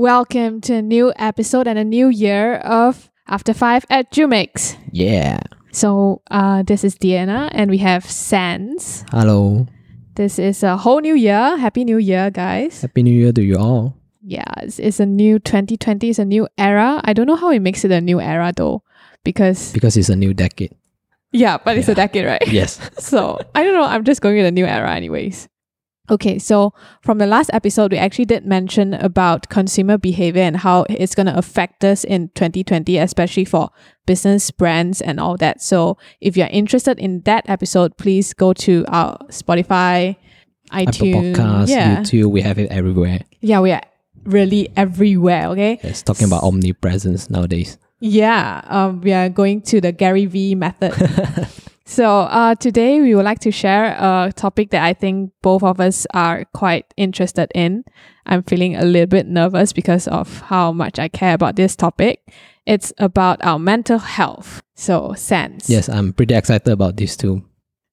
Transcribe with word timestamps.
Welcome 0.00 0.62
to 0.62 0.76
a 0.76 0.80
new 0.80 1.12
episode 1.16 1.68
and 1.68 1.78
a 1.78 1.84
new 1.84 2.08
year 2.08 2.54
of 2.64 3.10
After 3.28 3.52
Five 3.52 3.84
at 3.90 4.10
Jumix. 4.10 4.78
Yeah. 4.92 5.40
So, 5.72 6.22
uh, 6.30 6.62
this 6.62 6.84
is 6.84 6.96
Deanna, 6.96 7.50
and 7.52 7.70
we 7.70 7.76
have 7.84 8.06
Sans. 8.08 9.04
Hello. 9.10 9.66
This 10.14 10.38
is 10.38 10.62
a 10.62 10.78
whole 10.78 11.02
new 11.02 11.14
year. 11.14 11.54
Happy 11.58 11.84
New 11.84 11.98
Year, 11.98 12.30
guys. 12.30 12.80
Happy 12.80 13.02
New 13.02 13.12
Year 13.12 13.30
to 13.30 13.42
you 13.42 13.58
all. 13.58 13.94
Yeah, 14.22 14.48
it's, 14.62 14.78
it's 14.78 15.00
a 15.00 15.04
new 15.04 15.38
2020, 15.38 16.08
it's 16.08 16.18
a 16.18 16.24
new 16.24 16.48
era. 16.56 17.02
I 17.04 17.12
don't 17.12 17.26
know 17.26 17.36
how 17.36 17.50
it 17.50 17.60
makes 17.60 17.84
it 17.84 17.90
a 17.90 18.00
new 18.00 18.22
era 18.22 18.54
though, 18.56 18.82
because, 19.22 19.70
Because 19.74 19.98
it's 19.98 20.08
a 20.08 20.16
new 20.16 20.32
decade. 20.32 20.72
yeah, 21.32 21.58
but 21.62 21.76
it's 21.76 21.88
a 21.88 21.94
decade, 21.94 22.24
right? 22.24 22.48
Yes. 22.48 22.80
so 22.98 23.38
I 23.54 23.62
don't 23.64 23.74
know. 23.74 23.84
I'm 23.84 24.04
just 24.04 24.22
going 24.22 24.38
with 24.38 24.46
a 24.46 24.50
new 24.50 24.64
era, 24.64 24.96
anyways. 24.96 25.46
Okay, 26.10 26.38
so 26.40 26.74
from 27.02 27.18
the 27.18 27.26
last 27.26 27.50
episode, 27.52 27.92
we 27.92 27.98
actually 27.98 28.24
did 28.24 28.44
mention 28.44 28.94
about 28.94 29.48
consumer 29.48 29.96
behavior 29.96 30.42
and 30.42 30.56
how 30.56 30.84
it's 30.90 31.14
going 31.14 31.26
to 31.26 31.38
affect 31.38 31.84
us 31.84 32.02
in 32.02 32.28
2020, 32.34 32.98
especially 32.98 33.44
for 33.44 33.70
business 34.06 34.50
brands 34.50 35.00
and 35.00 35.20
all 35.20 35.36
that. 35.36 35.62
So 35.62 35.96
if 36.20 36.36
you're 36.36 36.48
interested 36.50 36.98
in 36.98 37.20
that 37.22 37.48
episode, 37.48 37.96
please 37.96 38.34
go 38.34 38.52
to 38.54 38.84
our 38.88 39.16
Spotify, 39.28 40.16
Apple 40.72 40.92
iTunes. 40.92 41.36
Podcasts, 41.36 41.68
yeah, 41.68 41.96
YouTube, 42.00 42.30
we 42.32 42.42
have 42.42 42.58
it 42.58 42.70
everywhere. 42.72 43.20
yeah, 43.40 43.60
we 43.60 43.70
are 43.70 43.82
really 44.24 44.68
everywhere. 44.76 45.46
Okay, 45.48 45.78
It's 45.82 46.02
talking 46.02 46.26
about 46.26 46.42
omnipresence 46.42 47.30
nowadays. 47.30 47.78
yeah, 48.00 48.62
um, 48.64 49.00
we 49.00 49.12
are 49.12 49.28
going 49.28 49.62
to 49.62 49.80
the 49.80 49.92
Gary 49.92 50.26
V 50.26 50.54
method. 50.56 50.92
so 51.90 52.20
uh, 52.20 52.54
today 52.54 53.00
we 53.00 53.16
would 53.16 53.24
like 53.24 53.40
to 53.40 53.50
share 53.50 53.96
a 53.98 54.32
topic 54.34 54.70
that 54.70 54.84
I 54.84 54.94
think 54.94 55.32
both 55.42 55.64
of 55.64 55.80
us 55.80 56.06
are 56.14 56.44
quite 56.54 56.86
interested 56.96 57.50
in. 57.52 57.84
I'm 58.26 58.44
feeling 58.44 58.76
a 58.76 58.84
little 58.84 59.08
bit 59.08 59.26
nervous 59.26 59.72
because 59.72 60.06
of 60.06 60.40
how 60.42 60.70
much 60.70 61.00
I 61.00 61.08
care 61.08 61.34
about 61.34 61.56
this 61.56 61.74
topic. 61.74 62.32
It's 62.64 62.92
about 62.98 63.44
our 63.44 63.58
mental 63.58 63.98
health. 63.98 64.62
So, 64.76 65.14
Sans. 65.14 65.68
Yes, 65.68 65.88
I'm 65.88 66.12
pretty 66.12 66.34
excited 66.34 66.70
about 66.70 66.96
this 66.96 67.16
too. 67.16 67.44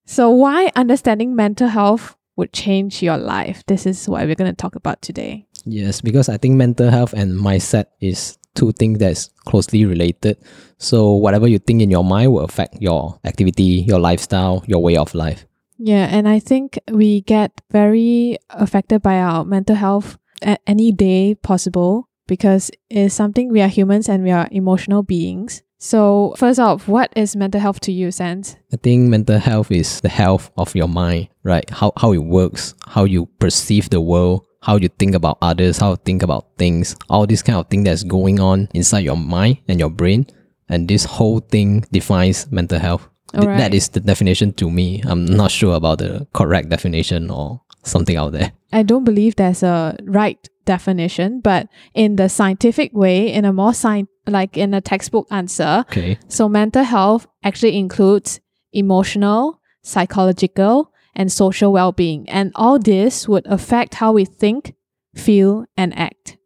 So, 0.06 0.30
why 0.30 0.72
understanding 0.76 1.36
mental 1.36 1.68
health 1.68 2.16
would 2.36 2.54
change 2.54 3.02
your 3.02 3.18
life? 3.18 3.64
This 3.66 3.88
is 3.88 4.08
what 4.08 4.26
we're 4.28 4.36
going 4.36 4.52
to 4.52 4.56
talk 4.56 4.76
about 4.76 5.02
today. 5.02 5.48
Yes, 5.66 6.02
because 6.02 6.30
I 6.30 6.38
think 6.38 6.56
mental 6.56 6.92
health 6.92 7.14
and 7.14 7.34
mindset 7.34 7.88
is 8.00 8.37
two 8.58 8.72
things 8.74 9.00
that's 9.00 9.30
closely 9.46 9.86
related. 9.86 10.38
So 10.80 11.14
whatever 11.14 11.48
you 11.48 11.60
think 11.60 11.82
in 11.82 11.92
your 11.92 12.04
mind 12.04 12.34
will 12.34 12.44
affect 12.44 12.82
your 12.82 13.20
activity, 13.24 13.86
your 13.88 14.00
lifestyle, 14.00 14.64
your 14.68 14.82
way 14.82 14.98
of 14.98 15.14
life. 15.14 15.46
Yeah, 15.78 16.08
and 16.10 16.28
I 16.28 16.40
think 16.40 16.80
we 16.92 17.22
get 17.22 17.62
very 17.72 18.38
affected 18.50 19.02
by 19.04 19.20
our 19.20 19.46
mental 19.46 19.76
health 19.76 20.18
at 20.42 20.60
any 20.66 20.92
day 20.92 21.36
possible 21.36 22.10
because 22.26 22.72
it's 22.90 23.14
something 23.14 23.50
we 23.50 23.62
are 23.62 23.68
humans 23.68 24.10
and 24.10 24.24
we 24.24 24.32
are 24.32 24.48
emotional 24.52 25.04
beings. 25.04 25.62
So, 25.80 26.34
first 26.38 26.60
off, 26.60 26.88
what 26.88 27.14
is 27.16 27.36
mental 27.36 27.62
health 27.62 27.80
to 27.82 27.92
you, 27.92 28.10
Sans? 28.10 28.56
I 28.74 28.78
think 28.78 29.10
mental 29.10 29.38
health 29.38 29.72
is 29.72 30.02
the 30.02 30.10
health 30.10 30.50
of 30.58 30.76
your 30.76 30.88
mind, 30.88 31.30
right? 31.44 31.70
How 31.70 31.94
how 31.96 32.14
it 32.14 32.24
works, 32.24 32.74
how 32.88 33.04
you 33.04 33.28
perceive 33.38 33.92
the 33.92 34.02
world, 34.02 34.48
how 34.68 34.76
you 34.76 34.90
think 34.90 35.16
about 35.16 35.38
others, 35.42 35.78
how 35.78 35.92
you 35.92 35.98
think 36.04 36.22
about 36.22 36.46
things, 36.58 36.96
all 37.10 37.26
this 37.26 37.42
kind 37.42 37.58
of 37.58 37.68
thing 37.70 37.86
that's 37.86 38.04
going 38.04 38.38
on 38.42 38.68
inside 38.74 39.00
your 39.00 39.16
mind 39.16 39.58
and 39.70 39.80
your 39.80 39.90
brain. 39.90 40.28
And 40.68 40.90
this 40.90 41.06
whole 41.06 41.40
thing 41.40 41.86
defines 41.94 42.52
mental 42.52 42.78
health. 42.78 43.08
Th-. 43.32 43.46
That 43.46 43.74
is 43.74 43.88
the 43.88 44.02
definition 44.02 44.52
to 44.54 44.70
me. 44.70 45.02
I'm 45.08 45.26
not 45.26 45.52
sure 45.52 45.76
about 45.76 46.00
the 46.00 46.28
correct 46.34 46.68
definition 46.68 47.32
or 47.32 47.62
something 47.84 48.18
out 48.18 48.34
there. 48.34 48.52
I 48.74 48.84
don't 48.84 49.06
believe 49.06 49.38
there's 49.38 49.64
a 49.64 49.96
right 50.04 50.38
definition, 50.66 51.40
but 51.40 51.70
in 51.94 52.18
the 52.18 52.28
scientific 52.28 52.92
way, 52.94 53.32
in 53.32 53.46
a 53.46 53.54
more 53.54 53.70
sci- 53.70 54.08
like 54.28 54.58
in 54.58 54.74
a 54.74 54.82
textbook 54.82 55.28
answer, 55.32 55.86
Okay. 55.88 56.20
So, 56.28 56.50
mental 56.50 56.84
health 56.84 57.26
actually 57.42 57.78
includes 57.78 58.42
emotional, 58.74 59.62
psychological, 59.84 60.92
and 61.18 61.32
social 61.32 61.74
well 61.74 61.92
being. 61.92 62.30
And 62.30 62.54
all 62.56 62.80
this 62.80 63.28
would 63.28 63.46
affect 63.48 63.96
how 63.96 64.14
we 64.14 64.24
think, 64.24 64.76
feel, 65.16 65.66
and 65.76 65.98
act. 65.98 66.38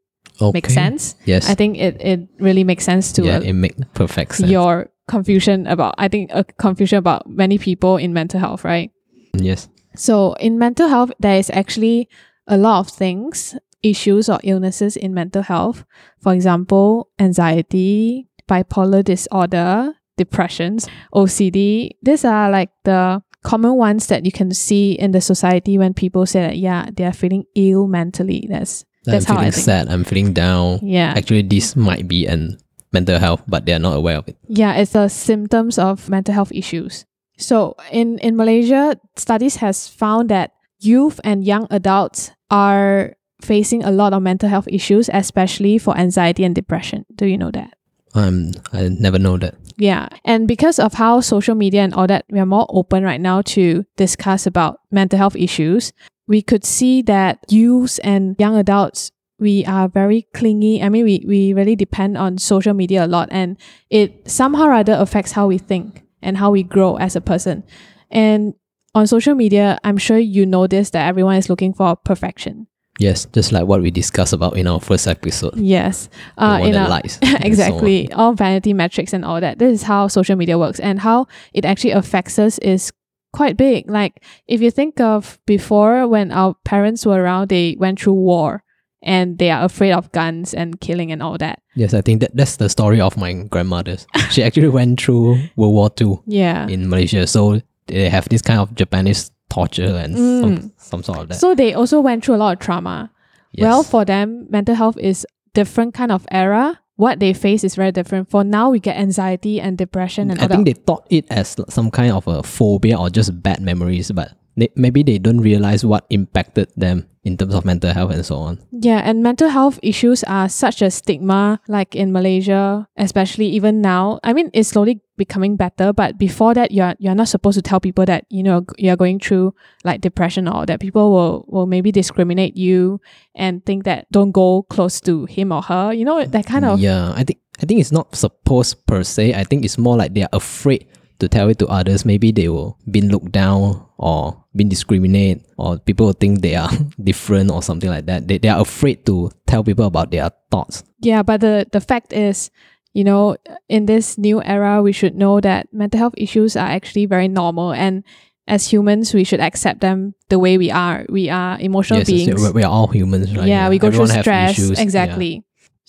Okay. 0.42 0.52
Make 0.56 0.70
sense? 0.70 1.16
Yes. 1.26 1.48
I 1.48 1.54
think 1.54 1.78
it, 1.78 2.02
it 2.02 2.28
really 2.40 2.64
makes 2.64 2.84
sense 2.84 3.12
to 3.14 3.24
yeah, 3.24 3.38
uh, 3.38 3.42
it 3.42 3.54
makes 3.54 3.78
perfect 3.94 4.36
sense. 4.36 4.50
your 4.50 4.90
confusion 5.08 5.68
about, 5.68 5.94
I 6.00 6.08
think, 6.08 6.32
a 6.34 6.44
confusion 6.44 6.98
about 6.98 7.30
many 7.30 7.60
people 7.60 7.98
in 7.98 8.14
mental 8.14 8.40
health, 8.40 8.64
right? 8.64 8.90
yes. 9.34 9.70
So, 9.94 10.34
in 10.36 10.58
mental 10.58 10.88
health, 10.88 11.12
there 11.20 11.36
is 11.36 11.52
actually 11.54 12.08
a 12.48 12.58
lot 12.58 12.80
of 12.80 12.88
things, 12.88 13.58
issues 13.84 14.30
or 14.30 14.40
illnesses 14.42 14.96
in 14.96 15.14
mental 15.14 15.42
health. 15.42 15.84
For 16.22 16.34
example, 16.34 17.10
anxiety, 17.20 18.30
bipolar 18.50 19.04
disorder, 19.04 19.96
depressions, 20.18 20.88
OCD. 21.14 21.92
These 22.02 22.24
are 22.24 22.50
like 22.50 22.70
the 22.86 23.22
common 23.44 23.76
ones 23.76 24.08
that 24.08 24.26
you 24.26 24.32
can 24.32 24.54
see 24.54 24.94
in 24.94 25.12
the 25.12 25.22
society 25.22 25.78
when 25.78 25.94
people 25.94 26.26
say 26.26 26.42
that, 26.42 26.58
yeah, 26.58 26.90
they 26.94 27.06
are 27.06 27.14
feeling 27.14 27.46
ill 27.56 27.88
mentally. 27.88 28.48
That's 28.50 28.86
that's 29.06 29.28
I'm 29.30 29.36
how 29.36 29.42
I 29.42 29.44
feeling 29.46 29.52
think. 29.54 29.66
sad. 29.66 29.90
I'm 29.90 30.04
feeling 30.04 30.34
down. 30.34 30.80
Yeah. 30.84 31.14
Actually, 31.18 31.42
this 31.44 31.76
might 31.76 32.08
be 32.08 32.28
an 32.28 32.58
mental 32.94 33.18
health, 33.20 33.42
but 33.48 33.66
they 33.66 33.74
are 33.74 33.80
not 33.80 33.96
aware 33.96 34.18
of 34.18 34.28
it. 34.28 34.38
Yeah, 34.48 34.76
it's 34.76 34.92
the 34.92 35.08
symptoms 35.08 35.80
of 35.80 36.10
mental 36.10 36.34
health 36.34 36.52
issues. 36.52 37.06
So 37.38 37.76
in, 37.92 38.20
in 38.20 38.36
Malaysia, 38.36 39.00
studies 39.16 39.56
has 39.58 39.88
found 39.88 40.30
that 40.30 40.52
youth 40.80 41.20
and 41.24 41.44
young 41.44 41.68
adults 41.72 42.32
are 42.52 43.16
facing 43.42 43.84
a 43.84 43.92
lot 43.92 44.14
of 44.14 44.22
mental 44.22 44.50
health 44.50 44.68
issues, 44.68 45.10
especially 45.12 45.78
for 45.80 45.98
anxiety 45.98 46.44
and 46.44 46.54
depression. 46.54 47.06
Do 47.16 47.26
you 47.26 47.38
know 47.38 47.50
that? 47.52 47.74
Um, 48.14 48.52
I 48.74 48.90
never 48.90 49.18
know 49.18 49.38
that. 49.38 49.56
Yeah. 49.78 50.10
And 50.26 50.48
because 50.48 50.80
of 50.80 50.94
how 50.94 51.22
social 51.22 51.56
media 51.56 51.82
and 51.82 51.94
all 51.94 52.08
that, 52.08 52.26
we 52.30 52.40
are 52.40 52.46
more 52.46 52.66
open 52.70 53.04
right 53.04 53.22
now 53.22 53.42
to 53.42 53.86
discuss 53.98 54.46
about 54.46 54.80
mental 54.92 55.18
health 55.18 55.36
issues. 55.36 55.94
We 56.28 56.42
could 56.42 56.66
see 56.66 57.02
that 57.04 57.40
youths 57.50 58.00
and 58.00 58.36
young 58.40 58.58
adults, 58.58 59.12
we 59.40 59.66
are 59.66 59.88
very 59.88 60.28
clingy. 60.34 60.84
I 60.84 60.90
mean, 60.90 61.04
we, 61.04 61.26
we 61.28 61.54
really 61.54 61.76
depend 61.76 62.18
on 62.18 62.38
social 62.38 62.74
media 62.74 63.06
a 63.06 63.08
lot 63.08 63.30
and 63.32 63.58
it 63.90 64.30
somehow 64.30 64.66
or 64.66 64.74
other 64.74 64.94
affects 64.94 65.32
how 65.32 65.48
we 65.48 65.58
think 65.58 66.04
and 66.22 66.38
how 66.38 66.52
we 66.52 66.64
grow 66.64 66.98
as 66.98 67.16
a 67.16 67.22
person. 67.22 67.64
And 68.12 68.54
on 68.94 69.08
social 69.08 69.36
media, 69.36 69.80
I'm 69.84 69.98
sure 69.98 70.18
you 70.18 70.46
notice 70.46 70.92
that 70.92 71.08
everyone 71.08 71.38
is 71.38 71.50
looking 71.50 71.74
for 71.74 71.96
perfection. 71.96 72.68
Yes, 73.02 73.26
just 73.34 73.52
like 73.52 73.66
what 73.66 73.82
we 73.82 73.90
discussed 73.90 74.34
about 74.34 74.58
in 74.58 74.68
our 74.68 74.80
first 74.80 75.08
episode. 75.08 75.58
Yes. 75.58 76.08
Uh, 76.38 76.60
in 76.62 76.76
a- 76.76 76.88
lies. 76.88 77.18
and 77.22 77.42
so 77.42 77.48
exactly 77.48 78.12
all 78.14 78.34
vanity 78.34 78.74
metrics 78.74 79.12
and 79.14 79.26
all 79.26 79.42
that 79.42 79.58
this 79.58 79.74
is 79.82 79.84
how 79.84 80.08
social 80.08 80.36
media 80.36 80.58
works 80.58 80.80
and 80.80 81.00
how 81.00 81.26
it 81.54 81.66
actually 81.66 81.92
affects 81.98 82.38
us 82.38 82.58
is 82.60 82.92
quite 83.34 83.56
big 83.58 83.90
like 83.90 84.22
if 84.48 84.62
you 84.62 84.70
think 84.70 85.00
of 85.00 85.40
before 85.48 86.06
when 86.08 86.32
our 86.32 86.54
parents 86.66 87.06
were 87.06 87.22
around 87.24 87.48
they 87.50 87.76
went 87.80 87.98
through 88.00 88.14
war 88.14 88.62
and 89.02 89.40
they 89.40 89.50
are 89.50 89.64
afraid 89.64 89.94
of 89.94 90.12
guns 90.12 90.54
and 90.54 90.80
killing 90.82 91.12
and 91.12 91.24
all 91.24 91.38
that 91.38 91.58
Yes, 91.76 91.94
I 91.94 92.02
think 92.02 92.20
that 92.22 92.36
that's 92.36 92.58
the 92.58 92.68
story 92.68 93.00
of 93.00 93.16
my 93.16 93.32
grandmother's. 93.48 94.06
she 94.30 94.44
actually 94.44 94.68
went 94.68 95.00
through 95.02 95.40
World 95.56 95.74
War 95.74 95.90
II 96.00 96.20
yeah 96.28 96.68
in 96.68 96.90
Malaysia, 96.90 97.26
so 97.26 97.62
they 97.88 98.10
have 98.10 98.28
this 98.30 98.42
kind 98.44 98.60
of 98.60 98.76
Japanese 98.76 99.32
torture 99.52 99.94
and 100.04 100.16
Mm. 100.16 100.42
some, 100.42 100.72
some 100.78 101.04
sort 101.04 101.20
of 101.20 101.28
that. 101.30 101.36
so 101.44 101.54
they 101.56 101.74
also 101.74 102.00
went 102.00 102.24
through 102.24 102.36
a 102.36 102.42
lot 102.46 102.54
of 102.54 102.60
trauma 102.60 103.12
yes. 103.52 103.64
well 103.66 103.84
for 103.84 104.06
them 104.06 104.48
mental 104.50 104.76
health 104.76 104.98
is 104.98 105.26
different 105.54 105.94
kind 105.94 106.12
of 106.12 106.26
era 106.32 106.80
what 106.96 107.20
they 107.20 107.34
face 107.34 107.64
is 107.68 107.76
very 107.76 107.92
different 107.92 108.30
for 108.30 108.44
now 108.44 108.70
we 108.70 108.80
get 108.80 108.96
anxiety 108.96 109.60
and 109.60 109.78
depression 109.78 110.32
and 110.32 110.40
I 110.40 110.48
think 110.48 110.66
they 110.66 110.74
thought 110.88 111.06
it 111.10 111.26
as 111.30 111.56
some 111.70 111.90
kind 111.92 112.12
of 112.14 112.28
a 112.28 112.44
phobia 112.44 112.96
or 112.98 113.10
just 113.10 113.42
bad 113.42 113.60
memories, 113.60 114.12
but 114.12 114.30
they, 114.62 114.70
maybe 114.76 115.02
they 115.02 115.18
don't 115.18 115.42
realize 115.42 115.84
what 115.84 116.06
impacted 116.10 116.70
them 116.78 117.08
in 117.24 117.38
terms 117.38 117.54
of 117.54 117.66
mental 117.66 117.94
health 117.94 118.12
and 118.12 118.26
so 118.26 118.36
on. 118.38 118.60
Yeah, 118.72 119.02
and 119.04 119.22
mental 119.22 119.50
health 119.50 119.80
issues 119.82 120.24
are 120.24 120.50
such 120.50 120.82
a 120.82 120.90
stigma, 120.90 121.60
like 121.68 121.96
in 121.96 122.12
Malaysia, 122.12 122.88
especially 122.98 123.48
even 123.48 123.82
now. 123.82 124.20
I 124.24 124.34
mean, 124.34 124.50
it's 124.54 124.70
slowly 124.70 125.02
becoming 125.18 125.56
better, 125.56 125.94
but 125.94 126.18
before 126.18 126.54
that, 126.54 126.72
you're 126.72 126.96
you're 126.98 127.16
not 127.16 127.28
supposed 127.28 127.58
to 127.58 127.62
tell 127.62 127.80
people 127.80 128.06
that 128.06 128.26
you 128.30 128.42
know 128.42 128.66
you're 128.78 128.98
going 128.98 129.20
through 129.20 129.54
like 129.84 130.02
depression 130.02 130.48
or 130.48 130.66
that 130.66 130.80
people 130.80 131.12
will 131.12 131.46
will 131.48 131.66
maybe 131.66 131.92
discriminate 131.92 132.58
you 132.58 133.02
and 133.36 133.66
think 133.66 133.84
that 133.84 134.06
don't 134.12 134.32
go 134.32 134.64
close 134.70 135.02
to 135.02 135.26
him 135.26 135.52
or 135.52 135.62
her. 135.62 135.94
You 135.94 136.06
know 136.06 136.26
that 136.26 136.46
kind 136.46 136.66
of 136.66 136.80
Yeah, 136.80 137.14
I 137.16 137.24
think 137.24 137.40
I 137.62 137.66
think 137.66 137.82
it's 137.82 137.92
not 137.92 138.16
supposed 138.16 138.86
per 138.86 139.04
se. 139.04 139.34
I 139.34 139.44
think 139.44 139.66
it's 139.66 139.78
more 139.78 139.98
like 139.98 140.14
they 140.14 140.24
are 140.24 140.34
afraid 140.34 140.88
to 141.22 141.30
tell 141.30 141.48
it 141.50 141.58
to 141.60 141.68
others. 141.68 142.04
Maybe 142.04 142.32
they 142.34 142.50
will 142.50 142.78
been 142.90 143.08
looked 143.10 143.32
down 143.32 143.86
or 143.98 144.36
been 144.56 144.68
discriminated 144.68 145.46
or 145.58 145.78
people 145.80 146.08
will 146.08 146.18
think 146.18 146.42
they 146.42 146.56
are 146.56 146.70
different 147.04 147.50
or 147.52 147.62
something 147.64 147.90
like 147.90 148.06
that. 148.08 148.28
They, 148.28 148.38
they 148.38 148.50
are 148.50 148.60
afraid 148.60 149.06
to 149.06 149.32
tell 149.48 149.64
people 149.64 149.86
about 149.86 150.12
their 150.12 150.30
thoughts. 150.52 150.84
Yeah, 151.00 151.24
but 151.24 151.40
the 151.42 151.66
the 151.72 151.80
fact 151.80 152.12
is, 152.12 152.50
you 152.94 153.04
know, 153.06 153.38
in 153.70 153.86
this 153.86 154.18
new 154.18 154.42
era, 154.44 154.82
we 154.84 154.92
should 154.92 155.16
know 155.16 155.40
that 155.40 155.72
mental 155.72 155.98
health 156.00 156.16
issues 156.18 156.58
are 156.58 156.68
actually 156.68 157.06
very 157.06 157.28
normal, 157.30 157.72
and 157.72 158.04
as 158.48 158.68
humans, 158.68 159.14
we 159.14 159.24
should 159.24 159.40
accept 159.40 159.80
them 159.80 160.14
the 160.30 160.38
way 160.40 160.58
we 160.58 160.70
are. 160.70 161.06
We 161.08 161.30
are 161.30 161.58
emotional 161.62 162.00
yes, 162.00 162.10
yes, 162.10 162.26
beings. 162.28 162.42
we- 162.44 162.52
we 162.60 162.64
are 162.64 162.72
all 162.72 162.88
humans, 162.88 163.32
right? 163.38 163.48
yeah, 163.48 163.70
we 163.70 163.80
go 163.80 163.88
Everyone 163.88 164.10
through 164.10 164.22
stress. 164.22 164.58
issues. 164.60 164.80
Yeah. 164.80 165.38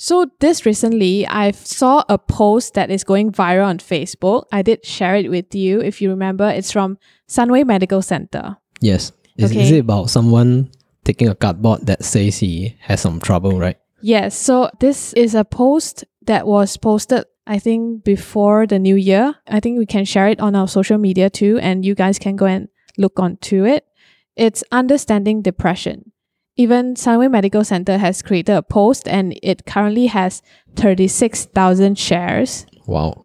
So 0.02 0.26
this 0.40 0.66
recently, 0.66 1.28
I 1.28 1.52
saw 1.52 2.02
a 2.08 2.18
post 2.18 2.74
that 2.74 2.90
is 2.90 3.04
going 3.04 3.30
viral 3.30 3.66
on 3.66 3.78
Facebook. 3.78 4.46
I 4.50 4.62
did 4.62 4.84
share 4.84 5.14
it 5.14 5.30
with 5.30 5.54
you. 5.54 5.80
If 5.80 6.02
you 6.02 6.10
remember, 6.10 6.48
it's 6.50 6.72
from 6.72 6.98
Sunway 7.28 7.64
Medical 7.64 8.02
Center. 8.02 8.56
Yes. 8.80 9.12
Is, 9.36 9.54
is 9.54 9.70
it 9.70 9.78
about 9.78 10.10
someone 10.10 10.72
taking 11.04 11.28
a 11.28 11.36
cardboard 11.36 11.86
that 11.86 12.02
says 12.02 12.38
he 12.38 12.76
has 12.80 13.00
some 13.00 13.20
trouble, 13.20 13.60
right? 13.60 13.76
Yes. 14.00 14.36
So 14.36 14.70
this 14.80 15.12
is 15.12 15.36
a 15.36 15.44
post 15.44 16.04
that 16.22 16.48
was 16.48 16.76
posted, 16.76 17.22
I 17.46 17.60
think, 17.60 18.02
before 18.02 18.66
the 18.66 18.80
new 18.80 18.96
year. 18.96 19.36
I 19.46 19.60
think 19.60 19.78
we 19.78 19.86
can 19.86 20.04
share 20.04 20.26
it 20.26 20.40
on 20.40 20.56
our 20.56 20.66
social 20.66 20.98
media 20.98 21.30
too, 21.30 21.60
and 21.62 21.84
you 21.84 21.94
guys 21.94 22.18
can 22.18 22.34
go 22.34 22.46
and 22.46 22.66
look 22.98 23.20
onto 23.20 23.64
it. 23.64 23.86
It's 24.34 24.64
understanding 24.72 25.42
depression. 25.42 26.10
Even 26.56 26.94
Sunway 26.94 27.30
Medical 27.30 27.64
Center 27.64 27.96
has 27.98 28.20
created 28.22 28.54
a 28.54 28.62
post 28.62 29.08
and 29.08 29.38
it 29.42 29.64
currently 29.64 30.06
has 30.06 30.42
36,000 30.76 31.98
shares 31.98 32.66
Wow. 32.86 33.24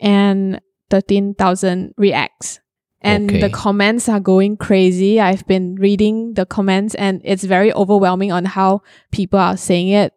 and 0.00 0.60
13,000 0.90 1.94
reacts. 1.96 2.60
And 3.00 3.30
Okay. 3.30 3.40
the 3.40 3.50
comments 3.50 4.08
are 4.08 4.20
going 4.20 4.56
crazy. 4.56 5.20
I've 5.20 5.46
been 5.46 5.76
reading 5.76 6.34
the 6.34 6.44
comments 6.46 6.94
and 6.96 7.20
it's 7.24 7.44
very 7.44 7.72
overwhelming 7.72 8.32
on 8.32 8.44
how 8.44 8.82
people 9.12 9.38
are 9.38 9.56
saying 9.56 9.88
it. 9.88 10.12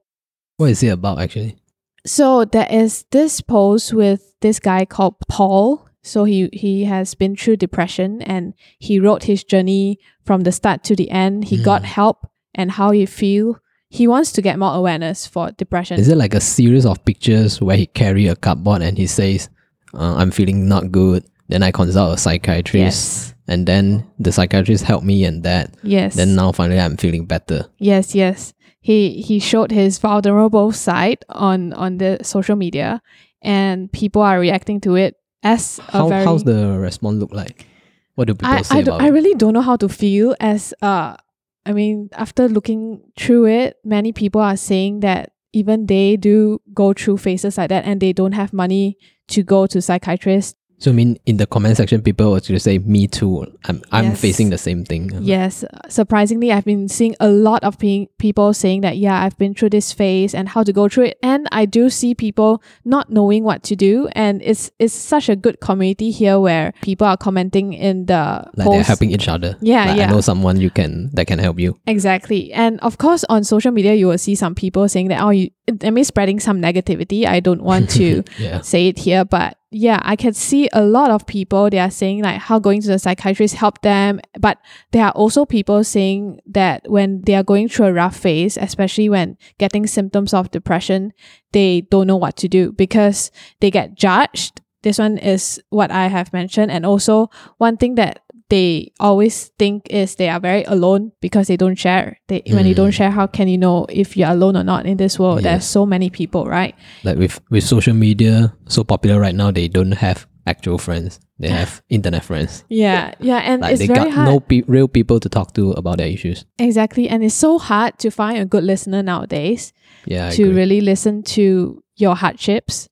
What 0.57 0.71
is 0.71 0.81
it 0.83 0.87
about 0.89 1.19
actually? 1.19 1.57
So 2.05 2.45
there 2.45 2.67
is 2.71 3.05
this 3.11 3.41
post 3.41 3.93
with 3.93 4.33
this 4.41 4.59
guy 4.59 4.85
called 4.85 5.15
Paul. 5.29 5.87
So 6.03 6.23
he 6.23 6.49
he 6.51 6.85
has 6.85 7.13
been 7.13 7.35
through 7.35 7.57
depression 7.57 8.23
and 8.23 8.53
he 8.79 8.99
wrote 8.99 9.23
his 9.25 9.43
journey 9.43 9.99
from 10.25 10.41
the 10.41 10.51
start 10.51 10.83
to 10.85 10.95
the 10.95 11.11
end. 11.11 11.45
He 11.45 11.61
got 11.61 11.83
Mm. 11.83 11.85
help 11.85 12.27
and 12.55 12.71
how 12.71 12.91
he 12.91 13.05
feel. 13.05 13.59
He 13.89 14.07
wants 14.07 14.31
to 14.33 14.41
get 14.41 14.57
more 14.57 14.73
awareness 14.73 15.27
for 15.27 15.51
depression. 15.51 15.99
Is 15.99 16.07
it 16.07 16.17
like 16.17 16.33
a 16.33 16.39
series 16.39 16.85
of 16.85 17.03
pictures 17.03 17.59
where 17.59 17.75
he 17.75 17.87
carry 17.87 18.27
a 18.27 18.35
cardboard 18.35 18.81
and 18.81 18.97
he 18.97 19.05
says, 19.05 19.49
uh, 19.93 20.15
"I'm 20.15 20.31
feeling 20.31 20.67
not 20.67 20.91
good." 20.91 21.25
Then 21.49 21.63
I 21.63 21.71
consult 21.71 22.15
a 22.15 22.17
psychiatrist, 22.17 22.77
yes. 22.77 23.33
and 23.49 23.67
then 23.67 24.07
the 24.17 24.31
psychiatrist 24.31 24.85
helped 24.85 25.05
me 25.05 25.25
and 25.25 25.43
that. 25.43 25.75
Yes. 25.83 26.15
Then 26.15 26.35
now 26.35 26.53
finally 26.53 26.79
I'm 26.79 26.95
feeling 26.95 27.25
better. 27.25 27.67
Yes, 27.79 28.15
yes. 28.15 28.53
He 28.79 29.21
he 29.21 29.39
showed 29.39 29.71
his 29.71 29.99
vulnerable 29.99 30.71
side 30.71 31.25
on 31.27 31.73
on 31.73 31.97
the 31.97 32.19
social 32.23 32.55
media, 32.55 33.01
and 33.41 33.91
people 33.91 34.21
are 34.21 34.39
reacting 34.39 34.79
to 34.81 34.95
it 34.95 35.17
as 35.43 35.79
a 35.89 35.91
How 35.91 36.07
very. 36.07 36.23
how's 36.23 36.45
the 36.45 36.79
response 36.79 37.19
look 37.19 37.33
like? 37.33 37.67
What 38.15 38.27
do 38.27 38.35
people 38.35 38.47
I 38.47 38.61
say 38.61 38.77
I, 38.77 38.79
about 38.79 39.01
I 39.01 39.07
really 39.09 39.35
don't 39.35 39.53
know 39.53 39.61
how 39.61 39.75
to 39.75 39.89
feel 39.89 40.35
as 40.39 40.73
uh. 40.81 41.17
I 41.65 41.73
mean, 41.73 42.09
after 42.13 42.47
looking 42.47 43.01
through 43.17 43.47
it, 43.47 43.77
many 43.83 44.11
people 44.11 44.41
are 44.41 44.57
saying 44.57 45.01
that 45.01 45.31
even 45.53 45.85
they 45.85 46.17
do 46.17 46.61
go 46.73 46.93
through 46.93 47.17
phases 47.17 47.57
like 47.57 47.69
that, 47.69 47.85
and 47.85 48.01
they 48.01 48.13
don't 48.13 48.31
have 48.31 48.53
money 48.53 48.97
to 49.29 49.43
go 49.43 49.67
to 49.67 49.81
psychiatrists. 49.81 50.55
So 50.81 50.89
I 50.89 50.93
mean, 50.95 51.17
in 51.27 51.37
the 51.37 51.45
comment 51.45 51.77
section, 51.77 52.01
people 52.01 52.29
will 52.31 52.37
actually 52.37 52.57
say, 52.57 52.79
"Me 52.79 53.05
too. 53.07 53.45
I'm 53.65 53.83
I'm 53.91 54.15
facing 54.15 54.49
the 54.49 54.57
same 54.57 54.83
thing." 54.83 55.11
Yes, 55.21 55.63
surprisingly, 55.89 56.51
I've 56.51 56.65
been 56.65 56.89
seeing 56.89 57.13
a 57.19 57.29
lot 57.29 57.63
of 57.63 57.77
pe- 57.77 58.07
people 58.17 58.51
saying 58.53 58.81
that, 58.81 58.97
yeah, 58.97 59.21
I've 59.23 59.37
been 59.37 59.53
through 59.53 59.69
this 59.69 59.93
phase 59.93 60.33
and 60.33 60.49
how 60.49 60.63
to 60.63 60.73
go 60.73 60.89
through 60.89 61.05
it. 61.13 61.19
And 61.21 61.47
I 61.51 61.65
do 61.65 61.91
see 61.91 62.15
people 62.15 62.63
not 62.83 63.11
knowing 63.11 63.43
what 63.43 63.61
to 63.69 63.75
do. 63.75 64.07
And 64.13 64.41
it's 64.41 64.71
it's 64.79 64.93
such 64.93 65.29
a 65.29 65.35
good 65.35 65.59
community 65.61 66.09
here 66.09 66.39
where 66.39 66.73
people 66.81 67.05
are 67.05 67.15
commenting 67.17 67.73
in 67.73 68.07
the 68.07 68.49
Like 68.57 68.67
they're 68.69 68.83
helping 68.83 69.11
each 69.11 69.27
other. 69.27 69.57
Yeah, 69.61 69.85
Like, 69.85 69.97
yeah. 69.97 70.07
I 70.07 70.11
know 70.11 70.21
someone 70.21 70.59
you 70.59 70.71
can 70.71 71.11
that 71.13 71.27
can 71.27 71.37
help 71.37 71.59
you. 71.59 71.77
Exactly. 71.85 72.51
And 72.53 72.79
of 72.81 72.97
course, 72.97 73.23
on 73.29 73.43
social 73.43 73.71
media, 73.71 73.93
you 73.93 74.07
will 74.07 74.17
see 74.17 74.33
some 74.33 74.55
people 74.55 74.89
saying 74.89 75.09
that, 75.09 75.21
oh, 75.21 75.29
you, 75.29 75.51
I 75.83 75.91
mean, 75.91 76.05
spreading 76.05 76.39
some 76.39 76.59
negativity. 76.59 77.27
I 77.27 77.39
don't 77.39 77.61
want 77.61 77.91
to 78.01 78.23
Yeah. 78.39 78.61
say 78.61 78.87
it 78.87 78.97
here, 78.97 79.23
but 79.25 79.60
yeah, 79.73 80.01
I 80.03 80.17
can 80.17 80.33
see 80.33 80.69
a 80.73 80.83
lot 80.83 81.11
of 81.11 81.25
people 81.25 81.69
they 81.69 81.79
are 81.79 81.89
saying 81.89 82.23
like 82.23 82.41
how 82.41 82.59
going 82.59 82.81
to 82.81 82.89
the 82.89 82.99
psychiatrist 82.99 83.55
helped 83.55 83.83
them, 83.83 84.19
but 84.37 84.57
there 84.91 85.05
are 85.05 85.11
also 85.11 85.45
people 85.45 85.83
saying 85.85 86.41
that 86.45 86.83
when 86.89 87.21
they 87.21 87.35
are 87.35 87.43
going 87.43 87.69
through 87.69 87.85
a 87.85 87.93
rough 87.93 88.17
phase, 88.17 88.57
especially 88.57 89.07
when 89.07 89.37
getting 89.59 89.87
symptoms 89.87 90.33
of 90.33 90.51
depression, 90.51 91.13
they 91.53 91.81
don't 91.89 92.07
know 92.07 92.17
what 92.17 92.35
to 92.37 92.49
do 92.49 92.73
because 92.73 93.31
they 93.61 93.71
get 93.71 93.95
judged. 93.95 94.59
This 94.83 94.99
one 94.99 95.17
is 95.17 95.61
what 95.69 95.89
I 95.89 96.07
have 96.07 96.33
mentioned, 96.33 96.69
and 96.69 96.85
also 96.85 97.29
one 97.57 97.77
thing 97.77 97.95
that 97.95 98.23
they 98.51 98.91
always 98.99 99.49
think 99.57 99.87
is 99.89 100.15
they 100.15 100.27
are 100.29 100.39
very 100.39 100.63
alone 100.67 101.11
because 101.21 101.47
they 101.47 101.55
don't 101.57 101.79
share. 101.79 102.19
They 102.27 102.43
when 102.51 102.67
you 102.67 102.75
don't 102.75 102.91
Mm. 102.91 102.99
share, 102.99 103.11
how 103.11 103.27
can 103.27 103.47
you 103.47 103.57
know 103.57 103.85
if 103.89 104.15
you're 104.17 104.29
alone 104.29 104.55
or 104.59 104.63
not 104.63 104.85
in 104.85 104.97
this 104.97 105.17
world? 105.17 105.43
There's 105.47 105.63
so 105.65 105.85
many 105.87 106.09
people, 106.11 106.43
right? 106.45 106.75
Like 107.07 107.17
with 107.17 107.39
with 107.49 107.63
social 107.63 107.95
media 107.95 108.51
so 108.67 108.83
popular 108.83 109.17
right 109.23 109.35
now, 109.35 109.49
they 109.51 109.67
don't 109.71 109.93
have 110.03 110.27
actual 110.45 110.77
friends. 110.77 111.19
They 111.39 111.49
have 111.59 111.81
internet 111.89 112.23
friends. 112.23 112.65
Yeah, 112.69 113.13
yeah, 113.19 113.39
and 113.49 113.61
Like 113.61 113.71
it's 113.73 113.79
they 113.79 113.87
very 113.87 114.09
got 114.11 114.11
hard. 114.13 114.27
no 114.27 114.39
pe- 114.39 114.65
real 114.67 114.87
people 114.87 115.19
to 115.19 115.29
talk 115.29 115.53
to 115.53 115.71
about 115.79 115.97
their 115.97 116.11
issues. 116.11 116.45
exactly, 116.59 117.07
and 117.09 117.23
it's 117.23 117.33
so 117.39 117.57
hard 117.57 117.97
to 118.03 118.11
find 118.11 118.37
a 118.37 118.45
good 118.45 118.63
listener 118.63 119.01
nowadays 119.03 119.71
Yeah, 120.05 120.27
I 120.27 120.35
to 120.35 120.43
agree. 120.43 120.55
really 120.61 120.81
listen 120.81 121.23
to 121.37 121.79
your 121.95 122.15
hardships, 122.15 122.89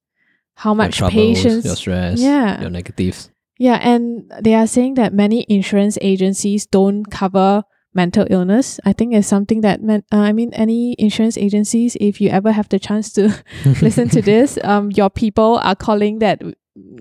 how 0.56 0.72
Your 0.72 0.76
much 0.88 0.98
troubles, 0.98 1.16
patience. 1.44 1.66
your 1.66 1.76
stress, 1.76 2.22
Yeah. 2.22 2.62
your 2.62 2.70
negatives. 2.72 3.30
Yeah, 3.60 3.76
and 3.82 4.32
they 4.42 4.56
are 4.56 4.66
saying 4.66 4.94
that 4.96 5.14
many 5.14 5.46
insurance 5.50 5.98
agencies 6.02 6.66
don't 6.66 7.04
cover 7.04 7.64
mental 7.94 8.26
illness. 8.30 8.80
I 8.86 8.94
think 8.94 9.14
it's 9.14 9.28
something 9.28 9.62
that 9.62 9.84
men, 9.84 10.04
uh, 10.14 10.18
I 10.18 10.32
mean, 10.32 10.54
any 10.54 10.96
insurance 10.98 11.38
agencies, 11.38 11.98
if 12.00 12.22
you 12.22 12.30
ever 12.30 12.54
have 12.54 12.70
the 12.70 12.80
chance 12.80 13.12
to 13.14 13.36
listen 13.82 14.08
to 14.10 14.22
this, 14.32 14.58
um, 14.64 14.92
your 14.92 15.10
people 15.10 15.60
are 15.62 15.76
calling 15.76 16.20
that 16.20 16.42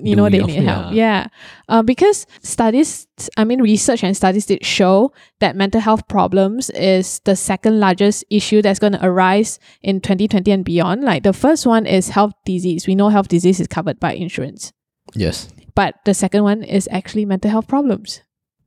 you 0.03 0.17
know 0.17 0.29
they 0.29 0.41
need 0.43 0.65
help. 0.65 0.93
Yeah, 0.93 1.29
uh, 1.69 1.83
because 1.83 2.27
studies, 2.43 3.07
I 3.37 3.45
mean, 3.45 3.63
research 3.63 4.03
and 4.03 4.17
studies 4.17 4.47
did 4.47 4.65
show 4.67 5.13
that 5.39 5.55
mental 5.55 5.81
health 5.81 6.09
problems 6.09 6.71
is 6.71 7.21
the 7.21 7.37
second 7.37 7.79
largest 7.79 8.25
issue 8.31 8.63
that's 8.63 8.81
going 8.81 8.95
to 8.95 9.05
arise 9.07 9.61
in 9.81 10.01
2020 10.01 10.51
and 10.51 10.65
beyond. 10.65 11.05
Like 11.05 11.23
the 11.23 11.33
first 11.33 11.67
one 11.67 11.87
is 11.87 12.09
health 12.09 12.33
disease. 12.45 12.89
We 12.89 12.97
know 12.97 13.11
health 13.11 13.29
disease 13.29 13.61
is 13.61 13.69
covered 13.69 14.01
by 14.01 14.15
insurance, 14.15 14.73
Yes. 15.15 15.49
But 15.79 15.95
the 16.05 16.13
second 16.13 16.43
one 16.43 16.65
is 16.65 16.89
actually 16.91 17.25
mental 17.25 17.53
health 17.53 17.69
problems. 17.69 18.23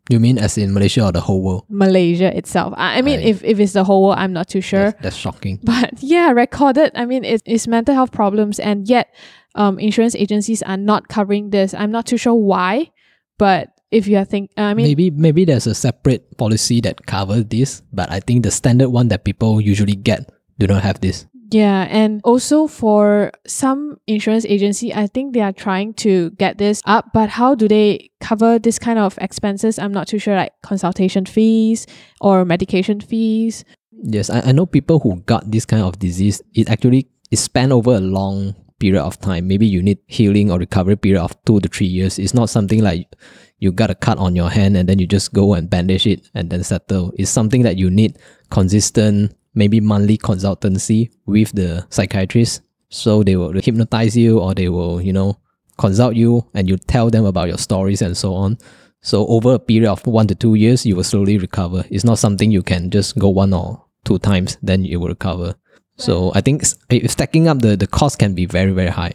You 0.09 0.17
mean 0.17 0.37
as 0.37 0.57
in 0.57 0.73
Malaysia 0.73 1.03
or 1.03 1.11
the 1.11 1.19
whole 1.19 1.43
world? 1.43 1.65
Malaysia 1.67 2.31
itself. 2.31 2.73
I, 2.77 2.99
I 2.99 3.01
mean, 3.01 3.19
Aye. 3.19 3.23
if, 3.23 3.43
if 3.43 3.59
it's 3.59 3.73
the 3.73 3.83
whole 3.83 4.01
world, 4.03 4.15
I'm 4.17 4.31
not 4.31 4.47
too 4.47 4.61
sure. 4.61 4.91
That's, 4.91 5.03
that's 5.03 5.15
shocking. 5.17 5.59
But 5.61 5.91
yeah, 6.01 6.31
recorded. 6.31 6.93
I 6.95 7.03
mean, 7.03 7.25
it's, 7.25 7.43
it's 7.45 7.67
mental 7.67 7.93
health 7.93 8.13
problems, 8.13 8.61
and 8.61 8.87
yet 8.87 9.13
um, 9.55 9.77
insurance 9.77 10.15
agencies 10.15 10.63
are 10.63 10.77
not 10.77 11.09
covering 11.09 11.49
this. 11.49 11.73
I'm 11.73 11.91
not 11.91 12.05
too 12.05 12.15
sure 12.15 12.33
why, 12.33 12.91
but 13.37 13.75
if 13.91 14.07
you 14.07 14.15
are 14.15 14.23
think, 14.23 14.51
I 14.55 14.73
mean, 14.73 14.87
maybe 14.87 15.11
maybe 15.11 15.43
there's 15.43 15.67
a 15.67 15.75
separate 15.75 16.37
policy 16.37 16.79
that 16.79 17.05
covers 17.07 17.43
this, 17.43 17.83
but 17.91 18.09
I 18.09 18.21
think 18.21 18.43
the 18.43 18.51
standard 18.51 18.87
one 18.87 19.09
that 19.09 19.25
people 19.25 19.59
usually 19.59 19.99
get 19.99 20.31
do 20.59 20.65
not 20.65 20.81
have 20.83 21.01
this. 21.01 21.27
Yeah, 21.51 21.87
and 21.89 22.21
also 22.23 22.67
for 22.67 23.31
some 23.45 23.97
insurance 24.07 24.45
agency, 24.45 24.93
I 24.93 25.07
think 25.07 25.33
they 25.33 25.41
are 25.41 25.51
trying 25.51 25.93
to 25.95 26.31
get 26.31 26.57
this 26.57 26.81
up. 26.85 27.11
But 27.13 27.29
how 27.29 27.55
do 27.55 27.67
they 27.67 28.09
cover 28.21 28.57
this 28.57 28.79
kind 28.79 28.97
of 28.97 29.17
expenses? 29.19 29.77
I'm 29.77 29.91
not 29.91 30.07
too 30.07 30.17
sure, 30.17 30.35
like 30.35 30.53
consultation 30.63 31.25
fees 31.25 31.87
or 32.21 32.45
medication 32.45 33.01
fees. 33.01 33.65
Yes, 33.91 34.29
I, 34.29 34.39
I 34.39 34.51
know 34.53 34.65
people 34.65 34.99
who 34.99 35.21
got 35.21 35.51
this 35.51 35.65
kind 35.65 35.83
of 35.83 35.99
disease. 35.99 36.41
It 36.53 36.69
actually 36.69 37.09
is 37.31 37.49
over 37.55 37.95
a 37.95 37.99
long 37.99 38.55
period 38.79 39.03
of 39.03 39.19
time. 39.19 39.47
Maybe 39.47 39.67
you 39.67 39.83
need 39.83 39.99
healing 40.07 40.51
or 40.51 40.57
recovery 40.57 40.95
period 40.95 41.21
of 41.21 41.35
two 41.45 41.59
to 41.59 41.67
three 41.67 41.87
years. 41.87 42.17
It's 42.17 42.33
not 42.33 42.49
something 42.49 42.81
like 42.81 43.13
you 43.59 43.71
got 43.71 43.91
a 43.91 43.95
cut 43.95 44.17
on 44.17 44.35
your 44.35 44.49
hand 44.49 44.75
and 44.75 44.89
then 44.89 44.99
you 44.99 45.05
just 45.05 45.33
go 45.33 45.53
and 45.53 45.69
bandage 45.69 46.07
it 46.07 46.27
and 46.33 46.49
then 46.49 46.63
settle. 46.63 47.13
It's 47.17 47.29
something 47.29 47.61
that 47.61 47.77
you 47.77 47.91
need 47.91 48.17
consistent, 48.49 49.35
maybe 49.53 49.79
monthly 49.79 50.17
consultancy 50.17 51.09
with 51.25 51.51
the 51.53 51.85
psychiatrist. 51.89 52.61
So 52.89 53.23
they 53.23 53.35
will 53.35 53.53
hypnotize 53.53 54.17
you 54.17 54.39
or 54.39 54.53
they 54.53 54.69
will, 54.69 55.01
you 55.01 55.13
know, 55.13 55.37
consult 55.77 56.15
you 56.15 56.45
and 56.53 56.69
you 56.69 56.77
tell 56.77 57.09
them 57.09 57.25
about 57.25 57.47
your 57.47 57.57
stories 57.57 58.01
and 58.01 58.15
so 58.15 58.33
on. 58.33 58.57
So 59.01 59.25
over 59.27 59.55
a 59.55 59.59
period 59.59 59.89
of 59.89 60.05
one 60.05 60.27
to 60.27 60.35
two 60.35 60.55
years, 60.55 60.85
you 60.85 60.95
will 60.95 61.03
slowly 61.03 61.37
recover. 61.37 61.83
It's 61.89 62.03
not 62.03 62.19
something 62.19 62.51
you 62.51 62.63
can 62.63 62.91
just 62.91 63.17
go 63.17 63.29
one 63.29 63.53
or 63.53 63.83
two 64.05 64.19
times, 64.19 64.57
then 64.61 64.85
you 64.85 64.99
will 64.99 65.07
recover. 65.07 65.55
So 65.97 66.31
I 66.35 66.41
think 66.41 66.65
stacking 66.65 67.47
up 67.47 67.59
the, 67.59 67.75
the 67.75 67.87
cost 67.87 68.19
can 68.19 68.33
be 68.35 68.45
very, 68.45 68.71
very 68.71 68.89
high. 68.89 69.13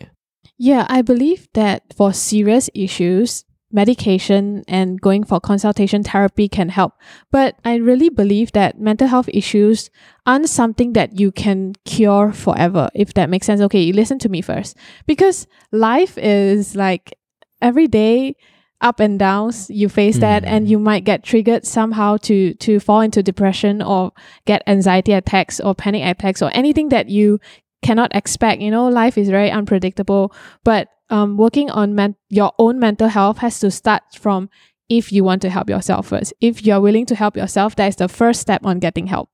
Yeah, 0.59 0.87
I 0.89 1.03
believe 1.03 1.49
that 1.55 1.83
for 1.97 2.13
serious 2.13 2.71
issues, 2.75 3.45
medication 3.73 4.65
and 4.69 5.01
going 5.01 5.25
for 5.25 5.41
consultation 5.41 6.03
therapy 6.03 6.49
can 6.49 6.69
help. 6.69 6.95
But 7.31 7.57
I 7.65 7.77
really 7.77 8.09
believe 8.09 8.53
that 8.53 8.81
mental 8.81 9.09
health 9.09 9.29
issues 9.33 9.91
aren't 10.25 10.49
something 10.49 10.93
that 10.95 11.19
you 11.19 11.33
can 11.33 11.75
cure 11.85 12.33
forever, 12.33 12.89
if 12.95 13.15
that 13.15 13.29
makes 13.31 13.47
sense. 13.47 13.61
Okay, 13.61 13.83
you 13.83 13.93
listen 13.93 14.19
to 14.21 14.29
me 14.29 14.41
first. 14.41 14.77
Because 15.07 15.47
life 15.73 16.17
is 16.19 16.77
like 16.77 17.19
every 17.61 17.87
day 17.89 18.37
up 18.83 19.01
and 19.01 19.19
downs 19.19 19.71
you 19.71 19.89
face 19.89 20.19
that 20.19 20.43
Mm. 20.43 20.49
and 20.49 20.69
you 20.69 20.79
might 20.79 21.03
get 21.05 21.23
triggered 21.25 21.65
somehow 21.67 22.19
to 22.19 22.53
to 22.55 22.79
fall 22.79 23.01
into 23.01 23.23
depression 23.23 23.81
or 23.81 24.13
get 24.45 24.63
anxiety 24.67 25.13
attacks 25.13 25.59
or 25.61 25.75
panic 25.75 26.05
attacks 26.05 26.43
or 26.43 26.51
anything 26.53 26.91
that 26.91 27.09
you 27.09 27.41
cannot 27.83 28.15
expect. 28.15 28.63
You 28.63 28.71
know, 28.71 28.89
life 28.89 29.17
is 29.19 29.29
very 29.29 29.51
unpredictable. 29.51 30.33
But 30.65 30.89
um, 31.11 31.37
working 31.37 31.71
on 31.71 31.95
men- 31.95 32.17
your 32.31 32.53
own 32.59 32.79
mental 32.79 33.09
health 33.09 33.39
has 33.39 33.61
to 33.61 33.71
start 33.71 34.03
from 34.19 34.49
if 34.89 35.13
you 35.13 35.25
want 35.25 35.43
to 35.43 35.51
help 35.51 35.69
yourself 35.69 36.09
first. 36.09 36.33
If 36.41 36.65
you're 36.65 36.81
willing 36.81 37.07
to 37.07 37.15
help 37.15 37.37
yourself, 37.37 37.77
that 37.77 37.89
is 37.89 37.97
the 37.97 38.09
first 38.09 38.41
step 38.41 38.65
on 38.65 38.79
getting 38.79 39.07
help 39.07 39.29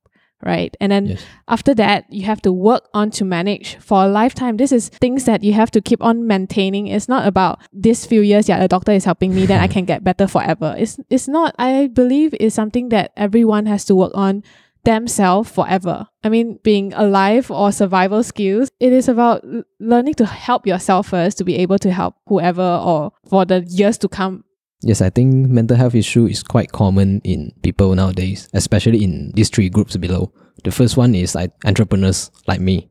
right? 0.45 0.75
And 0.81 0.91
then 0.91 1.05
Yes. 1.05 1.23
after 1.47 1.73
that, 1.75 2.03
you 2.09 2.25
have 2.25 2.41
to 2.41 2.51
work 2.51 2.89
on 2.93 3.11
to 3.11 3.23
manage 3.23 3.77
for 3.77 4.03
a 4.03 4.07
lifetime. 4.09 4.57
This 4.57 4.73
is 4.73 4.89
things 4.89 5.23
that 5.23 5.41
you 5.41 5.53
have 5.53 5.71
to 5.71 5.79
keep 5.79 6.03
on 6.03 6.27
maintaining. 6.27 6.87
It's 6.87 7.07
not 7.07 7.25
about 7.25 7.61
this 7.71 8.05
few 8.05 8.19
years, 8.19 8.49
yeah, 8.49 8.59
the 8.59 8.67
doctor 8.67 8.91
is 8.91 9.05
helping 9.05 9.33
me, 9.33 9.45
then 9.45 9.61
I 9.61 9.67
can 9.67 9.85
get 9.91 10.03
better 10.03 10.27
forever. 10.27 10.75
It's 10.77 10.99
it's 11.09 11.29
not, 11.29 11.55
I 11.57 11.87
believe 11.87 12.35
it's 12.41 12.55
something 12.55 12.89
that 12.89 13.13
everyone 13.15 13.67
has 13.67 13.85
to 13.85 13.95
work 13.95 14.11
on 14.15 14.43
themselves 14.83 15.49
forever. 15.49 16.07
I 16.23 16.29
mean, 16.29 16.59
being 16.63 16.93
alive 16.93 17.49
or 17.49 17.71
survival 17.71 18.23
skills, 18.23 18.69
it 18.79 18.91
is 18.93 19.07
about 19.07 19.45
learning 19.79 20.15
to 20.15 20.25
help 20.25 20.67
yourself 20.67 21.07
first 21.07 21.37
to 21.37 21.43
be 21.43 21.55
able 21.57 21.79
to 21.79 21.91
help 21.91 22.15
whoever 22.27 22.61
or 22.61 23.11
for 23.27 23.45
the 23.45 23.61
years 23.61 23.97
to 23.99 24.07
come. 24.07 24.43
Yes, 24.81 25.01
I 25.01 25.09
think 25.09 25.47
mental 25.49 25.77
health 25.77 25.95
issue 25.95 26.25
is 26.25 26.43
quite 26.43 26.73
common 26.73 27.21
in 27.23 27.53
people 27.63 27.95
nowadays, 27.95 28.49
especially 28.53 29.03
in 29.03 29.31
these 29.33 29.49
three 29.49 29.69
groups 29.69 29.95
below. 29.95 30.33
The 30.65 30.71
first 30.71 30.97
one 30.97 31.15
is 31.15 31.35
like 31.35 31.51
entrepreneurs 31.65 32.29
like 32.47 32.59
me, 32.59 32.89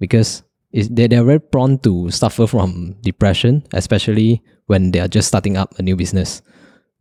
because 0.00 0.42
they 0.72 1.06
they're 1.06 1.24
very 1.24 1.40
prone 1.40 1.78
to 1.78 2.10
suffer 2.10 2.48
from 2.48 2.96
depression, 3.02 3.62
especially 3.72 4.42
when 4.66 4.90
they 4.90 4.98
are 4.98 5.08
just 5.08 5.28
starting 5.28 5.56
up 5.56 5.78
a 5.78 5.82
new 5.82 5.94
business. 5.94 6.42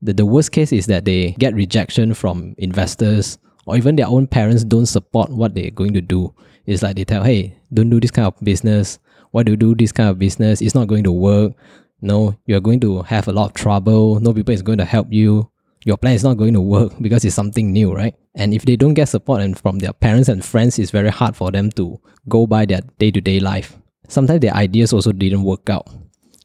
The, 0.02 0.14
the 0.14 0.26
worst 0.26 0.52
case 0.52 0.72
is 0.72 0.86
that 0.86 1.06
they 1.06 1.32
get 1.40 1.56
rejection 1.56 2.14
from 2.14 2.56
investors 2.60 3.40
or 3.70 3.78
even 3.78 3.96
their 3.96 4.08
own 4.08 4.26
parents 4.26 4.64
don't 4.64 4.88
support 4.88 5.30
what 5.30 5.54
they're 5.54 5.70
going 5.70 5.94
to 5.94 6.02
do. 6.02 6.34
It's 6.66 6.82
like 6.82 6.96
they 6.96 7.04
tell, 7.04 7.24
hey, 7.24 7.56
don't 7.72 7.92
do 7.92 8.00
this 8.00 8.10
kind 8.10 8.26
of 8.26 8.34
business. 8.44 8.98
Why 9.30 9.44
do 9.44 9.52
you 9.52 9.58
do 9.58 9.76
this 9.76 9.92
kind 9.92 10.10
of 10.10 10.18
business? 10.18 10.60
It's 10.60 10.74
not 10.74 10.88
going 10.88 11.04
to 11.04 11.12
work. 11.12 11.54
No, 12.02 12.36
you're 12.48 12.62
going 12.62 12.80
to 12.80 13.04
have 13.04 13.28
a 13.28 13.32
lot 13.32 13.46
of 13.46 13.54
trouble. 13.54 14.20
No 14.20 14.34
people 14.34 14.56
is 14.56 14.64
going 14.64 14.80
to 14.80 14.86
help 14.86 15.14
you. 15.14 15.52
Your 15.86 15.98
plan 15.98 16.14
is 16.14 16.24
not 16.24 16.38
going 16.38 16.56
to 16.56 16.62
work 16.62 16.94
because 17.02 17.24
it's 17.24 17.36
something 17.36 17.72
new, 17.72 17.94
right? 17.94 18.16
And 18.34 18.56
if 18.56 18.66
they 18.66 18.76
don't 18.76 18.96
get 18.96 19.08
support 19.08 19.42
and 19.42 19.58
from 19.58 19.78
their 19.78 19.94
parents 19.94 20.30
and 20.30 20.44
friends, 20.44 20.80
it's 20.80 20.90
very 20.90 21.10
hard 21.10 21.36
for 21.36 21.52
them 21.52 21.70
to 21.74 22.02
go 22.28 22.48
by 22.48 22.66
their 22.66 22.82
day-to-day 22.98 23.40
life. 23.40 23.78
Sometimes 24.08 24.40
their 24.42 24.56
ideas 24.56 24.94
also 24.94 25.12
didn't 25.12 25.44
work 25.44 25.70
out. 25.70 25.88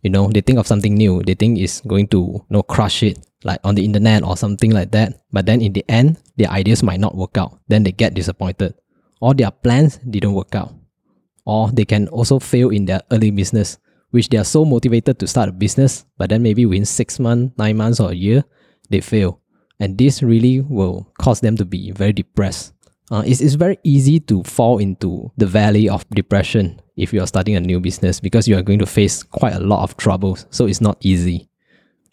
You 0.02 0.11
know, 0.11 0.28
they 0.28 0.43
think 0.43 0.59
of 0.59 0.66
something 0.66 0.95
new. 0.95 1.23
They 1.23 1.33
think 1.33 1.59
it's 1.59 1.81
going 1.81 2.09
to 2.09 2.19
you 2.19 2.45
know 2.50 2.62
crush 2.62 3.02
it, 3.02 3.19
like 3.44 3.60
on 3.62 3.74
the 3.74 3.84
internet 3.84 4.24
or 4.24 4.36
something 4.36 4.70
like 4.70 4.90
that. 4.92 5.22
But 5.30 5.46
then 5.46 5.60
in 5.60 5.72
the 5.72 5.84
end, 5.88 6.18
their 6.36 6.48
ideas 6.50 6.82
might 6.82 7.00
not 7.00 7.14
work 7.14 7.38
out. 7.38 7.60
Then 7.68 7.84
they 7.84 7.92
get 7.92 8.14
disappointed. 8.14 8.74
Or 9.20 9.34
their 9.34 9.50
plans 9.50 9.98
didn't 9.98 10.34
work 10.34 10.54
out. 10.54 10.74
Or 11.44 11.70
they 11.70 11.84
can 11.84 12.08
also 12.08 12.38
fail 12.38 12.70
in 12.70 12.86
their 12.86 13.02
early 13.10 13.30
business, 13.30 13.78
which 14.10 14.28
they 14.30 14.38
are 14.38 14.44
so 14.44 14.64
motivated 14.64 15.18
to 15.18 15.26
start 15.26 15.48
a 15.48 15.52
business, 15.52 16.04
but 16.16 16.30
then 16.30 16.42
maybe 16.42 16.64
within 16.66 16.86
six 16.86 17.20
months, 17.20 17.56
nine 17.58 17.76
months, 17.76 18.00
or 18.00 18.10
a 18.10 18.14
year, 18.14 18.44
they 18.88 19.00
fail. 19.00 19.40
And 19.78 19.98
this 19.98 20.22
really 20.22 20.60
will 20.60 21.12
cause 21.18 21.40
them 21.40 21.56
to 21.58 21.64
be 21.64 21.90
very 21.90 22.12
depressed. 22.12 22.72
Uh, 23.10 23.22
it's, 23.26 23.40
it's 23.40 23.54
very 23.54 23.78
easy 23.84 24.18
to 24.20 24.42
fall 24.44 24.78
into 24.78 25.30
the 25.36 25.46
valley 25.46 25.88
of 25.88 26.08
depression 26.10 26.80
if 26.96 27.12
you 27.12 27.20
are 27.20 27.26
starting 27.26 27.56
a 27.56 27.60
new 27.60 27.80
business 27.80 28.20
because 28.20 28.48
you 28.48 28.56
are 28.56 28.62
going 28.62 28.78
to 28.78 28.86
face 28.86 29.22
quite 29.22 29.52
a 29.52 29.60
lot 29.60 29.82
of 29.82 29.96
troubles. 29.96 30.46
So 30.50 30.66
it's 30.66 30.80
not 30.80 30.96
easy. 31.00 31.48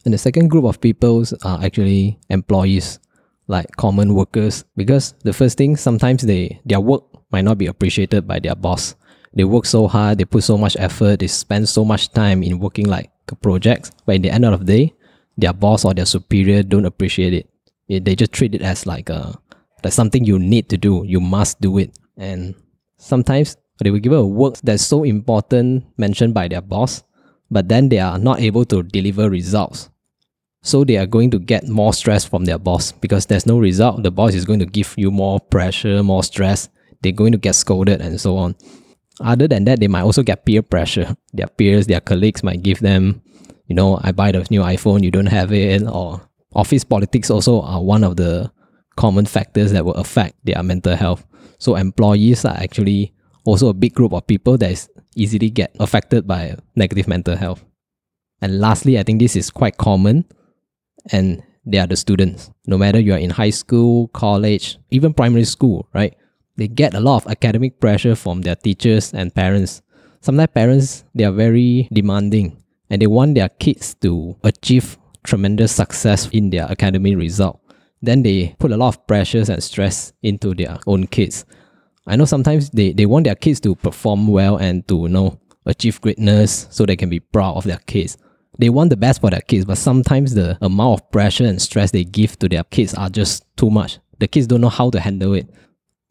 And 0.05 0.13
the 0.13 0.17
second 0.17 0.47
group 0.49 0.65
of 0.65 0.81
people 0.81 1.23
are 1.43 1.63
actually 1.63 2.19
employees, 2.29 2.99
like 3.47 3.67
common 3.77 4.13
workers, 4.15 4.63
because 4.75 5.13
the 5.23 5.33
first 5.33 5.57
thing, 5.57 5.77
sometimes 5.77 6.23
they 6.23 6.59
their 6.65 6.79
work 6.79 7.03
might 7.31 7.45
not 7.45 7.57
be 7.57 7.67
appreciated 7.67 8.27
by 8.27 8.39
their 8.39 8.55
boss. 8.55 8.95
They 9.33 9.43
work 9.45 9.65
so 9.65 9.87
hard, 9.87 10.17
they 10.17 10.25
put 10.25 10.43
so 10.43 10.57
much 10.57 10.75
effort, 10.79 11.19
they 11.19 11.27
spend 11.27 11.69
so 11.69 11.85
much 11.85 12.09
time 12.11 12.43
in 12.43 12.59
working 12.59 12.87
like 12.87 13.11
projects, 13.41 13.91
but 14.05 14.15
in 14.15 14.21
the 14.23 14.29
end 14.29 14.43
of 14.43 14.65
the 14.65 14.65
day, 14.65 14.93
their 15.37 15.53
boss 15.53 15.85
or 15.85 15.93
their 15.93 16.05
superior 16.05 16.63
don't 16.63 16.85
appreciate 16.85 17.33
it. 17.33 17.49
It- 17.87 18.03
They 18.05 18.15
just 18.15 18.33
treat 18.33 18.53
it 18.55 18.61
as 18.61 18.85
like 18.85 19.09
a 19.09 19.37
like 19.83 19.93
something 19.93 20.25
you 20.25 20.37
need 20.37 20.67
to 20.69 20.77
do. 20.77 21.03
You 21.05 21.19
must 21.21 21.61
do 21.61 21.77
it. 21.77 21.91
And 22.17 22.55
sometimes 22.97 23.55
they 23.83 23.89
will 23.89 23.99
give 23.99 24.13
a 24.13 24.25
work 24.25 24.57
that's 24.63 24.83
so 24.83 25.03
important 25.03 25.85
mentioned 25.97 26.33
by 26.33 26.47
their 26.49 26.61
boss, 26.61 27.03
but 27.49 27.67
then 27.69 27.89
they 27.89 27.99
are 27.99 28.19
not 28.19 28.39
able 28.41 28.65
to 28.65 28.83
deliver 28.83 29.29
results. 29.29 29.89
So 30.63 30.83
they 30.83 30.97
are 30.97 31.07
going 31.07 31.31
to 31.31 31.39
get 31.39 31.67
more 31.67 31.93
stress 31.93 32.23
from 32.23 32.45
their 32.45 32.59
boss 32.59 32.91
because 32.91 33.25
there's 33.25 33.47
no 33.47 33.57
result. 33.57 34.03
The 34.03 34.11
boss 34.11 34.35
is 34.35 34.45
going 34.45 34.59
to 34.59 34.65
give 34.65 34.93
you 34.95 35.09
more 35.09 35.39
pressure, 35.39 36.03
more 36.03 36.23
stress. 36.23 36.69
They're 37.01 37.11
going 37.11 37.31
to 37.31 37.37
get 37.37 37.55
scolded 37.55 37.99
and 37.99 38.21
so 38.21 38.37
on. 38.37 38.55
Other 39.19 39.47
than 39.47 39.65
that, 39.65 39.79
they 39.79 39.87
might 39.87 40.03
also 40.03 40.21
get 40.21 40.45
peer 40.45 40.61
pressure. 40.61 41.15
Their 41.33 41.47
peers, 41.47 41.87
their 41.87 41.99
colleagues 41.99 42.43
might 42.43 42.61
give 42.61 42.79
them, 42.79 43.21
you 43.67 43.75
know, 43.75 43.99
I 44.03 44.11
buy 44.11 44.31
the 44.31 44.45
new 44.51 44.61
iPhone, 44.61 45.03
you 45.03 45.11
don't 45.11 45.27
have 45.27 45.51
it, 45.51 45.83
or 45.83 46.21
office 46.53 46.83
politics 46.83 47.31
also 47.31 47.61
are 47.61 47.81
one 47.81 48.03
of 48.03 48.17
the 48.17 48.51
common 48.95 49.25
factors 49.25 49.71
that 49.71 49.83
will 49.83 49.93
affect 49.93 50.35
their 50.45 50.61
mental 50.61 50.95
health. 50.95 51.25
So 51.57 51.75
employees 51.75 52.45
are 52.45 52.55
actually 52.55 53.13
also 53.45 53.69
a 53.69 53.73
big 53.73 53.95
group 53.95 54.13
of 54.13 54.27
people 54.27 54.57
that 54.59 54.71
is 54.71 54.89
easily 55.15 55.49
get 55.49 55.75
affected 55.79 56.27
by 56.27 56.55
negative 56.75 57.07
mental 57.07 57.35
health. 57.35 57.63
And 58.41 58.59
lastly, 58.59 58.99
I 58.99 59.03
think 59.03 59.19
this 59.19 59.35
is 59.35 59.49
quite 59.49 59.77
common 59.77 60.25
and 61.11 61.43
they 61.65 61.77
are 61.77 61.87
the 61.87 61.95
students. 61.95 62.51
No 62.65 62.77
matter 62.77 62.99
you 62.99 63.13
are 63.13 63.19
in 63.19 63.29
high 63.29 63.49
school, 63.51 64.07
college, 64.09 64.77
even 64.89 65.13
primary 65.13 65.45
school, 65.45 65.87
right? 65.93 66.15
They 66.57 66.67
get 66.67 66.93
a 66.93 66.99
lot 66.99 67.23
of 67.23 67.31
academic 67.31 67.79
pressure 67.79 68.15
from 68.15 68.41
their 68.41 68.55
teachers 68.55 69.13
and 69.13 69.33
parents. 69.33 69.81
Sometimes 70.21 70.49
parents 70.53 71.03
they 71.15 71.23
are 71.23 71.31
very 71.31 71.87
demanding 71.91 72.61
and 72.89 73.01
they 73.01 73.07
want 73.07 73.35
their 73.35 73.49
kids 73.49 73.95
to 74.01 74.35
achieve 74.43 74.97
tremendous 75.23 75.71
success 75.71 76.29
in 76.29 76.49
their 76.49 76.63
academic 76.63 77.17
result. 77.17 77.59
Then 78.01 78.23
they 78.23 78.55
put 78.59 78.71
a 78.71 78.77
lot 78.77 78.89
of 78.89 79.07
pressures 79.07 79.49
and 79.49 79.63
stress 79.63 80.13
into 80.23 80.53
their 80.53 80.77
own 80.87 81.07
kids. 81.07 81.45
I 82.07 82.15
know 82.15 82.25
sometimes 82.25 82.71
they, 82.71 82.93
they 82.93 83.05
want 83.05 83.25
their 83.25 83.35
kids 83.35 83.59
to 83.61 83.75
perform 83.75 84.27
well 84.27 84.57
and 84.57 84.87
to 84.87 85.03
you 85.03 85.09
know 85.09 85.39
achieve 85.65 86.01
greatness 86.01 86.67
so 86.71 86.85
they 86.85 86.95
can 86.95 87.09
be 87.09 87.19
proud 87.19 87.57
of 87.57 87.63
their 87.63 87.79
kids. 87.85 88.17
They 88.57 88.69
want 88.69 88.89
the 88.89 88.97
best 88.97 89.21
for 89.21 89.29
their 89.29 89.41
kids, 89.41 89.65
but 89.65 89.77
sometimes 89.77 90.33
the 90.33 90.57
amount 90.61 91.01
of 91.01 91.11
pressure 91.11 91.45
and 91.45 91.61
stress 91.61 91.91
they 91.91 92.03
give 92.03 92.37
to 92.39 92.49
their 92.49 92.63
kids 92.65 92.93
are 92.93 93.09
just 93.09 93.45
too 93.57 93.69
much. 93.69 93.99
The 94.19 94.27
kids 94.27 94.47
don't 94.47 94.61
know 94.61 94.69
how 94.69 94.89
to 94.89 94.99
handle 94.99 95.33
it. 95.33 95.49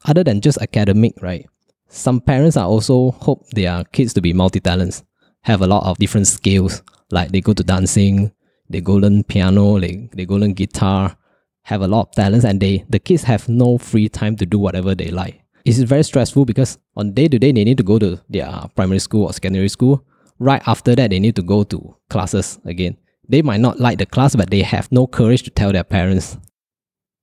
Other 0.04 0.24
than 0.24 0.40
just 0.40 0.58
academic, 0.58 1.14
right? 1.20 1.46
Some 1.88 2.20
parents 2.20 2.56
are 2.56 2.66
also 2.66 3.10
hope 3.12 3.48
their 3.50 3.84
kids 3.84 4.14
to 4.14 4.20
be 4.20 4.32
multi-talents, 4.32 5.04
have 5.42 5.60
a 5.60 5.66
lot 5.66 5.84
of 5.84 5.98
different 5.98 6.26
skills. 6.26 6.82
Like 7.10 7.32
they 7.32 7.40
go 7.40 7.52
to 7.52 7.64
dancing, 7.64 8.32
they 8.68 8.80
go 8.80 8.94
learn 8.94 9.24
piano, 9.24 9.78
they, 9.78 10.08
they 10.12 10.24
go 10.24 10.36
learn 10.36 10.54
guitar, 10.54 11.16
have 11.62 11.82
a 11.82 11.88
lot 11.88 12.08
of 12.08 12.14
talents, 12.14 12.44
and 12.44 12.60
they 12.60 12.84
the 12.88 12.98
kids 12.98 13.24
have 13.24 13.48
no 13.48 13.76
free 13.76 14.08
time 14.08 14.36
to 14.36 14.46
do 14.46 14.58
whatever 14.58 14.94
they 14.94 15.10
like. 15.10 15.42
It's 15.64 15.78
very 15.78 16.04
stressful 16.04 16.46
because 16.46 16.78
on 16.96 17.12
day 17.12 17.28
to 17.28 17.38
day 17.38 17.52
they 17.52 17.64
need 17.64 17.76
to 17.78 17.82
go 17.82 17.98
to 17.98 18.20
their 18.28 18.48
primary 18.74 19.00
school 19.00 19.24
or 19.24 19.32
secondary 19.32 19.68
school. 19.68 20.04
Right 20.40 20.62
after 20.66 20.96
that, 20.96 21.10
they 21.10 21.20
need 21.20 21.36
to 21.36 21.42
go 21.42 21.62
to 21.64 21.96
classes 22.08 22.58
again. 22.64 22.96
They 23.28 23.42
might 23.42 23.60
not 23.60 23.78
like 23.78 23.98
the 23.98 24.06
class, 24.06 24.34
but 24.34 24.50
they 24.50 24.62
have 24.62 24.90
no 24.90 25.06
courage 25.06 25.44
to 25.44 25.50
tell 25.50 25.70
their 25.70 25.84
parents. 25.84 26.36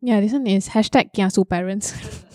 Yeah, 0.01 0.21
this 0.21 0.31
one 0.31 0.47
is 0.47 0.69
hashtag 0.69 1.13
kiasu 1.13 1.49
parents. 1.49 1.93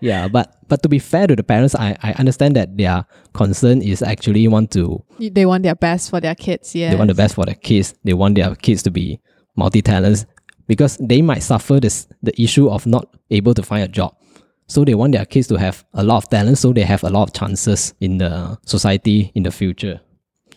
Yeah, 0.00 0.28
but 0.28 0.56
but 0.68 0.82
to 0.82 0.88
be 0.88 0.98
fair 0.98 1.26
to 1.26 1.34
the 1.34 1.42
parents, 1.42 1.74
I, 1.74 1.96
I 2.02 2.12
understand 2.12 2.56
that 2.56 2.76
their 2.76 3.06
concern 3.32 3.82
is 3.82 4.02
actually 4.02 4.46
want 4.48 4.70
to 4.72 5.02
they 5.18 5.46
want 5.46 5.62
their 5.62 5.74
best 5.74 6.10
for 6.10 6.20
their 6.20 6.34
kids, 6.34 6.74
yeah. 6.74 6.90
they 6.90 6.96
want 6.96 7.08
the 7.08 7.14
best 7.14 7.34
for 7.34 7.44
their 7.44 7.54
kids. 7.54 7.94
They 8.04 8.12
want 8.12 8.34
their 8.34 8.54
kids 8.54 8.82
to 8.84 8.90
be 8.90 9.20
multi 9.56 9.82
talents 9.82 10.26
because 10.66 10.98
they 10.98 11.22
might 11.22 11.42
suffer 11.42 11.80
this 11.80 12.06
the 12.22 12.38
issue 12.40 12.68
of 12.68 12.86
not 12.86 13.16
able 13.30 13.54
to 13.54 13.62
find 13.62 13.82
a 13.82 13.88
job. 13.88 14.14
So 14.66 14.84
they 14.84 14.94
want 14.94 15.12
their 15.12 15.24
kids 15.26 15.46
to 15.48 15.56
have 15.56 15.84
a 15.92 16.02
lot 16.02 16.18
of 16.24 16.30
talent, 16.30 16.58
so 16.58 16.72
they 16.72 16.82
have 16.82 17.04
a 17.04 17.10
lot 17.10 17.24
of 17.24 17.32
chances 17.34 17.94
in 18.00 18.18
the 18.18 18.58
society 18.66 19.30
in 19.34 19.42
the 19.42 19.50
future. 19.50 20.00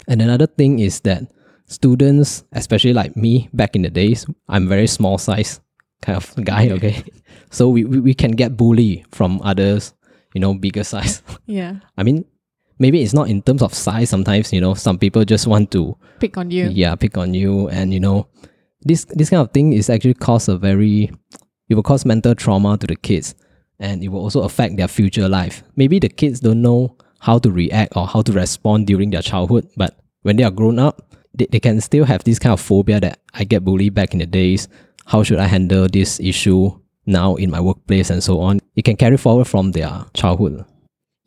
And 0.08 0.22
another 0.22 0.48
thing 0.48 0.80
is 0.80 1.02
that 1.02 1.24
students, 1.66 2.44
especially 2.54 2.94
like 2.94 3.16
me 3.18 3.50
back 3.54 3.76
in 3.76 3.82
the 3.82 3.90
days, 3.90 4.26
I'm 4.48 4.68
very 4.68 4.88
small 4.88 5.18
size 5.18 5.60
kind 6.02 6.16
of 6.18 6.34
guy, 6.46 6.70
okay? 6.72 7.04
So 7.50 7.70
we, 7.70 7.86
we, 7.86 8.00
we 8.02 8.14
can 8.14 8.32
get 8.32 8.58
bullied 8.58 9.06
from 9.12 9.42
others, 9.42 9.94
you 10.34 10.42
know, 10.42 10.54
bigger 10.54 10.84
size. 10.84 11.22
Yeah. 11.46 11.76
I 11.98 12.04
mean, 12.04 12.26
maybe 12.78 13.02
it's 13.02 13.14
not 13.14 13.30
in 13.30 13.42
terms 13.42 13.62
of 13.62 13.74
size 13.74 14.10
sometimes, 14.10 14.52
you 14.52 14.60
know, 14.62 14.74
some 14.74 14.98
people 14.98 15.24
just 15.24 15.48
want 15.48 15.72
to 15.72 15.98
Pick 16.20 16.38
on 16.38 16.50
you. 16.52 16.70
yeah 16.74 16.96
pick 16.96 17.18
on 17.18 17.34
you 17.34 17.70
and 17.70 17.94
you 17.94 18.00
know 18.00 18.28
this 18.82 19.06
this 19.06 19.30
kind 19.30 19.42
of 19.42 19.52
thing 19.52 19.72
is 19.74 19.88
actually 19.90 20.16
cause 20.16 20.50
a 20.50 20.58
very 20.58 21.12
it 21.70 21.76
will 21.76 21.84
cause 21.84 22.06
mental 22.06 22.34
trauma 22.36 22.76
to 22.78 22.88
the 22.88 22.96
kids 22.96 23.36
and 23.80 24.04
it 24.04 24.08
will 24.10 24.22
also 24.22 24.42
affect 24.42 24.78
their 24.78 24.88
future 24.88 25.28
life 25.30 25.64
maybe 25.76 26.00
the 26.00 26.10
kids 26.10 26.40
don't 26.40 26.62
know 26.62 26.96
how 27.20 27.38
to 27.40 27.52
react 27.52 27.96
or 27.96 28.08
how 28.08 28.22
to 28.22 28.32
respond 28.32 28.88
during 28.88 29.10
their 29.10 29.22
childhood 29.22 29.68
but 29.76 30.00
when 30.22 30.36
they 30.36 30.44
are 30.44 30.52
grown 30.52 30.80
up 30.80 31.16
they, 31.34 31.46
they 31.52 31.60
can 31.60 31.80
still 31.82 32.06
have 32.06 32.24
this 32.24 32.40
kind 32.40 32.54
of 32.54 32.60
phobia 32.62 33.00
that 33.00 33.20
i 33.34 33.44
get 33.44 33.64
bullied 33.64 33.94
back 33.94 34.14
in 34.14 34.20
the 34.20 34.26
days 34.26 34.68
how 35.06 35.24
should 35.24 35.40
i 35.40 35.46
handle 35.46 35.88
this 35.88 36.20
issue 36.20 36.70
now 37.06 37.36
in 37.36 37.50
my 37.50 37.60
workplace 37.62 38.10
and 38.10 38.24
so 38.24 38.40
on 38.40 38.60
it 38.76 38.84
can 38.84 38.96
carry 38.96 39.18
forward 39.18 39.46
from 39.48 39.72
their 39.72 40.06
childhood 40.14 40.66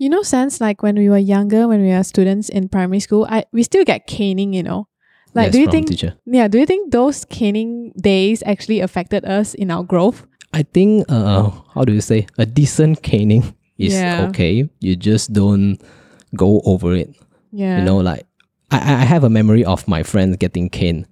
You 0.00 0.08
know, 0.08 0.22
Sans 0.24 0.62
like 0.64 0.80
when 0.82 0.96
we 0.96 1.10
were 1.12 1.20
younger, 1.20 1.68
when 1.68 1.82
we 1.84 1.92
were 1.92 2.02
students 2.02 2.48
in 2.48 2.70
primary 2.72 3.00
school, 3.04 3.26
I 3.28 3.44
we 3.52 3.60
still 3.62 3.84
get 3.84 4.06
caning, 4.08 4.54
you 4.56 4.62
know. 4.64 4.88
Like 5.36 5.48
yes, 5.48 5.52
do 5.52 5.60
you 5.60 5.68
think 5.68 5.88
teacher. 5.92 6.16
yeah, 6.24 6.48
do 6.48 6.56
you 6.56 6.64
think 6.64 6.88
those 6.88 7.28
caning 7.28 7.92
days 8.00 8.40
actually 8.48 8.80
affected 8.80 9.28
us 9.28 9.52
in 9.52 9.68
our 9.70 9.84
growth? 9.84 10.24
I 10.52 10.62
think 10.62 11.06
uh 11.08 11.50
how 11.74 11.84
do 11.84 11.92
you 11.92 12.00
say 12.00 12.26
a 12.38 12.46
decent 12.46 13.02
caning 13.02 13.54
is 13.78 13.94
Yeah. 13.94 14.26
okay. 14.30 14.68
You 14.80 14.96
just 14.96 15.32
don't 15.32 15.78
go 16.34 16.60
over 16.64 16.94
it. 16.94 17.14
Yeah. 17.52 17.78
You 17.78 17.84
know, 17.84 17.98
like 17.98 18.26
I 18.70 18.78
I 18.78 18.92
I 19.02 19.04
have 19.06 19.24
a 19.24 19.30
memory 19.30 19.64
of 19.64 19.86
my 19.88 20.02
friend 20.02 20.38
getting 20.38 20.68
caned. 20.70 21.06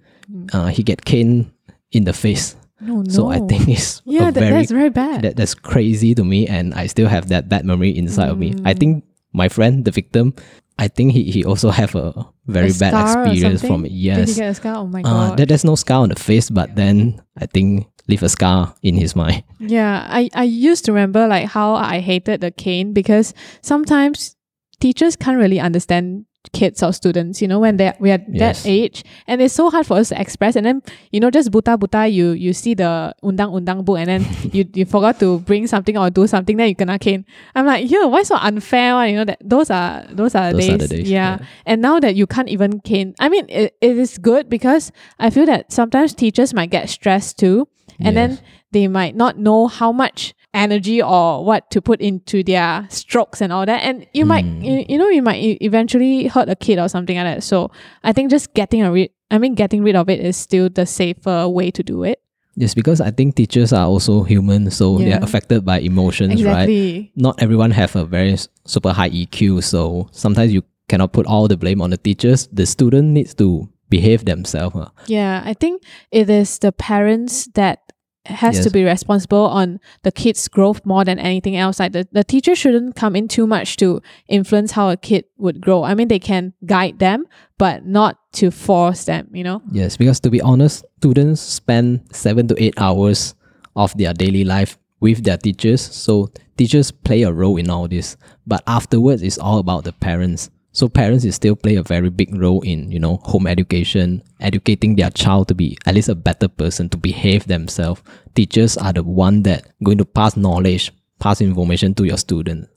Uh, 0.53 0.67
he 0.69 0.83
get 0.83 1.05
caned 1.05 1.49
in 1.91 2.03
the 2.05 2.13
face. 2.13 2.55
no, 2.79 3.01
no. 3.01 3.09
So 3.09 3.27
I 3.33 3.39
think 3.49 3.67
it's 3.67 4.01
Yeah, 4.05 4.29
a 4.29 4.31
that, 4.31 4.39
very 4.39 4.61
that's 4.61 4.71
very 4.71 4.89
bad. 4.93 5.23
that 5.25 5.35
that's 5.35 5.55
crazy 5.57 6.13
to 6.15 6.23
me, 6.23 6.45
and 6.47 6.73
I 6.77 6.85
still 6.87 7.07
have 7.09 7.27
that 7.33 7.49
bad 7.49 7.65
memory 7.65 7.89
inside 7.97 8.29
of 8.29 8.37
me. 8.37 8.53
I 8.63 8.73
Mm. 8.73 8.79
think 8.79 8.93
my 9.33 9.49
friend, 9.49 9.83
the 9.83 9.91
victim, 9.91 10.33
I 10.77 10.87
think 10.87 11.11
he, 11.17 11.27
he 11.33 11.41
also 11.43 11.71
have 11.73 11.91
a 11.97 12.13
very 12.47 12.71
A 12.71 12.77
bad 12.77 12.93
experience 12.95 13.61
from 13.65 13.83
something? 13.83 13.91
it. 13.91 14.15
Did 14.21 14.27
he 14.29 14.35
get 14.37 14.53
a 14.53 14.55
scar? 14.55 14.75
Oh 14.79 14.87
my 14.87 15.01
uh, 15.01 15.33
god. 15.33 15.37
there, 15.41 15.45
there's 15.49 15.65
no 15.65 15.75
scar 15.75 16.05
on 16.05 16.09
the 16.13 16.15
face, 16.21 16.47
but 16.53 16.71
then 16.77 17.19
I 17.35 17.45
think 17.49 17.89
leave 18.09 18.23
a 18.23 18.29
scar 18.29 18.73
in 18.83 18.95
his 18.95 19.15
mind. 19.15 19.43
Yeah, 19.59 20.05
I, 20.09 20.29
I 20.33 20.43
used 20.43 20.83
to 20.85 20.91
remember 20.91 21.27
like 21.27 21.47
how 21.47 21.75
I 21.75 21.99
hated 21.99 22.41
the 22.41 22.51
cane 22.51 22.91
because 22.93 23.33
sometimes 23.61 24.35
teachers 24.79 25.15
can't 25.15 25.37
really 25.37 25.59
understand 25.59 26.25
kids 26.53 26.81
or 26.81 26.93
students, 26.93 27.41
you 27.41 27.47
know, 27.47 27.59
when 27.59 27.75
they 27.77 27.91
we 27.99 28.09
are 28.11 28.19
Yes. 28.31 28.63
that 28.63 28.69
age. 28.69 29.03
And 29.27 29.41
it's 29.41 29.53
so 29.53 29.69
hard 29.69 29.85
for 29.85 29.97
us 29.97 30.09
to 30.09 30.19
express. 30.19 30.55
And 30.55 30.65
then, 30.65 30.81
you 31.11 31.19
know, 31.19 31.29
just 31.29 31.51
buta 31.51 31.77
buta, 31.77 32.11
you 32.11 32.31
you 32.31 32.53
see 32.53 32.73
the 32.73 33.13
undang 33.21 33.51
undang 33.53 33.83
book 33.83 33.99
and 33.99 34.07
then 34.07 34.25
you, 34.53 34.63
you 34.73 34.85
forgot 34.85 35.19
to 35.19 35.39
bring 35.39 35.67
something 35.67 35.97
or 35.97 36.09
do 36.09 36.25
something, 36.27 36.55
then 36.55 36.69
you 36.69 36.75
kena 36.75 36.97
cane. 36.99 37.25
I'm 37.55 37.65
like, 37.67 37.91
yeah, 37.91 38.05
why 38.05 38.23
so 38.23 38.35
unfair? 38.37 38.95
one? 38.95 39.09
You 39.09 39.15
know, 39.17 39.25
that 39.25 39.39
those 39.43 39.69
are 39.69 40.05
those 40.09 40.33
are 40.33 40.53
Those 40.53 40.61
days. 40.65 40.73
are 40.73 40.77
the 40.77 40.87
days, 40.87 41.11
yeah. 41.11 41.37
yeah. 41.39 41.45
And 41.67 41.81
now 41.81 41.99
that 41.99 42.15
you 42.15 42.25
can't 42.25 42.47
even 42.49 42.79
cane, 42.79 43.13
I 43.19 43.27
mean, 43.29 43.45
it, 43.49 43.75
it 43.81 43.97
is 43.97 44.17
good 44.17 44.49
because 44.49 44.91
I 45.19 45.29
feel 45.29 45.45
that 45.45 45.71
sometimes 45.73 46.15
teachers 46.15 46.53
might 46.53 46.71
get 46.71 46.89
stressed 46.89 47.37
too. 47.37 47.67
And 48.01 48.15
then 48.17 48.39
they 48.71 48.87
might 48.87 49.15
not 49.15 49.37
know 49.37 49.67
how 49.67 49.91
much 49.91 50.33
energy 50.53 51.01
or 51.01 51.43
what 51.45 51.69
to 51.71 51.81
put 51.81 52.01
into 52.01 52.43
their 52.43 52.87
strokes 52.89 53.41
and 53.41 53.53
all 53.53 53.65
that. 53.65 53.81
And 53.83 54.07
you 54.13 54.25
might, 54.25 54.45
Mm. 54.45 54.63
you, 54.65 54.85
you 54.89 54.97
know, 54.97 55.09
you 55.09 55.21
might 55.21 55.57
eventually 55.61 56.27
hurt 56.27 56.49
a 56.49 56.55
kid 56.55 56.79
or 56.79 56.87
something 56.89 57.17
like 57.17 57.25
that. 57.25 57.43
So 57.43 57.71
I 58.03 58.13
think 58.13 58.31
just 58.31 58.53
getting 58.53 58.81
a 58.81 58.91
rid, 58.91 59.11
I 59.29 59.37
mean, 59.37 59.53
getting 59.53 59.83
rid 59.83 59.95
of 59.95 60.09
it 60.09 60.19
is 60.19 60.37
still 60.37 60.69
the 60.69 60.85
safer 60.85 61.47
way 61.47 61.71
to 61.71 61.83
do 61.83 62.03
it. 62.03 62.19
Yes, 62.55 62.73
because 62.73 62.99
I 62.99 63.11
think 63.11 63.35
teachers 63.35 63.71
are 63.71 63.85
also 63.85 64.23
human, 64.23 64.69
so 64.71 64.97
they're 64.97 65.19
affected 65.23 65.63
by 65.63 65.79
emotions, 65.79 66.43
right? 66.43 67.09
Not 67.15 67.41
everyone 67.41 67.71
have 67.71 67.95
a 67.95 68.03
very 68.03 68.35
super 68.65 68.91
high 68.91 69.09
EQ, 69.11 69.61
so 69.63 70.09
sometimes 70.11 70.51
you 70.51 70.63
cannot 70.89 71.13
put 71.13 71.25
all 71.25 71.47
the 71.47 71.55
blame 71.55 71.79
on 71.81 71.91
the 71.91 71.97
teachers. 71.97 72.49
The 72.51 72.65
student 72.65 73.09
needs 73.09 73.33
to 73.35 73.69
behave 73.89 74.25
themselves. 74.25 74.75
ah. 74.75 74.91
Yeah, 75.07 75.41
I 75.45 75.53
think 75.53 75.83
it 76.11 76.29
is 76.29 76.59
the 76.59 76.71
parents 76.73 77.47
that 77.53 77.79
has 78.25 78.63
to 78.63 78.69
be 78.69 78.83
responsible 78.83 79.45
on 79.45 79.79
the 80.03 80.11
kid's 80.11 80.47
growth 80.47 80.85
more 80.85 81.05
than 81.05 81.19
anything 81.19 81.55
else. 81.55 81.79
Like 81.79 81.93
the, 81.93 82.07
the 82.11 82.23
teacher 82.23 82.55
shouldn't 82.55 82.95
come 82.95 83.15
in 83.15 83.27
too 83.27 83.47
much 83.47 83.77
to 83.77 84.01
influence 84.27 84.71
how 84.71 84.89
a 84.89 84.97
kid 84.97 85.25
would 85.37 85.61
grow. 85.61 85.83
I 85.83 85.93
mean, 85.95 86.07
they 86.07 86.19
can 86.19 86.53
guide 86.65 86.99
them, 86.99 87.25
but 87.57 87.85
not 87.85 88.17
to 88.33 88.51
force 88.51 89.05
them, 89.05 89.29
you 89.33 89.43
know? 89.43 89.61
Yes, 89.71 89.97
because 89.97 90.19
to 90.21 90.29
be 90.29 90.41
honest, 90.41 90.85
students 90.97 91.41
spend 91.41 92.01
seven 92.11 92.47
to 92.49 92.61
eight 92.61 92.73
hours 92.77 93.35
of 93.75 93.97
their 93.97 94.13
daily 94.13 94.43
life 94.43 94.77
with 94.99 95.23
their 95.23 95.37
teachers. 95.37 95.81
So 95.81 96.29
teachers 96.57 96.91
play 96.91 97.23
a 97.23 97.31
role 97.31 97.57
in 97.57 97.69
all 97.69 97.87
this. 97.87 98.17
But 98.45 98.63
afterwards, 98.67 99.23
it's 99.23 99.37
all 99.37 99.59
about 99.59 99.85
the 99.85 99.93
parents. 99.93 100.49
So 100.71 100.87
parents 100.87 101.25
still 101.35 101.55
play 101.55 101.75
a 101.75 101.83
very 101.83 102.09
big 102.09 102.35
role 102.35 102.61
in, 102.61 102.91
you 102.91 102.99
know, 102.99 103.17
home 103.23 103.47
education, 103.47 104.21
educating 104.39 104.95
their 104.95 105.09
child 105.09 105.47
to 105.47 105.55
be 105.55 105.77
at 105.85 105.95
least 105.95 106.09
a 106.09 106.15
better 106.15 106.47
person, 106.47 106.89
to 106.89 106.97
behave 106.97 107.47
themselves. 107.47 108.01
Teachers 108.35 108.77
are 108.77 108.93
the 108.93 109.03
one 109.03 109.43
that 109.43 109.67
going 109.83 109.97
to 109.97 110.05
pass 110.05 110.37
knowledge, 110.37 110.91
pass 111.19 111.41
information 111.41 111.95
to 111.95 112.05
your 112.05 112.17
student. 112.17 112.69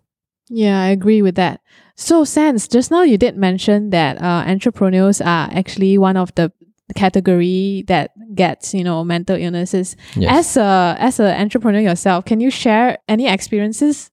Yeah, 0.49 0.81
I 0.81 0.89
agree 0.89 1.23
with 1.23 1.35
that. 1.37 1.61
So, 1.95 2.25
Sans, 2.25 2.67
just 2.67 2.91
now 2.91 3.03
you 3.03 3.19
did 3.19 3.37
mention 3.37 3.91
that 3.91 4.21
uh, 4.21 4.45
entrepreneurs 4.47 5.21
are 5.21 5.49
actually 5.53 5.99
one 5.99 6.17
of 6.17 6.35
the 6.35 6.53
category 6.97 7.85
that 7.89 8.11
gets, 8.35 8.75
you 8.75 8.85
know, 8.85 9.05
mental 9.05 9.37
illnesses. 9.37 9.97
Yes. 10.17 10.57
As 10.57 10.57
a 10.57 10.97
as 10.99 11.21
an 11.21 11.41
entrepreneur 11.41 11.81
yourself, 11.81 12.25
can 12.25 12.41
you 12.41 12.51
share 12.51 12.99
any 13.09 13.29
experiences? 13.29 14.11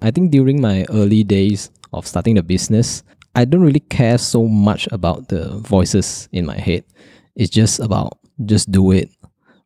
I 0.00 0.10
think 0.10 0.30
during 0.30 0.60
my 0.60 0.84
early 0.90 1.24
days 1.24 1.70
of 1.94 2.06
starting 2.06 2.34
the 2.34 2.42
business, 2.42 3.02
I 3.34 3.44
don't 3.44 3.62
really 3.62 3.80
care 3.80 4.18
so 4.18 4.46
much 4.46 4.88
about 4.92 5.28
the 5.28 5.58
voices 5.58 6.28
in 6.32 6.46
my 6.46 6.58
head. 6.58 6.84
It's 7.34 7.50
just 7.50 7.80
about 7.80 8.18
just 8.44 8.70
do 8.70 8.92
it. 8.92 9.10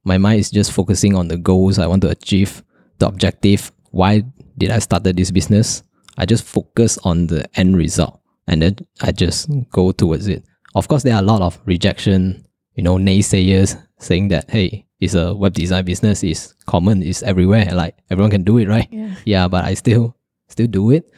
My 0.05 0.17
mind 0.19 0.41
is 0.41 0.51
just 0.51 0.73
focusing 0.73 1.15
on 1.15 1.29
the 1.29 1.37
goals 1.37 1.79
I 1.79 1.87
want 1.87 2.03
to 2.03 2.11
achieve, 2.11 2.63
the 2.99 3.07
objective. 3.07 3.71
Why 3.91 4.25
did 4.57 4.71
I 4.71 4.79
started 4.79 5.17
this 5.17 5.31
business? 5.31 5.83
I 6.17 6.25
just 6.25 6.45
focus 6.45 6.99
on 7.05 7.27
the 7.27 7.49
end 7.59 7.77
result 7.77 8.21
and 8.47 8.63
then 8.63 8.77
I 9.03 9.13
just 9.13 9.51
go 9.71 9.93
towards 9.93 10.29
it. 10.29 10.45
Of 10.75 10.89
course, 10.89 11.03
there 11.03 11.15
are 11.15 11.23
a 11.23 11.27
lot 11.27 11.43
of 11.43 11.59
rejection, 11.67 12.47
you 12.75 12.83
know, 12.83 12.97
naysayers 12.97 13.81
saying 13.99 14.29
that, 14.29 14.51
hey, 14.51 14.87
it's 15.01 15.15
a 15.15 15.35
web 15.35 15.53
design 15.53 15.85
business, 15.85 16.25
it's 16.25 16.55
common, 16.67 17.03
it's 17.03 17.23
everywhere, 17.23 17.69
like 17.73 17.97
everyone 18.11 18.31
can 18.31 18.43
do 18.43 18.59
it, 18.59 18.67
right? 18.67 18.89
Yeah. 18.91 19.15
yeah 19.25 19.49
but 19.49 19.65
i 19.65 19.75
still 19.75 20.17
still 20.49 20.67
do 20.67 20.91
it 20.91 21.09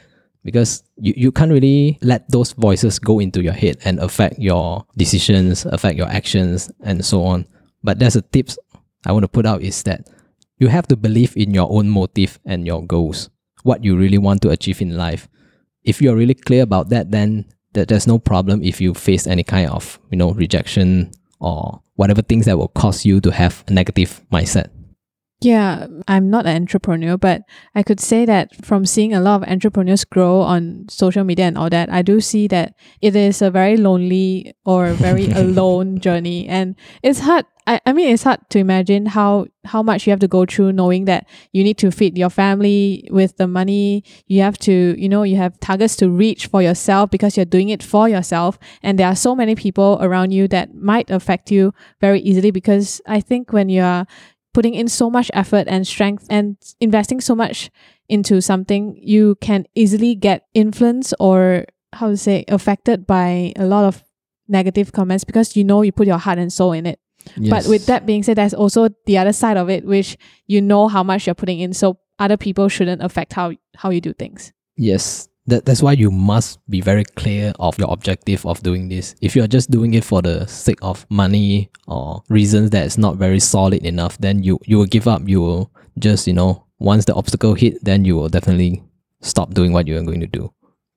because 0.45 0.83
you, 0.97 1.13
you 1.17 1.33
can't 1.33 1.53
really 1.53 1.99
let 2.03 2.31
those 2.31 2.53
voices 2.53 2.99
go 2.99 3.19
into 3.19 3.43
your 3.43 3.53
head 3.53 3.77
and 3.85 3.99
affect 3.99 4.39
your 4.39 4.85
decisions 4.97 5.67
affect 5.67 5.97
your 5.97 6.09
actions 6.09 6.71
and 6.83 7.05
so 7.05 7.25
on. 7.25 7.47
But 7.83 7.99
there's 7.99 8.17
a 8.17 8.23
tips 8.23 8.59
i 9.07 9.13
want 9.13 9.23
to 9.23 9.29
put 9.29 9.47
out 9.47 9.63
is 9.63 9.83
that 9.85 10.09
you 10.59 10.69
have 10.69 10.87
to 10.89 10.97
believe 10.97 11.35
in 11.37 11.55
your 11.55 11.67
own 11.73 11.89
motive 11.89 12.39
and 12.45 12.67
your 12.67 12.85
goals 12.85 13.31
what 13.63 13.83
you 13.83 13.97
really 13.97 14.19
want 14.19 14.43
to 14.43 14.51
achieve 14.51 14.81
in 14.81 14.97
life. 14.97 15.29
If 15.85 16.03
you're 16.03 16.17
really 16.17 16.35
clear 16.35 16.63
about 16.63 16.91
that 16.91 17.11
then 17.11 17.47
that 17.73 17.89
there's 17.89 18.07
no 18.07 18.19
problem 18.19 18.63
if 18.63 18.81
you 18.81 18.95
face 18.95 19.27
any 19.27 19.45
kind 19.45 19.71
of 19.71 19.99
you 20.11 20.19
know 20.19 20.33
rejection 20.33 21.13
or 21.41 21.83
whatever 21.95 22.23
things 22.23 22.47
that 22.47 22.59
will 22.59 22.69
cause 22.69 23.05
you 23.05 23.21
to 23.21 23.31
have 23.31 23.65
a 23.69 23.73
negative 23.73 24.21
mindset 24.33 24.71
Yeah, 25.43 25.87
I'm 26.07 26.29
not 26.29 26.45
an 26.45 26.55
entrepreneur, 26.55 27.17
but 27.17 27.43
I 27.75 27.83
could 27.83 27.99
say 27.99 28.27
that 28.27 28.63
from 28.63 28.85
seeing 28.85 29.15
a 29.15 29.21
lot 29.21 29.43
of 29.43 29.49
entrepreneurs 29.49 30.05
grow 30.05 30.43
on 30.43 30.85
social 30.91 31.25
media 31.25 31.47
and 31.47 31.57
all 31.57 31.71
that, 31.71 31.91
I 31.91 32.03
do 32.03 32.21
see 32.21 32.47
that 32.49 32.75
it 33.01 33.17
is 33.17 33.41
a 33.41 33.51
very 33.51 33.79
lonely 33.79 34.55
or 34.67 34.93
very 34.93 35.31
alone 35.31 35.99
journey. 35.99 36.47
And 36.47 36.77
it's 37.03 37.21
hard. 37.21 37.47
I, 37.67 37.81
I 37.87 37.95
mean, 37.95 38.13
it's 38.13 38.25
hard 38.25 38.41
to 38.51 38.59
imagine 38.59 39.07
how, 39.07 39.47
how 39.65 39.83
much 39.83 40.07
you 40.07 40.11
have 40.11 40.21
to 40.21 40.29
go 40.29 40.45
through 40.45 40.73
knowing 40.73 41.07
that 41.07 41.27
you 41.53 41.65
need 41.65 41.79
to 41.79 41.91
feed 41.91 42.19
your 42.19 42.31
family 42.31 43.09
with 43.11 43.39
the 43.39 43.47
money. 43.47 44.05
You 44.27 44.43
have 44.43 44.59
to, 44.59 44.95
you 45.01 45.09
know, 45.09 45.23
you 45.23 45.37
have 45.37 45.59
targets 45.61 45.97
to 45.97 46.11
reach 46.11 46.49
for 46.49 46.61
yourself 46.61 47.11
because 47.11 47.39
you're 47.39 47.47
doing 47.47 47.71
it 47.71 47.83
for 47.83 48.11
yourself. 48.11 48.59
And 48.83 48.99
there 48.99 49.07
are 49.07 49.17
so 49.17 49.35
many 49.35 49.55
people 49.55 49.97
around 50.03 50.33
you 50.33 50.49
that 50.49 50.75
might 50.75 51.11
affect 51.11 51.51
you 51.51 51.73
very 51.99 52.21
easily 52.21 52.51
because 52.51 53.01
I 53.07 53.21
think 53.21 53.55
when 53.55 53.71
you're 53.71 54.07
putting 54.53 54.75
in 54.75 54.89
so 54.89 55.11
much 55.11 55.31
effort 55.35 55.67
and 55.69 55.87
strength 55.87 56.27
and 56.31 56.57
investing 56.81 57.21
so 57.21 57.35
much 57.35 57.71
into 58.09 58.41
something, 58.41 58.99
you 59.01 59.37
can 59.41 59.67
easily 59.75 60.15
get 60.15 60.47
influenced 60.55 61.15
or 61.21 61.67
how 61.93 62.09
to 62.09 62.17
say 62.17 62.45
affected 62.49 63.07
by 63.07 63.53
a 63.57 63.65
lot 63.65 63.85
of 63.85 64.03
negative 64.49 64.93
comments 64.93 65.25
because 65.25 65.57
you 65.57 65.65
know 65.65 65.83
you 65.83 65.93
put 65.93 66.07
your 66.07 66.19
heart 66.19 66.39
and 66.39 66.53
soul 66.53 66.73
in 66.73 66.87
it. 66.87 66.99
But 67.37 67.67
with 67.67 67.87
that 67.87 68.07
being 68.07 68.23
said, 68.23 68.39
there's 68.39 68.55
also 68.55 68.89
the 69.07 69.19
other 69.19 69.33
side 69.33 69.57
of 69.57 69.69
it, 69.69 69.85
which 69.85 70.17
you 70.47 70.61
know 70.61 70.89
how 70.89 71.03
much 71.03 71.27
you're 71.27 71.35
putting 71.35 71.61
in. 71.61 71.73
So 71.73 71.99
other 72.19 72.37
people 72.37 72.69
shouldn't 72.69 73.03
affect 73.03 73.33
how 73.33 73.53
how 73.77 73.91
you 73.91 74.01
do 74.01 74.13
things. 74.13 74.53
Yes. 74.77 75.29
That, 75.51 75.65
that's 75.65 75.83
why 75.83 75.93
you 75.93 76.11
must 76.11 76.59
be 76.71 76.81
very 76.81 77.05
clear 77.05 77.53
of 77.59 77.77
your 77.77 77.93
objective 77.93 78.47
of 78.47 78.63
doing 78.63 78.89
this. 78.89 79.17
If 79.21 79.35
you're 79.35 79.49
just 79.49 79.71
doing 79.71 79.95
it 79.95 80.05
for 80.05 80.23
the 80.23 80.47
sake 80.47 80.79
of 80.81 81.05
money 81.11 81.71
or 81.89 82.23
reasons 82.29 82.71
that 82.71 82.87
is 82.87 82.97
not 82.97 83.17
very 83.17 83.41
solid 83.41 83.85
enough, 83.85 84.17
then 84.19 84.43
you, 84.45 84.59
you 84.65 84.79
will 84.79 84.87
give 84.87 85.09
up. 85.09 85.23
You 85.27 85.41
will 85.41 85.71
just, 85.99 86.27
you 86.27 86.35
know, 86.35 86.65
once 86.79 87.05
the 87.05 87.15
obstacle 87.15 87.55
hit, 87.55 87.85
then 87.85 88.05
you 88.05 88.15
will 88.15 88.29
definitely 88.29 88.83
stop 89.23 89.53
doing 89.53 89.73
what 89.73 89.89
you 89.89 89.99
are 89.99 90.03
going 90.03 90.21
to 90.21 90.27
do. 90.27 90.53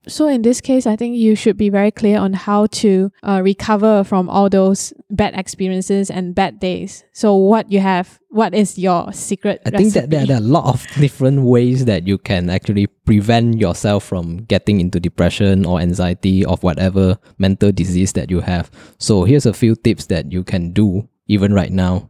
So 0.07 0.27
in 0.27 0.41
this 0.41 0.59
case, 0.59 0.85
I 0.85 0.95
think 0.95 1.15
you 1.15 1.35
should 1.35 1.55
be 1.57 1.69
very 1.69 1.91
clear 1.91 2.19
on 2.19 2.33
how 2.33 2.67
to 2.83 3.11
uh, 3.23 3.41
recover 3.43 4.03
from 4.03 4.29
all 4.29 4.49
those 4.49 4.93
bad 5.09 5.33
experiences 5.37 6.09
and 6.09 6.35
bad 6.35 6.59
days. 6.59 7.03
So 7.13 7.35
what 7.35 7.71
you 7.71 7.79
have, 7.79 8.19
what 8.29 8.53
is 8.53 8.77
your 8.77 9.13
secret? 9.13 9.61
I 9.65 9.71
think 9.71 9.93
that 9.93 10.09
there, 10.09 10.25
are 10.29 10.37
a 10.37 10.41
lot 10.41 10.65
of 10.65 10.85
different 10.99 11.43
ways 11.43 11.85
that 11.85 12.05
you 12.05 12.17
can 12.17 12.49
actually 12.49 12.87
prevent 12.87 13.59
yourself 13.59 14.03
from 14.03 14.43
getting 14.45 14.81
into 14.81 14.99
depression 14.99 15.65
or 15.65 15.79
anxiety 15.79 16.43
of 16.45 16.63
whatever 16.63 17.17
mental 17.37 17.71
disease 17.71 18.11
that 18.13 18.29
you 18.29 18.41
have. 18.41 18.69
So 18.97 19.23
here's 19.23 19.45
a 19.45 19.53
few 19.53 19.75
tips 19.75 20.07
that 20.07 20.31
you 20.31 20.43
can 20.43 20.73
do 20.73 21.07
even 21.27 21.53
right 21.53 21.71
now. 21.71 22.09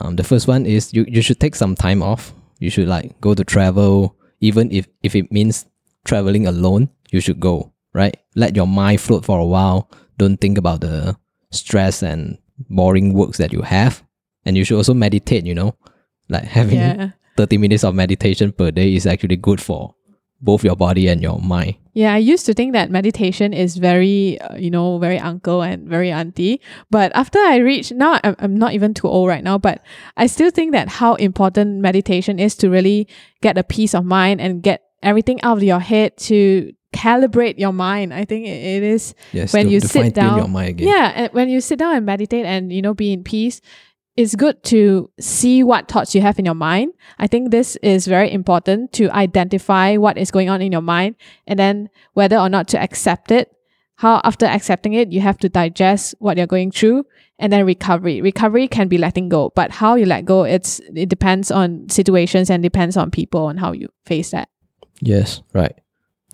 Um, 0.00 0.16
the 0.16 0.24
first 0.24 0.48
one 0.48 0.66
is 0.66 0.92
you, 0.92 1.04
you 1.06 1.22
should 1.22 1.38
take 1.38 1.54
some 1.54 1.76
time 1.76 2.02
off. 2.02 2.32
You 2.58 2.70
should 2.70 2.88
like 2.88 3.20
go 3.20 3.34
to 3.34 3.44
travel, 3.44 4.16
even 4.40 4.72
if, 4.72 4.88
if 5.02 5.14
it 5.14 5.30
means 5.30 5.66
traveling 6.04 6.46
alone, 6.46 6.88
you 7.10 7.20
should 7.20 7.40
go, 7.40 7.72
right? 7.92 8.16
Let 8.34 8.56
your 8.56 8.66
mind 8.66 9.00
float 9.00 9.24
for 9.24 9.38
a 9.38 9.46
while. 9.46 9.90
Don't 10.18 10.36
think 10.40 10.58
about 10.58 10.80
the 10.80 11.16
stress 11.50 12.02
and 12.02 12.38
boring 12.68 13.14
works 13.14 13.38
that 13.38 13.52
you 13.52 13.62
have. 13.62 14.02
And 14.44 14.56
you 14.56 14.64
should 14.64 14.76
also 14.76 14.94
meditate, 14.94 15.46
you 15.46 15.54
know? 15.54 15.74
Like 16.28 16.44
having 16.44 16.78
Yeah. 16.78 17.10
30 17.36 17.58
minutes 17.58 17.84
of 17.84 17.94
meditation 17.94 18.52
per 18.52 18.70
day 18.70 18.94
is 18.94 19.06
actually 19.06 19.36
good 19.36 19.60
for 19.60 19.94
both 20.42 20.64
your 20.64 20.76
body 20.76 21.06
and 21.08 21.22
your 21.22 21.38
mind. 21.40 21.74
Yeah, 21.92 22.14
I 22.14 22.18
used 22.18 22.46
to 22.46 22.54
think 22.54 22.72
that 22.72 22.90
meditation 22.90 23.52
is 23.52 23.76
very, 23.76 24.40
uh, 24.40 24.56
you 24.56 24.70
know, 24.70 24.98
very 24.98 25.18
uncle 25.18 25.62
and 25.62 25.88
very 25.88 26.10
auntie. 26.10 26.60
But 26.90 27.12
after 27.14 27.38
I 27.38 27.56
reached, 27.56 27.92
now 27.92 28.20
I'm, 28.24 28.36
I'm 28.38 28.56
not 28.56 28.72
even 28.72 28.94
too 28.94 29.06
old 29.08 29.28
right 29.28 29.44
now, 29.44 29.58
but 29.58 29.82
I 30.16 30.26
still 30.26 30.50
think 30.50 30.72
that 30.72 30.88
how 30.88 31.14
important 31.16 31.80
meditation 31.80 32.38
is 32.38 32.54
to 32.56 32.70
really 32.70 33.06
get 33.42 33.58
a 33.58 33.64
peace 33.64 33.94
of 33.94 34.04
mind 34.04 34.40
and 34.40 34.62
get 34.62 34.82
everything 35.02 35.40
out 35.42 35.58
of 35.58 35.62
your 35.62 35.80
head 35.80 36.16
to 36.18 36.72
calibrate 36.92 37.58
your 37.58 37.72
mind. 37.72 38.12
I 38.12 38.24
think 38.24 38.46
it, 38.46 38.82
is 38.82 39.14
Yes, 39.32 39.52
when 39.52 39.66
to, 39.66 39.72
you 39.72 39.80
to 39.80 39.88
sit 39.88 40.14
down. 40.14 40.38
your 40.38 40.48
mind 40.48 40.70
again. 40.70 40.88
Yeah, 40.88 41.12
and 41.14 41.32
when 41.32 41.48
you 41.48 41.60
sit 41.60 41.78
down 41.78 41.96
and 41.96 42.06
meditate 42.06 42.46
and 42.46 42.72
you 42.72 42.82
know 42.82 42.94
be 42.94 43.12
in 43.12 43.24
peace, 43.24 43.60
it's 44.16 44.34
good 44.34 44.62
to 44.64 45.10
see 45.18 45.62
what 45.62 45.88
thoughts 45.88 46.14
you 46.14 46.20
have 46.20 46.38
in 46.38 46.44
your 46.44 46.54
mind. 46.54 46.92
I 47.18 47.26
think 47.26 47.50
this 47.50 47.76
is 47.76 48.06
very 48.06 48.30
important 48.30 48.92
to 48.94 49.10
identify 49.10 49.96
what 49.96 50.18
is 50.18 50.30
going 50.30 50.50
on 50.50 50.60
in 50.60 50.72
your 50.72 50.82
mind 50.82 51.16
and 51.46 51.58
then 51.58 51.88
whether 52.14 52.36
or 52.36 52.48
not 52.48 52.68
to 52.68 52.78
accept 52.78 53.30
it. 53.30 53.50
How 53.96 54.20
after 54.24 54.46
accepting 54.46 54.94
it, 54.94 55.12
you 55.12 55.20
have 55.20 55.38
to 55.38 55.48
digest 55.48 56.14
what 56.18 56.38
you're 56.38 56.46
going 56.46 56.70
through 56.70 57.04
and 57.38 57.52
then 57.52 57.66
recovery. 57.66 58.20
Recovery 58.22 58.66
can 58.66 58.88
be 58.88 58.98
letting 58.98 59.28
go, 59.28 59.52
but 59.54 59.70
how 59.70 59.94
you 59.94 60.06
let 60.06 60.24
go, 60.24 60.44
it's 60.44 60.80
it 60.94 61.08
depends 61.08 61.50
on 61.50 61.88
situations 61.88 62.50
and 62.50 62.62
depends 62.62 62.96
on 62.96 63.10
people 63.10 63.48
and 63.48 63.60
how 63.60 63.72
you 63.72 63.88
face 64.06 64.30
that. 64.30 64.48
Yes, 65.00 65.42
right. 65.52 65.78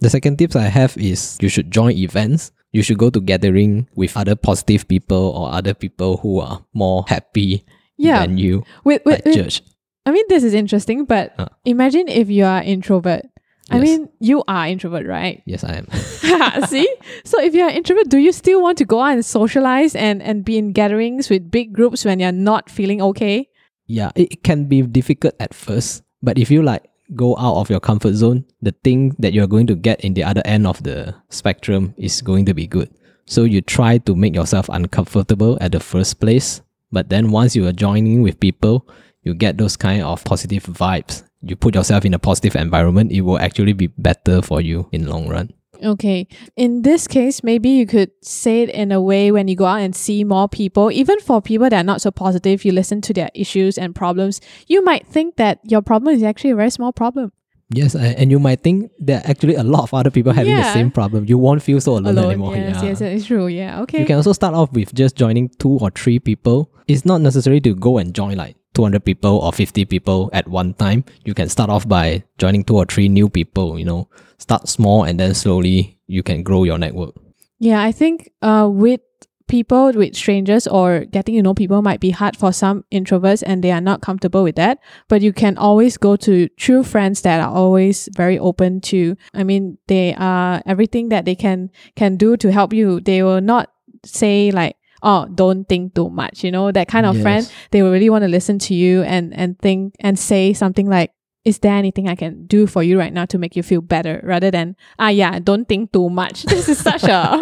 The 0.00 0.10
second 0.10 0.36
tips 0.38 0.56
I 0.56 0.64
have 0.68 0.96
is 0.96 1.38
you 1.40 1.48
should 1.48 1.70
join 1.70 1.92
events. 1.92 2.52
You 2.72 2.82
should 2.82 2.98
go 2.98 3.08
to 3.10 3.20
gathering 3.20 3.88
with 3.94 4.16
other 4.16 4.36
positive 4.36 4.86
people 4.88 5.32
or 5.36 5.52
other 5.52 5.72
people 5.74 6.18
who 6.18 6.40
are 6.40 6.64
more 6.74 7.04
happy 7.08 7.64
Yeah. 7.96 8.20
than 8.26 8.36
you 8.36 8.64
With, 8.84 9.02
with, 9.06 9.20
at 9.20 9.24
with 9.24 9.34
church. 9.34 9.62
I 10.04 10.12
mean, 10.12 10.24
this 10.28 10.44
is 10.44 10.52
interesting, 10.54 11.04
but 11.06 11.32
Uh. 11.38 11.48
imagine 11.64 12.08
if 12.08 12.28
you 12.28 12.44
are 12.44 12.62
introvert. 12.62 13.24
I 13.70 13.78
Yes. 13.78 13.82
mean, 13.82 14.08
you 14.20 14.44
are 14.46 14.68
introvert, 14.68 15.06
right? 15.08 15.42
Yes, 15.46 15.64
I 15.64 15.80
am. 15.82 15.88
See? 16.68 16.86
So 17.24 17.40
if 17.42 17.54
you're 17.54 17.66
an 17.68 17.74
introvert, 17.74 18.08
do 18.10 18.18
you 18.18 18.30
still 18.30 18.62
want 18.62 18.78
to 18.78 18.84
go 18.84 19.00
out 19.00 19.14
and 19.14 19.24
socialize 19.24 19.96
and, 19.96 20.22
and 20.22 20.44
be 20.44 20.56
in 20.58 20.70
gatherings 20.72 21.28
with 21.30 21.50
big 21.50 21.72
groups 21.72 22.04
when 22.04 22.20
you're 22.20 22.30
not 22.36 22.68
feeling 22.70 23.00
okay? 23.02 23.48
yeah, 23.88 24.10
it 24.16 24.42
can 24.42 24.66
be 24.66 24.82
difficult 24.82 25.34
at 25.38 25.54
first, 25.54 26.02
but 26.20 26.36
if 26.38 26.50
you 26.50 26.60
like 26.62 26.82
go 27.14 27.36
out 27.36 27.56
of 27.56 27.70
your 27.70 27.80
comfort 27.80 28.14
zone, 28.14 28.44
the 28.62 28.74
thing 28.82 29.14
that 29.18 29.32
you're 29.32 29.46
going 29.46 29.66
to 29.68 29.74
get 29.74 30.00
in 30.00 30.14
the 30.14 30.24
other 30.24 30.42
end 30.44 30.66
of 30.66 30.82
the 30.82 31.14
spectrum 31.28 31.94
is 31.96 32.20
going 32.20 32.44
to 32.46 32.54
be 32.54 32.66
good. 32.66 32.90
So 33.26 33.44
you 33.44 33.60
try 33.60 33.98
to 33.98 34.14
make 34.14 34.34
yourself 34.34 34.68
uncomfortable 34.68 35.58
at 35.60 35.72
the 35.72 35.80
first 35.80 36.20
place, 36.20 36.62
but 36.92 37.08
then 37.08 37.30
once 37.30 37.56
you 37.56 37.66
are 37.66 37.72
joining 37.72 38.22
with 38.22 38.40
people, 38.40 38.88
you 39.22 39.34
get 39.34 39.58
those 39.58 39.76
kind 39.76 40.02
of 40.02 40.24
positive 40.24 40.64
vibes. 40.64 41.24
You 41.42 41.56
put 41.56 41.74
yourself 41.74 42.04
in 42.04 42.14
a 42.14 42.18
positive 42.18 42.56
environment, 42.56 43.12
it 43.12 43.22
will 43.22 43.38
actually 43.38 43.72
be 43.72 43.88
better 43.88 44.42
for 44.42 44.60
you 44.60 44.88
in 44.92 45.06
long 45.06 45.28
run. 45.28 45.52
Okay. 45.82 46.26
In 46.56 46.82
this 46.82 47.06
case, 47.06 47.42
maybe 47.42 47.68
you 47.68 47.86
could 47.86 48.10
say 48.22 48.62
it 48.62 48.70
in 48.70 48.92
a 48.92 49.00
way 49.00 49.30
when 49.30 49.48
you 49.48 49.56
go 49.56 49.66
out 49.66 49.80
and 49.80 49.94
see 49.94 50.24
more 50.24 50.48
people, 50.48 50.90
even 50.90 51.18
for 51.20 51.40
people 51.40 51.68
that 51.68 51.80
are 51.80 51.84
not 51.84 52.00
so 52.00 52.10
positive, 52.10 52.64
you 52.64 52.72
listen 52.72 53.00
to 53.02 53.12
their 53.12 53.30
issues 53.34 53.78
and 53.78 53.94
problems, 53.94 54.40
you 54.66 54.84
might 54.84 55.06
think 55.06 55.36
that 55.36 55.60
your 55.64 55.82
problem 55.82 56.14
is 56.14 56.22
actually 56.22 56.50
a 56.50 56.56
very 56.56 56.70
small 56.70 56.92
problem. 56.92 57.32
Yes, 57.70 57.96
and 57.96 58.30
you 58.30 58.38
might 58.38 58.60
think 58.60 58.92
there 59.00 59.18
are 59.18 59.28
actually 59.28 59.56
a 59.56 59.64
lot 59.64 59.82
of 59.82 59.92
other 59.92 60.10
people 60.10 60.32
having 60.32 60.54
the 60.54 60.72
same 60.72 60.88
problem. 60.90 61.24
You 61.26 61.36
won't 61.36 61.62
feel 61.62 61.80
so 61.80 61.92
alone, 61.92 62.06
Alone. 62.06 62.24
anymore. 62.26 62.56
yes, 62.56 62.76
yeah. 62.76 62.88
yes, 62.88 63.00
it's 63.00 63.26
true. 63.26 63.48
Yeah. 63.48 63.82
Okay. 63.82 64.00
You 64.00 64.06
can 64.06 64.16
also 64.16 64.32
start 64.32 64.54
off 64.54 64.72
with 64.72 64.94
just 64.94 65.16
joining 65.16 65.48
two 65.58 65.78
or 65.80 65.90
three 65.90 66.20
people. 66.20 66.70
It's 66.86 67.04
not 67.04 67.22
necessary 67.22 67.60
to 67.62 67.74
go 67.74 67.98
and 67.98 68.14
join 68.14 68.36
like 68.36 68.56
200 68.76 69.04
people 69.04 69.38
or 69.38 69.52
50 69.52 69.86
people 69.86 70.28
at 70.32 70.46
one 70.46 70.74
time. 70.74 71.04
You 71.24 71.32
can 71.32 71.48
start 71.48 71.70
off 71.70 71.88
by 71.88 72.22
joining 72.36 72.62
two 72.62 72.76
or 72.76 72.84
three 72.84 73.08
new 73.08 73.28
people, 73.28 73.78
you 73.78 73.84
know. 73.84 74.08
Start 74.38 74.68
small 74.68 75.04
and 75.04 75.18
then 75.18 75.32
slowly 75.34 75.98
you 76.06 76.22
can 76.22 76.42
grow 76.42 76.64
your 76.64 76.78
network. 76.78 77.14
Yeah, 77.58 77.82
I 77.82 77.90
think 77.90 78.30
uh, 78.42 78.68
with 78.70 79.00
people, 79.48 79.92
with 79.92 80.14
strangers, 80.14 80.66
or 80.66 81.06
getting 81.06 81.36
to 81.36 81.42
know 81.42 81.54
people 81.54 81.80
might 81.80 82.00
be 82.00 82.10
hard 82.10 82.36
for 82.36 82.52
some 82.52 82.84
introverts 82.92 83.42
and 83.46 83.64
they 83.64 83.70
are 83.70 83.80
not 83.80 84.02
comfortable 84.02 84.42
with 84.42 84.56
that. 84.56 84.78
But 85.08 85.22
you 85.22 85.32
can 85.32 85.56
always 85.56 85.96
go 85.96 86.16
to 86.16 86.48
true 86.60 86.82
friends 86.84 87.22
that 87.22 87.40
are 87.40 87.54
always 87.54 88.10
very 88.14 88.38
open 88.38 88.82
to. 88.92 89.16
I 89.32 89.44
mean, 89.44 89.78
they 89.86 90.14
are 90.14 90.62
everything 90.66 91.08
that 91.08 91.24
they 91.24 91.34
can 91.34 91.70
can 91.94 92.16
do 92.16 92.36
to 92.36 92.52
help 92.52 92.72
you. 92.72 93.00
They 93.00 93.22
will 93.22 93.40
not 93.40 93.72
say 94.04 94.50
like. 94.50 94.76
Oh, 95.06 95.26
don't 95.32 95.68
think 95.68 95.94
too 95.94 96.10
much. 96.10 96.42
You 96.42 96.50
know, 96.50 96.72
that 96.72 96.88
kind 96.88 97.06
of 97.06 97.14
friend, 97.22 97.46
they 97.70 97.80
will 97.80 97.92
really 97.92 98.10
want 98.10 98.22
to 98.22 98.28
listen 98.28 98.58
to 98.66 98.74
you 98.74 99.02
and 99.06 99.32
and 99.38 99.56
think 99.60 99.94
and 100.00 100.18
say 100.18 100.52
something 100.52 100.90
like, 100.90 101.12
is 101.46 101.60
there 101.60 101.74
anything 101.78 102.08
I 102.08 102.16
can 102.16 102.44
do 102.46 102.66
for 102.66 102.82
you 102.82 102.98
right 102.98 103.12
now 103.12 103.24
to 103.26 103.38
make 103.38 103.54
you 103.54 103.62
feel 103.62 103.80
better 103.80 104.18
rather 104.26 104.50
than 104.50 104.74
ah 104.98 105.08
yeah 105.14 105.38
don't 105.38 105.68
think 105.70 105.92
too 105.92 106.10
much 106.10 106.42
this 106.50 106.68
is 106.68 106.82
such 106.82 107.04
a 107.04 107.38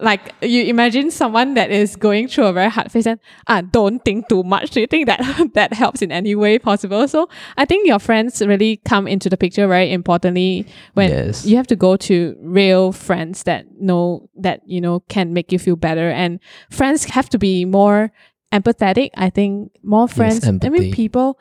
like 0.00 0.34
you 0.42 0.64
imagine 0.64 1.10
someone 1.10 1.54
that 1.54 1.70
is 1.70 1.96
going 1.96 2.28
through 2.28 2.46
a 2.46 2.52
very 2.52 2.70
hard 2.70 2.90
phase 2.92 3.06
and 3.06 3.18
ah 3.48 3.60
don't 3.60 4.04
think 4.04 4.28
too 4.28 4.42
much. 4.42 4.70
Do 4.70 4.80
you 4.80 4.86
think 4.86 5.06
that 5.06 5.20
that 5.54 5.72
helps 5.72 6.02
in 6.02 6.12
any 6.12 6.34
way 6.34 6.58
possible? 6.58 7.06
So 7.08 7.28
I 7.56 7.64
think 7.64 7.86
your 7.86 7.98
friends 7.98 8.40
really 8.40 8.78
come 8.84 9.06
into 9.08 9.28
the 9.28 9.36
picture 9.36 9.66
very 9.66 9.92
importantly 9.92 10.66
when 10.94 11.10
Yes. 11.10 11.44
you 11.46 11.56
have 11.56 11.66
to 11.68 11.76
go 11.76 11.96
to 11.96 12.36
real 12.40 12.92
friends 12.92 13.42
that 13.44 13.66
know 13.80 14.28
that 14.36 14.60
you 14.66 14.80
know 14.80 15.00
can 15.08 15.32
make 15.32 15.50
you 15.52 15.58
feel 15.58 15.76
better. 15.76 16.10
And 16.10 16.38
friends 16.70 17.04
have 17.06 17.28
to 17.30 17.38
be 17.38 17.64
more 17.64 18.12
empathetic 18.52 19.10
I 19.16 19.30
think. 19.30 19.72
More 19.82 20.08
friends. 20.08 20.46
I 20.46 20.68
mean 20.68 20.92
people 20.92 21.38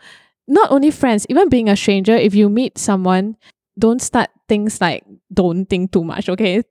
not 0.48 0.72
only 0.72 0.92
friends, 0.92 1.26
even 1.30 1.48
being 1.48 1.70
a 1.70 1.76
stranger, 1.76 2.16
if 2.16 2.36
you 2.36 2.50
meet 2.50 2.78
someone, 2.78 3.38
don't 3.80 4.02
start 4.02 4.30
things 4.50 4.82
like 4.82 5.06
don't 5.34 5.66
think 5.70 5.92
too 5.94 6.04
much, 6.04 6.28
okay? 6.28 6.64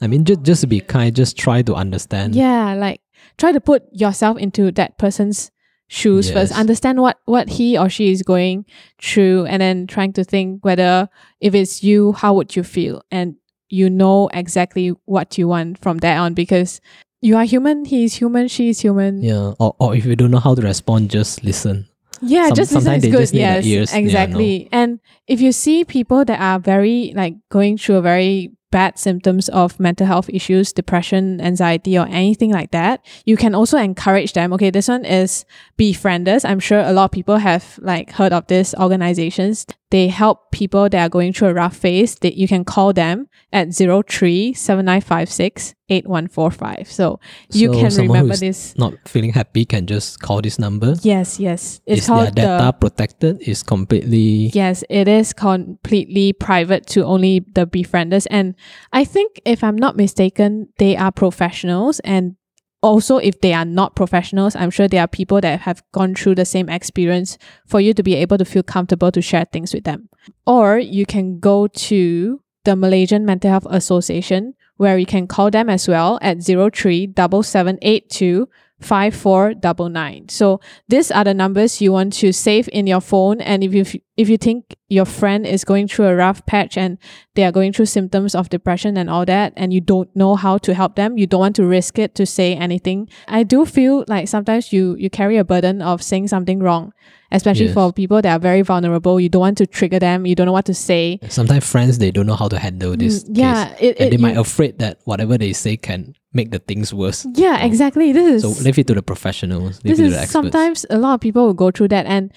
I 0.00 0.06
mean, 0.06 0.24
just, 0.24 0.42
just 0.42 0.68
be 0.68 0.80
kind, 0.80 1.14
just 1.14 1.36
try 1.36 1.62
to 1.62 1.74
understand. 1.74 2.34
Yeah, 2.34 2.74
like 2.74 3.00
try 3.36 3.52
to 3.52 3.60
put 3.60 3.82
yourself 3.92 4.38
into 4.38 4.70
that 4.72 4.98
person's 4.98 5.50
shoes 5.88 6.30
first. 6.30 6.52
Understand 6.52 7.00
what 7.00 7.18
what 7.24 7.48
he 7.48 7.76
or 7.78 7.88
she 7.88 8.10
is 8.12 8.22
going 8.22 8.66
through 9.02 9.46
and 9.46 9.60
then 9.60 9.86
trying 9.86 10.12
to 10.14 10.24
think 10.24 10.64
whether 10.64 11.08
if 11.40 11.54
it's 11.54 11.82
you, 11.82 12.12
how 12.12 12.34
would 12.34 12.54
you 12.54 12.62
feel? 12.62 13.02
And 13.10 13.36
you 13.70 13.90
know 13.90 14.28
exactly 14.32 14.90
what 15.04 15.36
you 15.36 15.48
want 15.48 15.78
from 15.78 15.98
there 15.98 16.18
on 16.18 16.34
because 16.34 16.80
you 17.20 17.36
are 17.36 17.44
human, 17.44 17.84
he's 17.84 18.14
human, 18.14 18.48
she's 18.48 18.80
human. 18.80 19.22
Yeah. 19.22 19.52
Or, 19.58 19.74
or 19.80 19.94
if 19.94 20.04
you 20.06 20.14
don't 20.14 20.30
know 20.30 20.38
how 20.38 20.54
to 20.54 20.62
respond, 20.62 21.10
just 21.10 21.42
listen. 21.42 21.88
Yeah, 22.20 22.48
Some- 22.48 22.56
just 22.56 22.72
listen 22.72 22.82
sometimes 22.82 23.04
is 23.04 23.10
they 23.10 23.10
good. 23.10 23.20
just 23.20 23.32
need 23.34 23.38
the 23.40 23.42
yes, 23.44 23.66
ears. 23.66 23.92
Yeah, 23.92 23.98
exactly. 23.98 24.68
And 24.72 25.00
if 25.26 25.40
you 25.40 25.52
see 25.52 25.84
people 25.84 26.24
that 26.24 26.40
are 26.40 26.58
very 26.58 27.12
like 27.14 27.34
going 27.50 27.76
through 27.78 27.96
a 27.96 28.02
very 28.02 28.52
bad 28.70 28.98
symptoms 28.98 29.48
of 29.48 29.78
mental 29.80 30.06
health 30.06 30.28
issues, 30.30 30.72
depression, 30.72 31.40
anxiety, 31.40 31.98
or 31.98 32.06
anything 32.08 32.52
like 32.52 32.70
that, 32.70 33.04
you 33.24 33.36
can 33.36 33.54
also 33.54 33.78
encourage 33.78 34.32
them. 34.32 34.52
Okay, 34.52 34.70
this 34.70 34.88
one 34.88 35.04
is 35.04 35.44
Befrienders. 35.78 36.48
I'm 36.48 36.60
sure 36.60 36.80
a 36.80 36.92
lot 36.92 37.06
of 37.06 37.10
people 37.12 37.38
have 37.38 37.78
like 37.82 38.12
heard 38.12 38.32
of 38.32 38.46
these 38.46 38.74
organizations. 38.74 39.66
They 39.90 40.08
help 40.08 40.50
people 40.52 40.88
that 40.88 41.06
are 41.06 41.08
going 41.08 41.32
through 41.32 41.48
a 41.48 41.54
rough 41.54 41.76
phase. 41.76 42.16
That 42.16 42.36
you 42.36 42.48
can 42.48 42.64
call 42.64 42.92
them 42.92 43.28
at 43.52 43.74
03 43.74 44.52
7956 44.52 45.74
8145. 45.88 46.90
So 46.90 47.20
you 47.52 47.72
So 47.72 47.80
can 47.80 48.08
remember 48.08 48.36
this. 48.36 48.76
Not 48.76 48.94
feeling 49.06 49.32
happy 49.32 49.64
can 49.64 49.86
just 49.86 50.20
call 50.20 50.42
this 50.42 50.58
number. 50.58 50.94
Yes, 51.02 51.40
yes. 51.40 51.80
It's 51.86 52.02
is 52.02 52.06
their 52.06 52.16
called 52.16 52.28
the 52.28 52.42
data 52.42 52.72
protected? 52.78 53.40
Is 53.42 53.62
completely 53.62 54.50
Yes, 54.52 54.84
it 54.88 55.08
is 55.08 55.32
completely 55.32 56.32
private 56.32 56.86
to 56.88 57.04
only 57.04 57.40
the 57.54 57.66
befrienders. 57.66 58.26
And 58.30 58.54
I 58.92 59.04
think, 59.04 59.40
if 59.44 59.64
I'm 59.64 59.76
not 59.76 59.96
mistaken, 59.96 60.68
they 60.78 60.96
are 60.96 61.12
professionals. 61.12 62.00
And 62.00 62.36
also, 62.82 63.16
if 63.16 63.40
they 63.40 63.52
are 63.52 63.64
not 63.64 63.96
professionals, 63.96 64.54
I'm 64.54 64.70
sure 64.70 64.86
there 64.88 65.02
are 65.02 65.08
people 65.08 65.40
that 65.40 65.60
have 65.60 65.82
gone 65.92 66.14
through 66.14 66.36
the 66.36 66.44
same 66.44 66.68
experience 66.68 67.36
for 67.66 67.80
you 67.80 67.92
to 67.94 68.02
be 68.02 68.14
able 68.14 68.38
to 68.38 68.44
feel 68.44 68.62
comfortable 68.62 69.10
to 69.12 69.20
share 69.20 69.46
things 69.46 69.74
with 69.74 69.84
them. 69.84 70.08
Or 70.46 70.78
you 70.78 71.04
can 71.06 71.40
go 71.40 71.66
to 71.66 72.40
the 72.64 72.76
Malaysian 72.76 73.24
Mental 73.24 73.50
Health 73.50 73.66
Association, 73.70 74.54
where 74.78 74.96
you 74.96 75.06
can 75.06 75.26
call 75.26 75.50
them 75.50 75.68
as 75.68 75.86
well 75.86 76.18
at 76.22 76.42
03 76.42 77.12
7782 77.16 78.48
5499. 78.80 80.28
So 80.28 80.60
these 80.88 81.10
are 81.10 81.24
the 81.24 81.34
numbers 81.34 81.80
you 81.80 81.92
want 81.92 82.12
to 82.14 82.32
save 82.32 82.68
in 82.72 82.86
your 82.86 83.00
phone 83.00 83.40
and 83.40 83.62
if 83.64 83.72
you 83.74 83.84
if 84.16 84.28
you 84.28 84.36
think 84.36 84.74
your 84.88 85.04
friend 85.04 85.46
is 85.46 85.64
going 85.64 85.86
through 85.86 86.06
a 86.06 86.14
rough 86.16 86.44
patch 86.44 86.76
and 86.76 86.98
they 87.36 87.44
are 87.44 87.52
going 87.52 87.72
through 87.72 87.86
symptoms 87.86 88.34
of 88.34 88.48
depression 88.48 88.96
and 88.96 89.08
all 89.08 89.24
that 89.24 89.52
and 89.56 89.72
you 89.72 89.80
don't 89.80 90.14
know 90.16 90.34
how 90.34 90.58
to 90.58 90.74
help 90.74 90.96
them, 90.96 91.16
you 91.16 91.26
don't 91.26 91.38
want 91.40 91.54
to 91.56 91.64
risk 91.64 91.98
it 92.00 92.16
to 92.16 92.26
say 92.26 92.54
anything. 92.56 93.08
I 93.28 93.44
do 93.44 93.64
feel 93.64 94.04
like 94.08 94.26
sometimes 94.28 94.72
you 94.72 94.96
you 94.98 95.08
carry 95.10 95.36
a 95.36 95.44
burden 95.44 95.80
of 95.82 96.02
saying 96.02 96.28
something 96.28 96.58
wrong 96.60 96.92
especially 97.30 97.66
Yes. 97.66 97.74
for 97.74 97.92
people 97.92 98.22
that 98.22 98.32
are 98.34 98.38
very 98.40 98.62
vulnerable. 98.62 99.20
You 99.20 99.28
don't 99.28 99.40
want 99.40 99.58
to 99.58 99.66
trigger 99.66 99.98
them. 99.98 100.24
You 100.24 100.34
don't 100.34 100.46
know 100.46 100.52
what 100.52 100.64
to 100.64 100.72
say. 100.72 101.18
Sometimes 101.28 101.70
friends 101.70 101.98
they 101.98 102.10
don't 102.10 102.24
know 102.24 102.34
how 102.34 102.48
to 102.48 102.58
handle 102.58 102.96
this. 102.96 103.24
Mm, 103.24 103.36
yeah, 103.36 103.66
case, 103.66 103.76
it- 103.82 103.96
and 104.00 104.06
it- 104.06 104.10
they 104.16 104.16
might 104.16 104.38
afraid 104.38 104.78
that 104.78 105.00
whatever 105.04 105.36
they 105.36 105.52
say 105.52 105.76
can 105.76 106.14
make 106.32 106.50
the 106.50 106.58
things 106.58 106.92
worse. 106.92 107.26
Yeah, 107.34 107.64
exactly. 107.64 108.12
This 108.12 108.26
is 108.26 108.42
So 108.42 108.62
leave 108.62 108.78
it 108.78 108.86
to 108.88 108.94
the 108.94 109.02
professionals. 109.02 109.80
This 109.80 109.98
is 109.98 110.30
sometimes 110.30 110.84
a 110.90 110.98
lot 110.98 111.14
of 111.14 111.20
people 111.20 111.46
will 111.46 111.54
go 111.54 111.70
through 111.70 111.88
that 111.88 112.06
and 112.06 112.32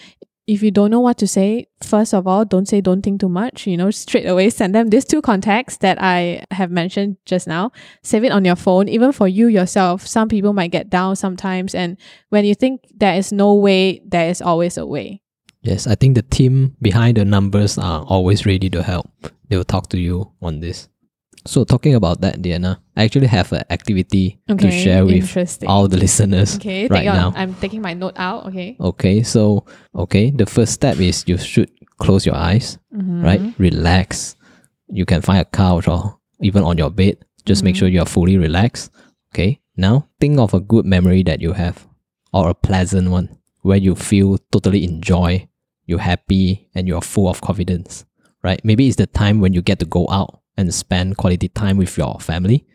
if 0.48 0.64
you 0.64 0.72
don't 0.72 0.90
know 0.90 1.00
what 1.00 1.18
to 1.20 1.28
say 1.28 1.68
first 1.84 2.14
of 2.14 2.26
all 2.26 2.44
don't 2.44 2.68
say 2.68 2.82
don't 2.82 3.04
think 3.04 3.22
too 3.22 3.30
much 3.30 3.68
you 3.68 3.78
know 3.78 3.92
straight 3.92 4.26
away 4.26 4.50
send 4.50 4.74
them 4.74 4.90
these 4.90 5.06
two 5.06 5.22
contacts 5.22 5.78
that 5.78 6.02
i 6.02 6.44
have 6.50 6.72
mentioned 6.72 7.16
just 7.26 7.48
now 7.48 7.72
save 8.02 8.24
it 8.24 8.32
on 8.32 8.44
your 8.44 8.56
phone 8.56 8.90
even 8.90 9.12
for 9.12 9.28
you 9.28 9.48
yourself 9.48 10.06
some 10.06 10.28
people 10.28 10.52
might 10.52 10.72
get 10.72 10.90
down 10.90 11.16
sometimes 11.16 11.76
and 11.76 11.96
when 12.30 12.44
you 12.44 12.56
think 12.56 12.82
there 12.94 13.14
is 13.14 13.32
no 13.32 13.54
way 13.54 14.02
there 14.04 14.30
is 14.30 14.42
always 14.42 14.78
a 14.78 14.86
way 14.86 15.22
Yes, 15.64 15.86
I 15.86 15.94
think 15.94 16.16
the 16.16 16.24
team 16.24 16.76
behind 16.82 17.18
the 17.18 17.26
numbers 17.26 17.78
are 17.78 18.02
always 18.04 18.46
ready 18.48 18.70
to 18.72 18.82
help. 18.82 19.08
They 19.48 19.58
will 19.58 19.64
talk 19.64 19.90
to 19.90 20.00
you 20.00 20.32
on 20.42 20.60
this. 20.60 20.90
So 21.46 21.64
talking 21.64 21.96
about 21.96 22.22
that, 22.22 22.42
Diana, 22.42 22.82
I 22.96 23.04
actually 23.06 23.28
have 23.28 23.52
an 23.52 23.64
activity 23.70 24.40
to 24.48 24.70
share 24.70 25.06
with 25.06 25.26
all 25.66 25.88
the 25.88 25.98
listeners 25.98 26.56
okay 26.58 26.88
right 26.88 27.00
take 27.02 27.10
on- 27.10 27.16
now. 27.16 27.34
i'm 27.36 27.56
taking 27.56 27.82
my 27.82 27.94
note 27.96 28.14
out 28.18 28.46
okay 28.48 28.76
Okay, 28.80 29.24
so 29.24 29.66
okay, 29.96 30.30
the 30.30 30.46
first 30.46 30.74
step 30.74 31.00
is 31.00 31.24
you 31.28 31.38
should 31.38 31.72
close 31.98 32.26
your 32.26 32.36
eyes, 32.36 32.78
Mhm. 32.94 33.24
right? 33.24 33.42
Relax. 33.58 34.36
You 34.90 35.06
can 35.06 35.22
find 35.22 35.40
a 35.42 35.46
couch 35.46 35.88
or 35.88 36.18
even 36.42 36.64
on 36.64 36.78
your 36.78 36.92
bed. 36.92 37.18
Just 37.46 37.64
make 37.64 37.74
Mhm. 37.76 37.80
sure 37.80 37.88
you 37.88 38.02
are 38.02 38.06
fully 38.10 38.38
relaxed. 38.38 38.92
Okay, 39.34 39.60
now 39.78 40.06
think 40.20 40.38
of 40.38 40.54
a 40.54 40.60
good 40.60 40.86
memory 40.86 41.24
that 41.24 41.42
you 41.42 41.54
have 41.54 41.88
or 42.34 42.50
a 42.50 42.54
pleasant 42.54 43.10
one 43.10 43.30
where 43.62 43.78
you 43.78 43.96
feel 43.96 44.38
totally 44.52 44.84
enjoy, 44.84 45.48
you're 45.88 46.00
happy, 46.06 46.70
and 46.76 46.88
you're 46.88 47.02
full 47.02 47.30
of 47.30 47.42
confidence, 47.42 48.06
right? 48.44 48.60
Maybe 48.64 48.88
it's 48.88 48.98
the 48.98 49.08
time 49.08 49.40
when 49.42 49.54
you 49.54 49.62
get 49.62 49.80
to 49.80 49.86
go 49.86 50.06
out 50.10 50.41
and 50.62 50.74
spend 50.74 51.18
quality 51.18 51.50
time 51.50 51.78
with 51.78 51.98
your 51.98 52.20
family, 52.20 52.66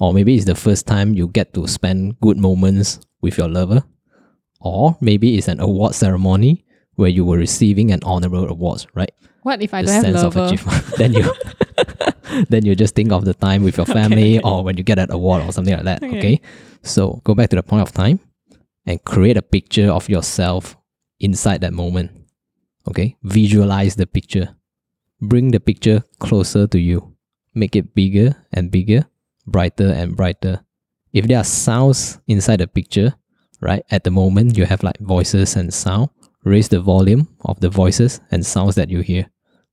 or 0.00 0.12
maybe 0.12 0.34
it's 0.34 0.44
the 0.44 0.54
first 0.54 0.86
time 0.86 1.14
you 1.14 1.28
get 1.28 1.54
to 1.54 1.66
spend 1.66 2.20
good 2.20 2.36
moments 2.36 3.00
with 3.22 3.38
your 3.38 3.48
lover, 3.48 3.82
or 4.60 4.96
maybe 5.00 5.38
it's 5.38 5.48
an 5.48 5.60
award 5.60 5.94
ceremony 5.94 6.64
where 6.96 7.08
you 7.08 7.24
were 7.24 7.38
receiving 7.38 7.92
an 7.92 8.00
honorable 8.04 8.48
awards, 8.48 8.86
right? 8.94 9.12
what 9.46 9.62
if 9.62 9.72
i 9.72 9.80
the 9.80 9.86
don't 9.86 9.94
have 9.94 10.04
sense 10.04 10.22
lover 10.24 10.40
of 10.40 10.46
achievement. 10.52 10.84
then 10.98 11.12
you 11.12 11.32
then 12.50 12.66
you 12.66 12.74
just 12.74 12.96
think 12.96 13.12
of 13.12 13.24
the 13.24 13.32
time 13.32 13.62
with 13.62 13.76
your 13.76 13.86
family 13.86 14.40
or 14.42 14.64
when 14.64 14.76
you 14.76 14.82
get 14.82 14.98
an 14.98 15.10
award 15.12 15.40
or 15.42 15.52
something 15.52 15.74
like 15.74 15.84
that. 15.84 16.02
Okay. 16.02 16.18
Okay. 16.18 16.40
So 16.82 17.20
go 17.22 17.34
back 17.34 17.50
to 17.50 17.56
the 17.56 17.62
point 17.62 17.82
of 17.82 17.92
time 17.92 18.18
and 18.86 19.02
create 19.04 19.36
a 19.36 19.42
picture 19.42 19.90
of 19.90 20.08
yourself 20.08 20.76
inside 21.20 21.60
that 21.60 21.72
moment. 21.72 22.10
Okay. 22.88 23.16
Visualize 23.22 23.94
the 23.94 24.06
picture. 24.06 24.56
Bring 25.20 25.52
the 25.52 25.60
picture 25.60 26.02
closer 26.18 26.66
to 26.66 26.78
you. 26.78 27.15
Make 27.56 27.74
it 27.74 27.94
bigger 27.94 28.36
and 28.52 28.70
bigger, 28.70 29.06
brighter 29.48 29.90
and 29.90 30.14
brighter. 30.14 30.62
If 31.12 31.26
there 31.26 31.38
are 31.38 31.44
sounds 31.44 32.20
inside 32.28 32.60
the 32.60 32.68
picture, 32.68 33.14
right, 33.60 33.82
at 33.90 34.04
the 34.04 34.12
moment 34.12 34.56
you 34.56 34.66
have 34.66 34.84
like 34.84 35.00
voices 35.00 35.56
and 35.56 35.74
sound, 35.74 36.10
raise 36.44 36.68
the 36.68 36.80
volume 36.80 37.26
of 37.40 37.58
the 37.58 37.70
voices 37.70 38.20
and 38.30 38.46
sounds 38.46 38.76
that 38.76 38.90
you 38.90 39.00
hear 39.00 39.26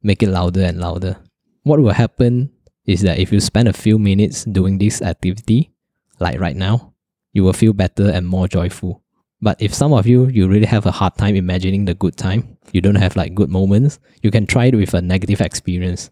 make 0.03 0.21
it 0.21 0.29
louder 0.29 0.61
and 0.63 0.79
louder. 0.79 1.17
What 1.63 1.79
will 1.79 1.93
happen 1.93 2.51
is 2.85 3.01
that 3.01 3.19
if 3.19 3.31
you 3.31 3.39
spend 3.39 3.69
a 3.69 3.73
few 3.73 3.97
minutes 3.97 4.43
doing 4.43 4.77
this 4.77 5.01
activity, 5.01 5.71
like 6.19 6.39
right 6.39 6.55
now, 6.55 6.93
you 7.31 7.43
will 7.43 7.53
feel 7.53 7.73
better 7.73 8.09
and 8.09 8.27
more 8.27 8.47
joyful. 8.47 9.01
But 9.41 9.61
if 9.61 9.73
some 9.73 9.93
of 9.93 10.05
you 10.05 10.27
you 10.27 10.47
really 10.47 10.67
have 10.67 10.85
a 10.85 10.91
hard 10.91 11.17
time 11.17 11.35
imagining 11.35 11.85
the 11.85 11.95
good 11.95 12.17
time, 12.17 12.57
you 12.71 12.81
don't 12.81 12.95
have 12.95 13.15
like 13.15 13.33
good 13.33 13.49
moments, 13.49 13.99
you 14.21 14.31
can 14.31 14.45
try 14.45 14.65
it 14.65 14.75
with 14.75 14.93
a 14.93 15.01
negative 15.01 15.41
experience. 15.41 16.09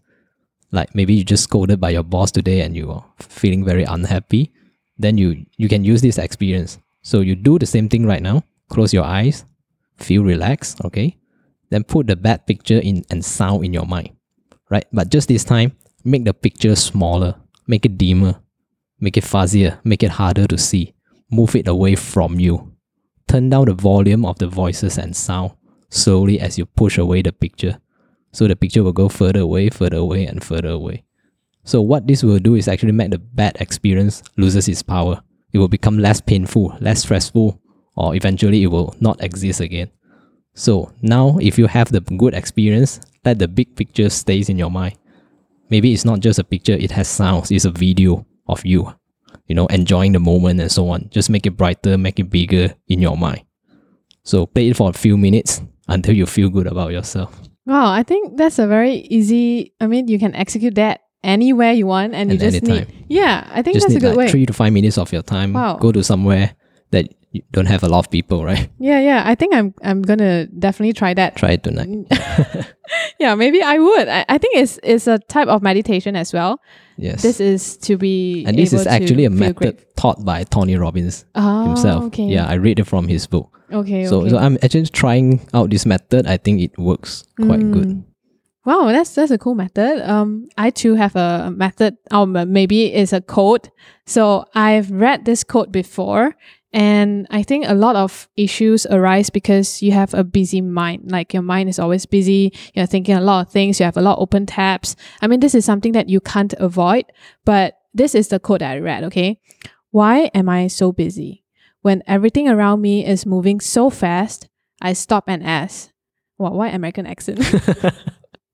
Like 0.72 0.94
maybe 0.94 1.14
you 1.14 1.24
just 1.24 1.44
scolded 1.44 1.80
by 1.80 1.90
your 1.90 2.02
boss 2.02 2.32
today 2.32 2.62
and 2.62 2.74
you 2.74 2.90
are 2.90 3.04
feeling 3.20 3.64
very 3.64 3.84
unhappy, 3.84 4.52
then 4.98 5.18
you 5.18 5.44
you 5.56 5.68
can 5.68 5.84
use 5.84 6.00
this 6.00 6.18
experience. 6.18 6.78
So 7.02 7.20
you 7.20 7.36
do 7.36 7.58
the 7.58 7.66
same 7.66 7.88
thing 7.88 8.06
right 8.06 8.22
now. 8.22 8.42
Close 8.68 8.92
your 8.92 9.04
eyes, 9.04 9.44
feel 9.96 10.22
relaxed, 10.24 10.82
okay? 10.84 11.18
Then 11.70 11.84
put 11.84 12.06
the 12.06 12.16
bad 12.16 12.46
picture 12.46 12.78
in 12.78 13.04
and 13.10 13.24
sound 13.24 13.64
in 13.64 13.72
your 13.72 13.86
mind, 13.86 14.16
right? 14.70 14.86
But 14.92 15.10
just 15.10 15.28
this 15.28 15.44
time, 15.44 15.76
make 16.04 16.24
the 16.24 16.34
picture 16.34 16.74
smaller, 16.74 17.34
make 17.66 17.84
it 17.84 17.98
dimmer, 17.98 18.40
make 19.00 19.16
it 19.16 19.24
fuzzier, 19.24 19.78
make 19.84 20.02
it 20.02 20.10
harder 20.10 20.46
to 20.46 20.56
see, 20.56 20.94
move 21.30 21.54
it 21.54 21.68
away 21.68 21.96
from 21.96 22.40
you. 22.40 22.72
Turn 23.28 23.50
down 23.50 23.66
the 23.66 23.74
volume 23.74 24.24
of 24.24 24.38
the 24.38 24.48
voices 24.48 24.98
and 24.98 25.14
sound 25.14 25.52
slowly 25.90 26.40
as 26.40 26.56
you 26.56 26.64
push 26.64 26.98
away 26.98 27.22
the 27.22 27.32
picture. 27.32 27.78
So 28.32 28.48
the 28.48 28.56
picture 28.56 28.82
will 28.82 28.92
go 28.92 29.08
further 29.08 29.40
away, 29.40 29.68
further 29.68 29.98
away, 29.98 30.26
and 30.26 30.42
further 30.42 30.70
away. 30.70 31.04
So 31.64 31.80
what 31.80 32.06
this 32.06 32.22
will 32.24 32.38
do 32.38 32.54
is 32.54 32.66
actually 32.66 32.92
make 32.92 33.10
the 33.10 33.18
bad 33.18 33.56
experience 33.60 34.22
loses 34.36 34.68
its 34.68 34.82
power. 34.82 35.22
It 35.52 35.58
will 35.58 35.68
become 35.68 35.98
less 35.98 36.20
painful, 36.20 36.76
less 36.80 37.02
stressful, 37.02 37.60
or 37.96 38.14
eventually 38.16 38.62
it 38.62 38.68
will 38.68 38.94
not 39.00 39.22
exist 39.22 39.60
again. 39.60 39.90
So 40.54 40.92
now 41.02 41.38
if 41.40 41.58
you 41.58 41.66
have 41.66 41.92
the 41.92 42.00
good 42.00 42.34
experience, 42.34 43.00
let 43.24 43.38
the 43.38 43.48
big 43.48 43.76
picture 43.76 44.10
stays 44.10 44.48
in 44.48 44.58
your 44.58 44.70
mind. 44.70 44.96
Maybe 45.70 45.92
it's 45.92 46.04
not 46.04 46.20
just 46.20 46.38
a 46.38 46.44
picture, 46.44 46.74
it 46.74 46.90
has 46.90 47.08
sounds, 47.08 47.50
it's 47.50 47.64
a 47.64 47.70
video 47.70 48.26
of 48.46 48.64
you, 48.66 48.92
you 49.46 49.54
know, 49.54 49.66
enjoying 49.66 50.12
the 50.12 50.20
moment 50.20 50.60
and 50.60 50.70
so 50.70 50.88
on. 50.90 51.08
Just 51.10 51.30
make 51.30 51.46
it 51.46 51.56
brighter, 51.56 51.96
make 51.96 52.18
it 52.18 52.30
bigger 52.30 52.74
in 52.88 53.00
your 53.00 53.16
mind. 53.16 53.44
So 54.24 54.46
play 54.46 54.68
it 54.68 54.76
for 54.76 54.90
a 54.90 54.92
few 54.92 55.16
minutes 55.16 55.62
until 55.88 56.14
you 56.14 56.26
feel 56.26 56.48
good 56.48 56.66
about 56.66 56.92
yourself. 56.92 57.38
Wow, 57.66 57.92
I 57.92 58.02
think 58.02 58.36
that's 58.36 58.58
a 58.58 58.66
very 58.66 58.94
easy. 59.10 59.72
I 59.80 59.86
mean, 59.86 60.08
you 60.08 60.18
can 60.18 60.34
execute 60.34 60.74
that 60.74 61.02
anywhere 61.22 61.72
you 61.72 61.86
want, 61.86 62.14
and, 62.14 62.32
you 62.32 62.38
just 62.38 62.56
anytime. 62.56 62.88
need. 62.88 63.06
Yeah, 63.08 63.48
I 63.52 63.62
think 63.62 63.76
Just 63.76 63.88
that's 63.88 63.96
a 63.96 64.00
good 64.00 64.16
like 64.16 64.26
way. 64.26 64.30
three 64.30 64.46
to 64.46 64.52
five 64.52 64.72
minutes 64.72 64.98
of 64.98 65.12
your 65.12 65.22
time. 65.22 65.52
Wow. 65.52 65.76
Go 65.76 65.92
to 65.92 66.02
somewhere 66.02 66.56
that 66.90 67.08
you 67.30 67.42
don't 67.52 67.66
have 67.66 67.82
a 67.82 67.88
lot 67.88 68.00
of 68.00 68.10
people, 68.10 68.44
right? 68.50 68.68
Yeah, 68.78 69.00
yeah. 69.00 69.22
I 69.24 69.34
think 69.34 69.54
I'm 69.54 69.74
I'm 69.82 70.02
gonna 70.02 70.46
definitely 70.46 70.92
try 70.92 71.14
that. 71.14 71.36
Try 71.36 71.52
it 71.52 71.62
tonight. 71.62 72.06
yeah, 73.18 73.34
maybe 73.34 73.62
I 73.62 73.78
would. 73.78 74.08
I, 74.08 74.24
I 74.28 74.38
think 74.38 74.56
it's 74.56 74.78
it's 74.82 75.06
a 75.06 75.18
type 75.18 75.48
of 75.48 75.62
meditation 75.62 76.16
as 76.16 76.32
well. 76.32 76.60
Yes. 76.96 77.22
This 77.22 77.40
is 77.40 77.76
to 77.78 77.96
be 77.96 78.44
and 78.46 78.56
this 78.58 78.72
is 78.72 78.86
actually 78.86 79.24
a 79.24 79.30
method 79.30 79.56
great. 79.56 79.96
taught 79.96 80.24
by 80.24 80.44
Tony 80.44 80.76
Robbins 80.76 81.24
Oh, 81.34 81.66
himself. 81.66 82.04
Okay. 82.04 82.24
Yeah, 82.24 82.46
I 82.46 82.54
read 82.54 82.78
it 82.78 82.84
from 82.84 83.08
his 83.08 83.26
book. 83.26 83.48
Okay. 83.72 84.06
So, 84.06 84.20
okay. 84.20 84.30
so 84.30 84.38
I'm 84.38 84.58
actually 84.62 84.86
trying 84.86 85.40
out 85.54 85.70
this 85.70 85.86
method. 85.86 86.26
I 86.26 86.36
think 86.36 86.60
it 86.60 86.76
works 86.78 87.24
quite 87.36 87.60
good. 87.72 87.88
Mm. 87.88 88.04
Wow, 88.64 88.86
that's 88.92 89.14
that's 89.14 89.32
a 89.32 89.38
cool 89.38 89.56
method. 89.56 90.08
Um, 90.08 90.48
I 90.56 90.70
too 90.70 90.94
have 90.94 91.16
a 91.16 91.50
method. 91.50 91.96
Um, 92.12 92.36
maybe 92.52 92.92
it's 92.92 93.12
a 93.12 93.20
code. 93.20 93.70
So 94.06 94.44
I've 94.54 94.90
read 94.90 95.24
this 95.24 95.42
code 95.42 95.72
before, 95.72 96.36
and 96.72 97.26
I 97.30 97.42
think 97.42 97.66
a 97.68 97.74
lot 97.74 97.96
of 97.96 98.28
issues 98.36 98.86
arise 98.86 99.28
because 99.28 99.82
you 99.82 99.92
have 99.92 100.14
a 100.14 100.24
busy 100.24 100.62
mind. 100.62 101.10
Like 101.10 101.34
your 101.34 101.42
mind 101.42 101.68
is 101.68 101.78
always 101.78 102.06
busy. 102.06 102.52
You're 102.74 102.86
thinking 102.86 103.14
a 103.14 103.20
lot 103.20 103.46
of 103.46 103.52
things. 103.52 103.78
You 103.78 103.84
have 103.84 103.98
a 103.98 104.02
lot 104.02 104.16
of 104.16 104.22
open 104.22 104.46
tabs. 104.46 104.96
I 105.20 105.26
mean, 105.26 105.40
this 105.40 105.54
is 105.54 105.66
something 105.66 105.92
that 105.92 106.08
you 106.08 106.20
can't 106.20 106.54
avoid. 106.54 107.04
But 107.44 107.78
this 107.92 108.14
is 108.14 108.28
the 108.28 108.40
quote 108.40 108.60
that 108.60 108.72
I 108.72 108.78
read. 108.78 109.04
Okay, 109.04 109.38
why 109.90 110.30
am 110.34 110.48
I 110.48 110.68
so 110.68 110.92
busy 110.92 111.44
when 111.82 112.02
everything 112.06 112.48
around 112.48 112.80
me 112.80 113.04
is 113.04 113.26
moving 113.26 113.60
so 113.60 113.90
fast? 113.90 114.48
I 114.80 114.94
stop 114.94 115.24
and 115.26 115.44
ask, 115.44 115.90
"What? 116.38 116.54
Why 116.54 116.68
American 116.68 117.06
accent?" 117.06 117.40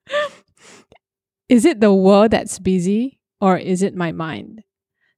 is 1.48 1.64
it 1.64 1.80
the 1.80 1.94
world 1.94 2.32
that's 2.32 2.58
busy 2.58 3.20
or 3.40 3.56
is 3.56 3.82
it 3.82 3.94
my 3.94 4.10
mind? 4.10 4.64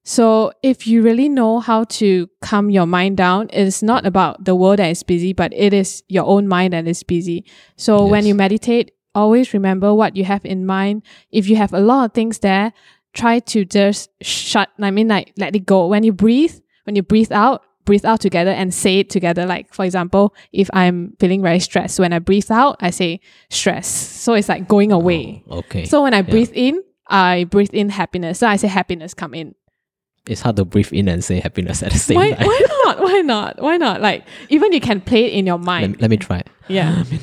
So, 0.02 0.52
if 0.62 0.86
you 0.86 1.02
really 1.02 1.28
know 1.28 1.60
how 1.60 1.84
to 1.84 2.28
calm 2.40 2.70
your 2.70 2.86
mind 2.86 3.18
down, 3.18 3.50
it's 3.52 3.82
not 3.82 4.06
about 4.06 4.44
the 4.44 4.54
world 4.54 4.78
that 4.78 4.88
is 4.88 5.02
busy, 5.02 5.32
but 5.34 5.52
it 5.54 5.74
is 5.74 6.02
your 6.08 6.24
own 6.24 6.48
mind 6.48 6.72
that 6.72 6.86
is 6.86 7.02
busy. 7.02 7.44
So, 7.76 8.06
when 8.06 8.24
you 8.24 8.34
meditate, 8.34 8.92
always 9.14 9.52
remember 9.52 9.92
what 9.92 10.16
you 10.16 10.24
have 10.24 10.44
in 10.44 10.64
mind. 10.64 11.02
If 11.30 11.48
you 11.48 11.56
have 11.56 11.74
a 11.74 11.80
lot 11.80 12.06
of 12.06 12.14
things 12.14 12.38
there, 12.38 12.72
try 13.12 13.40
to 13.40 13.64
just 13.64 14.08
shut, 14.22 14.70
I 14.80 14.90
mean, 14.90 15.08
like, 15.08 15.32
let 15.36 15.54
it 15.54 15.66
go. 15.66 15.86
When 15.86 16.02
you 16.02 16.12
breathe, 16.12 16.58
when 16.84 16.96
you 16.96 17.02
breathe 17.02 17.30
out, 17.30 17.62
breathe 17.84 18.06
out 18.06 18.20
together 18.20 18.52
and 18.52 18.72
say 18.72 19.00
it 19.00 19.10
together. 19.10 19.44
Like, 19.44 19.74
for 19.74 19.84
example, 19.84 20.34
if 20.52 20.70
I'm 20.72 21.14
feeling 21.20 21.42
very 21.42 21.60
stressed, 21.60 22.00
when 22.00 22.12
I 22.14 22.20
breathe 22.20 22.50
out, 22.50 22.76
I 22.80 22.90
say 22.90 23.20
stress. 23.50 23.86
So, 23.86 24.32
it's 24.32 24.48
like 24.48 24.66
going 24.66 24.92
away. 24.92 25.44
Oh, 25.46 25.58
okay. 25.58 25.84
So 25.84 26.02
when 26.02 26.14
I 26.14 26.22
breathe 26.22 26.52
in, 26.54 26.82
I 27.10 27.44
breathe 27.44 27.74
in 27.74 27.88
happiness. 27.90 28.38
So 28.38 28.46
I 28.46 28.56
say 28.56 28.68
happiness 28.68 29.14
come 29.14 29.34
in. 29.34 29.54
It's 30.26 30.40
hard 30.42 30.56
to 30.56 30.64
breathe 30.64 30.92
in 30.92 31.08
and 31.08 31.24
say 31.24 31.40
happiness 31.40 31.82
at 31.82 31.92
the 31.92 31.98
same 31.98 32.16
Why, 32.16 32.32
time. 32.32 32.46
why 32.46 32.60
not? 32.84 33.00
Why 33.00 33.20
not? 33.20 33.62
Why 33.62 33.76
not? 33.76 34.00
Like 34.00 34.24
even 34.48 34.72
you 34.72 34.80
can 34.80 35.00
play 35.00 35.24
it 35.26 35.32
in 35.32 35.46
your 35.46 35.58
mind. 35.58 35.92
me, 35.92 35.98
let 36.00 36.10
me 36.10 36.16
try. 36.16 36.42
Yeah. 36.68 37.02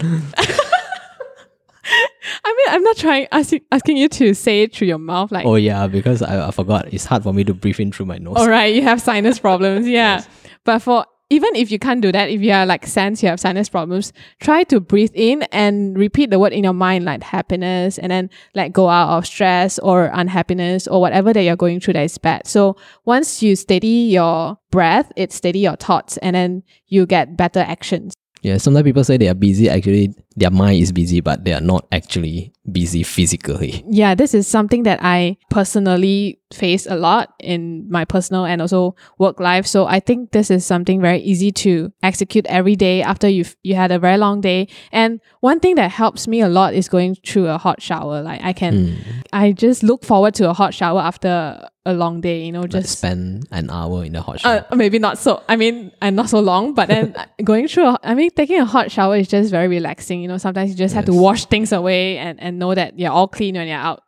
I 2.44 2.54
mean, 2.54 2.76
I'm 2.76 2.84
not 2.84 2.98
trying 2.98 3.28
asking 3.32 3.62
asking 3.72 3.96
you 3.98 4.10
to 4.10 4.34
say 4.34 4.64
it 4.64 4.76
through 4.76 4.88
your 4.90 4.98
mouth. 4.98 5.32
Like, 5.32 5.46
Oh 5.46 5.56
yeah, 5.56 5.88
because 5.88 6.22
I, 6.22 6.48
I 6.48 6.52
forgot. 6.52 6.94
It's 6.94 7.06
hard 7.06 7.24
for 7.24 7.34
me 7.34 7.44
to 7.46 7.54
breathe 7.54 7.80
in 7.80 7.92
through 7.92 8.08
my 8.08 8.18
nose. 8.18 8.36
all 8.36 8.50
right, 8.50 8.74
you 8.74 8.82
have 8.82 9.02
sinus 9.02 9.40
problems. 9.40 9.88
Yeah. 9.98 10.24
But 10.66 10.80
for 10.80 11.06
even 11.30 11.56
if 11.56 11.72
you 11.72 11.80
can't 11.80 12.02
do 12.02 12.12
that, 12.12 12.30
if 12.30 12.42
you 12.42 12.52
are 12.52 12.66
like 12.66 12.88
Sans 12.88 13.22
you 13.22 13.30
have 13.30 13.40
sinus 13.40 13.70
problems, 13.70 14.14
try 14.40 14.64
to 14.66 14.80
breathe 14.80 15.12
in 15.14 15.44
and 15.52 15.98
repeat 15.98 16.30
the 16.30 16.40
word 16.40 16.54
in 16.54 16.64
your 16.64 16.74
mind 16.74 17.06
like 17.06 17.22
happiness 17.22 17.98
and 17.98 18.12
then 18.12 18.30
let 18.56 18.72
go 18.72 18.88
out 18.88 19.18
of 19.18 19.26
stress 19.26 19.78
or 19.80 20.10
unhappiness 20.14 20.88
or 20.88 21.02
whatever 21.02 21.34
that 21.34 21.44
you're 21.44 21.58
going 21.58 21.80
through 21.80 21.94
that 21.94 22.04
is 22.04 22.18
bad. 22.18 22.48
So 22.48 22.78
once 23.04 23.44
you 23.44 23.56
steady 23.56 23.88
your 23.88 24.58
breath, 24.72 25.12
it 25.16 25.34
steady 25.34 25.60
your 25.60 25.76
thoughts 25.76 26.18
and 26.18 26.36
then 26.36 26.64
you 26.88 27.06
get 27.06 27.36
better 27.36 27.60
actions. 27.60 28.14
Yeah, 28.42 28.58
sometimes 28.58 28.86
people 28.86 29.04
say 29.04 29.18
they 29.18 29.28
are 29.28 29.34
busy. 29.34 29.70
Actually, 29.70 30.14
their 30.38 30.52
mind 30.52 30.80
is 30.82 30.92
busy, 30.94 31.20
but 31.20 31.44
they 31.44 31.52
are 31.54 31.60
not 31.62 31.86
actually 31.92 32.54
busy 32.72 33.02
physically. 33.04 33.84
Yeah, 33.90 34.14
this 34.16 34.34
is 34.34 34.48
something 34.48 34.84
that 34.84 35.00
I 35.02 35.38
personally 35.50 36.40
face 36.54 36.86
a 36.86 36.96
lot 36.96 37.34
in 37.40 37.90
my 37.90 38.06
personal 38.06 38.46
and 38.46 38.62
also 38.62 38.96
work 39.18 39.40
life. 39.40 39.66
So 39.68 39.86
I 39.86 40.00
think 40.00 40.32
this 40.32 40.50
is 40.52 40.66
something 40.66 41.02
very 41.02 41.20
easy 41.20 41.52
to 41.64 41.92
execute 42.04 42.46
every 42.48 42.76
day 42.76 43.02
after 43.02 43.28
you've 43.28 43.56
you 43.64 43.76
had 43.76 43.92
a 43.92 44.00
very 44.00 44.18
long 44.18 44.40
day. 44.42 44.68
And 44.92 45.20
one 45.42 45.60
thing 45.60 45.76
that 45.76 45.92
helps 45.92 46.28
me 46.28 46.42
a 46.42 46.48
lot 46.50 46.74
is 46.74 46.88
going 46.88 47.16
through 47.26 47.48
a 47.48 47.58
hot 47.58 47.82
shower. 47.82 48.22
Like 48.22 48.42
I 48.44 48.54
can 48.54 48.68
Mm. 48.78 48.96
I 49.34 49.52
just 49.54 49.82
look 49.82 50.06
forward 50.06 50.36
to 50.36 50.50
a 50.50 50.54
hot 50.54 50.74
shower 50.74 51.00
after 51.02 51.68
a 51.86 51.94
long 51.94 52.22
day, 52.22 52.46
you 52.46 52.52
know, 52.52 52.62
Like 52.62 52.72
just 52.72 53.00
spend 53.00 53.48
an 53.52 53.70
hour 53.72 54.04
in 54.04 54.12
the 54.14 54.22
hot 54.22 54.40
shower. 54.42 54.66
uh, 54.70 54.76
maybe 54.76 55.00
not 55.00 55.18
so. 55.18 55.42
I 55.48 55.56
mean, 55.56 55.92
I'm 56.02 56.16
not 56.16 56.30
so 56.30 56.40
long, 56.42 56.74
but 56.74 56.90
then 56.90 57.16
going 57.44 57.68
through. 57.70 57.88
A, 57.88 58.00
I 58.04 58.14
mean, 58.14 58.30
taking 58.36 58.60
a 58.60 58.66
hot 58.66 58.92
shower 58.92 59.16
is 59.16 59.28
just 59.28 59.50
very 59.52 59.68
relaxing. 59.70 60.27
You 60.28 60.34
know, 60.34 60.38
sometimes 60.38 60.72
you 60.72 60.76
just 60.76 60.94
have 60.94 61.06
to 61.06 61.14
wash 61.14 61.46
things 61.46 61.72
away 61.72 62.18
and, 62.18 62.38
and 62.42 62.60
know 62.60 62.76
that 62.76 63.00
you're 63.00 63.12
all 63.14 63.30
clean 63.30 63.56
when 63.56 63.66
you're 63.66 63.78
out. 63.78 64.04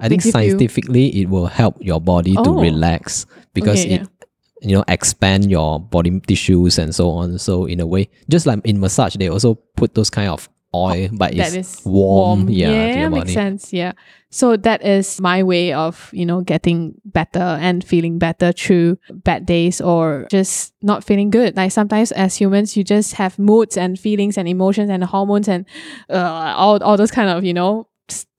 I 0.00 0.08
think 0.08 0.24
they 0.24 0.32
give 0.32 0.42
you- 0.42 0.50
scientifically 0.50 1.20
it 1.22 1.28
will 1.28 1.46
help 1.46 1.76
your 1.80 2.00
body 2.00 2.34
to 2.34 2.42
Oh. 2.50 2.60
relax 2.60 3.26
because 3.54 3.78
Okay, 3.84 3.94
it 4.02 4.08
you 4.60 4.74
know 4.74 4.82
expand 4.88 5.48
your 5.52 5.78
body 5.78 6.18
tissues 6.18 6.78
and 6.80 6.92
so 6.92 7.10
on. 7.10 7.38
So 7.38 7.66
in 7.66 7.78
a 7.78 7.86
way, 7.86 8.08
just 8.28 8.44
like 8.44 8.58
in 8.66 8.80
massage, 8.80 9.14
they 9.14 9.28
also 9.28 9.54
put 9.76 9.94
those 9.94 10.10
kind 10.10 10.30
of 10.30 10.48
oil, 10.74 11.08
but 11.12 11.34
that 11.36 11.54
it's 11.54 11.78
is 11.78 11.84
warm, 11.84 12.48
yeah, 12.48 12.68
to 12.68 12.98
yeah 13.00 13.08
makes 13.08 13.32
sense 13.32 13.72
yeah. 13.72 13.92
So 14.30 14.56
that 14.56 14.82
is 14.82 15.20
my 15.20 15.42
way 15.42 15.72
of 15.74 16.08
you 16.12 16.24
know 16.24 16.40
getting 16.40 16.94
better 17.04 17.58
and 17.60 17.84
feeling 17.84 18.18
better 18.18 18.52
through 18.52 18.98
bad 19.10 19.44
days 19.44 19.80
or 19.80 20.26
just 20.30 20.72
not 20.82 21.04
feeling 21.04 21.30
good. 21.30 21.56
Like 21.56 21.72
sometimes 21.72 22.12
as 22.12 22.36
humans 22.36 22.76
you 22.76 22.84
just 22.84 23.14
have 23.14 23.38
moods 23.38 23.76
and 23.76 23.98
feelings 23.98 24.38
and 24.38 24.48
emotions 24.48 24.88
and 24.88 25.04
hormones 25.04 25.48
and 25.48 25.66
uh, 26.08 26.54
all, 26.56 26.82
all 26.82 26.96
those 26.96 27.10
kind 27.10 27.28
of 27.28 27.44
you 27.44 27.52
know 27.52 27.88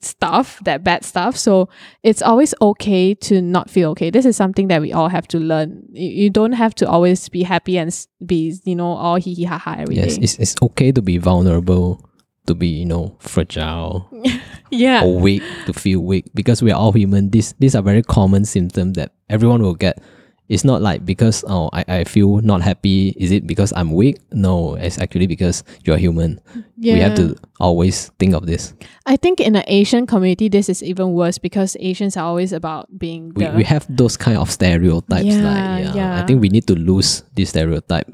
stuff 0.01 0.59
that 0.63 0.83
bad 0.83 1.03
stuff. 1.03 1.37
So 1.37 1.69
it's 2.03 2.21
always 2.21 2.53
okay 2.61 3.13
to 3.15 3.41
not 3.41 3.69
feel 3.69 3.91
okay. 3.91 4.09
This 4.09 4.25
is 4.25 4.35
something 4.35 4.67
that 4.67 4.81
we 4.81 4.91
all 4.91 5.09
have 5.09 5.27
to 5.29 5.39
learn. 5.39 5.83
You, 5.91 6.23
you 6.23 6.29
don't 6.29 6.53
have 6.53 6.75
to 6.75 6.89
always 6.89 7.29
be 7.29 7.43
happy 7.43 7.77
and 7.77 7.93
be 8.25 8.55
you 8.63 8.75
know 8.75 8.93
all 8.93 9.15
hee 9.15 9.33
hee 9.33 9.45
ha 9.45 9.57
ha 9.57 9.75
every 9.77 9.95
day. 9.95 10.03
Yes, 10.03 10.17
it's, 10.17 10.35
it's 10.39 10.55
okay 10.61 10.91
to 10.91 11.01
be 11.01 11.17
vulnerable, 11.17 12.03
to 12.47 12.55
be 12.55 12.67
you 12.67 12.85
know 12.85 13.15
fragile 13.19 14.09
yeah 14.71 15.03
or 15.03 15.19
weak, 15.19 15.43
to 15.65 15.73
feel 15.73 15.99
weak 16.01 16.25
because 16.33 16.61
we 16.61 16.71
are 16.71 16.79
all 16.79 16.91
human. 16.91 17.29
These 17.29 17.53
these 17.59 17.75
are 17.75 17.81
very 17.81 18.01
common 18.01 18.45
symptoms 18.45 18.95
that 18.95 19.13
everyone 19.29 19.61
will 19.61 19.75
get. 19.75 20.01
It's 20.49 20.65
not 20.65 20.81
like 20.81 21.05
because 21.05 21.43
oh 21.47 21.69
I, 21.71 21.85
I 21.87 22.03
feel 22.03 22.41
not 22.41 22.61
happy. 22.61 23.15
Is 23.17 23.31
it 23.31 23.47
because 23.47 23.71
I'm 23.75 23.93
weak? 23.93 24.19
No, 24.33 24.75
it's 24.75 24.99
actually 24.99 25.25
because 25.25 25.63
you're 25.85 25.97
human. 25.97 26.39
yeah 26.77 26.93
We 26.95 26.99
have 26.99 27.15
to 27.15 27.35
always 27.59 28.09
think 28.19 28.35
of 28.35 28.45
this. 28.45 28.73
I 29.05 29.15
think 29.15 29.39
in 29.39 29.53
the 29.53 29.63
Asian 29.71 30.05
community, 30.05 30.49
this 30.49 30.67
is 30.67 30.83
even 30.83 31.13
worse 31.13 31.37
because 31.37 31.77
Asians 31.79 32.17
are 32.17 32.25
always 32.25 32.51
about 32.51 32.91
being 32.99 33.31
We, 33.35 33.47
we 33.49 33.63
have 33.63 33.87
those 33.89 34.17
kind 34.17 34.37
of 34.37 34.51
stereotypes. 34.51 35.25
Yeah, 35.25 35.47
like, 35.47 35.85
yeah, 35.85 35.95
yeah. 35.95 36.21
I 36.21 36.25
think 36.25 36.41
we 36.41 36.49
need 36.49 36.67
to 36.67 36.75
lose 36.75 37.23
this 37.35 37.49
stereotype. 37.49 38.11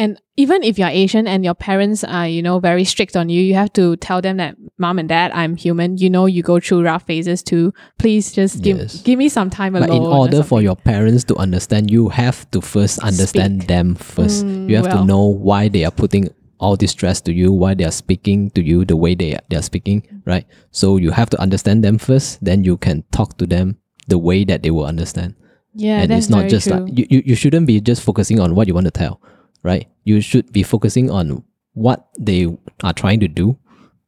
And 0.00 0.20
even 0.36 0.62
if 0.62 0.78
you're 0.78 0.88
Asian 0.88 1.28
and 1.28 1.44
your 1.44 1.54
parents 1.54 2.02
are 2.02 2.26
you 2.26 2.42
know 2.42 2.58
very 2.58 2.84
strict 2.84 3.14
on 3.20 3.28
you, 3.28 3.42
you 3.42 3.54
have 3.54 3.72
to 3.74 3.96
tell 3.96 4.20
them 4.22 4.38
that 4.38 4.56
mom 4.78 4.98
and 4.98 5.08
dad, 5.08 5.30
I'm 5.34 5.56
human. 5.56 5.98
You 5.98 6.08
know, 6.08 6.24
you 6.26 6.42
go 6.42 6.58
through 6.58 6.82
rough 6.82 7.04
phases 7.06 7.42
too. 7.42 7.72
Please 7.98 8.32
just 8.32 8.62
give 8.62 8.78
Yes. 8.78 9.02
give 9.02 9.18
me 9.18 9.28
some 9.28 9.50
time 9.50 9.76
alone. 9.76 9.88
But 9.88 9.96
in 9.96 10.02
or 10.02 10.16
order 10.24 10.42
for 10.42 10.62
your 10.62 10.76
parents 10.76 11.24
to 11.24 11.36
understand, 11.36 11.90
you 11.90 12.08
have 12.08 12.50
to 12.52 12.60
first 12.60 12.98
understand 13.00 13.62
Speak. 13.62 13.68
them 13.68 13.94
first. 13.94 14.46
Mm, 14.46 14.68
you 14.70 14.76
have 14.76 14.90
to 14.96 15.04
know 15.04 15.24
why 15.26 15.68
they 15.68 15.84
are 15.84 15.92
putting 15.92 16.30
all 16.60 16.76
this 16.76 16.92
stress 16.92 17.20
to 17.22 17.32
you, 17.32 17.52
why 17.52 17.72
they 17.74 17.84
are 17.84 17.92
speaking 17.92 18.50
to 18.56 18.60
you 18.62 18.84
the 18.84 18.96
way 18.96 19.14
they 19.14 19.34
are, 19.36 19.40
they 19.48 19.56
are 19.56 19.62
speaking, 19.64 20.02
right? 20.26 20.44
So 20.72 20.96
you 20.96 21.10
have 21.10 21.28
to 21.30 21.40
understand 21.40 21.84
them 21.84 21.96
first, 21.96 22.42
then 22.44 22.64
you 22.64 22.76
can 22.76 23.04
talk 23.12 23.36
to 23.38 23.46
them 23.46 23.76
the 24.08 24.18
way 24.18 24.44
that 24.44 24.62
they 24.62 24.70
will 24.70 24.84
understand. 24.84 25.36
yeah, 25.74 26.02
and 26.02 26.12
it's 26.12 26.28
not 26.28 26.48
just 26.50 26.66
true. 26.68 26.76
like 26.76 26.98
you, 26.98 27.06
you, 27.08 27.22
you 27.32 27.34
shouldn't 27.34 27.66
be 27.66 27.80
just 27.80 28.02
focusing 28.02 28.40
on 28.40 28.54
what 28.54 28.66
you 28.68 28.74
want 28.74 28.84
to 28.86 28.90
tell, 28.90 29.22
right? 29.62 29.88
You 30.04 30.20
should 30.20 30.52
be 30.52 30.62
focusing 30.62 31.10
on 31.10 31.44
what 31.74 32.08
they 32.18 32.46
are 32.82 32.92
trying 32.92 33.20
to 33.20 33.28
do. 33.28 33.56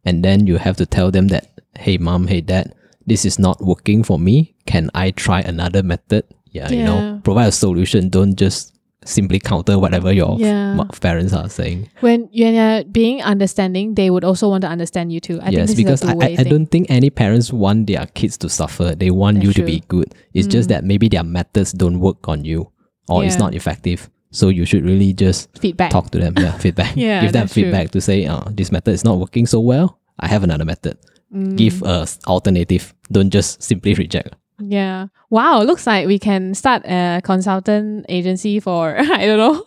And 0.04 0.24
then 0.24 0.46
you 0.46 0.56
have 0.58 0.76
to 0.78 0.86
tell 0.86 1.10
them 1.10 1.28
that, 1.28 1.60
hey 1.78 1.98
mom, 1.98 2.26
hey 2.26 2.40
dad, 2.40 2.74
this 3.06 3.24
is 3.24 3.38
not 3.38 3.60
working 3.60 4.02
for 4.02 4.18
me. 4.18 4.54
Can 4.66 4.90
I 4.94 5.10
try 5.12 5.40
another 5.40 5.82
method? 5.82 6.24
Yeah, 6.50 6.68
you 6.70 6.82
know, 6.84 7.20
provide 7.24 7.48
a 7.48 7.52
solution. 7.52 8.08
Don't 8.10 8.36
just 8.36 8.76
simply 9.04 9.40
counter 9.40 9.78
whatever 9.78 10.12
your 10.12 10.36
Yeah. 10.38 10.78
parents 11.00 11.32
are 11.32 11.48
saying. 11.48 11.88
when 12.00 12.28
you're 12.30 12.84
being 12.84 13.20
understanding, 13.22 13.94
they 13.94 14.10
would 14.10 14.22
also 14.22 14.48
want 14.48 14.62
to 14.62 14.68
understand 14.68 15.12
you 15.12 15.18
too. 15.20 15.40
I 15.40 15.46
think 15.46 15.54
yes, 15.56 15.74
because 15.74 16.04
I, 16.04 16.12
I, 16.12 16.36
I 16.38 16.44
don't 16.44 16.66
think 16.66 16.86
any 16.90 17.10
parents 17.10 17.52
want 17.52 17.86
their 17.88 18.06
kids 18.14 18.36
to 18.38 18.48
suffer. 18.48 18.94
They 18.94 19.10
want 19.10 19.36
That's 19.38 19.46
you 19.46 19.52
to 19.54 19.62
be 19.64 19.80
good. 19.88 20.14
It's 20.34 20.46
just 20.46 20.66
Mm. 20.68 20.72
that 20.72 20.84
maybe 20.84 21.08
their 21.08 21.24
methods 21.24 21.72
don't 21.72 21.98
work 22.00 22.28
on 22.28 22.44
you 22.44 22.70
or 23.08 23.24
it's 23.24 23.38
not 23.38 23.54
effective. 23.54 24.08
So 24.32 24.48
you 24.48 24.64
should 24.64 24.84
really 24.84 25.12
just 25.12 25.52
feedback. 25.58 25.90
talk 25.92 26.10
to 26.10 26.18
them. 26.18 26.34
Yeah, 26.36 26.52
feedback. 26.64 26.96
Yeah, 26.96 27.20
Give 27.20 27.32
them 27.32 27.42
that's 27.42 27.54
true. 27.54 27.64
feedback 27.64 27.90
to 27.92 28.00
say, 28.00 28.26
uh, 28.26 28.42
this 28.50 28.72
method 28.72 28.92
is 28.92 29.04
not 29.04 29.18
working 29.18 29.46
so 29.46 29.60
well. 29.60 30.00
I 30.18 30.26
have 30.26 30.42
another 30.42 30.64
method. 30.64 30.96
Mm. 31.32 31.56
Give 31.56 31.82
a 31.84 32.02
s- 32.08 32.18
alternative. 32.26 32.94
Don't 33.12 33.30
just 33.30 33.62
simply 33.62 33.94
reject. 33.94 34.34
Yeah. 34.58 35.08
Wow. 35.30 35.62
Looks 35.62 35.86
like 35.86 36.06
we 36.06 36.18
can 36.18 36.54
start 36.54 36.82
a 36.86 37.20
consultant 37.22 38.06
agency 38.08 38.58
for 38.60 38.96
I 38.98 39.26
don't 39.26 39.38
know. 39.38 39.64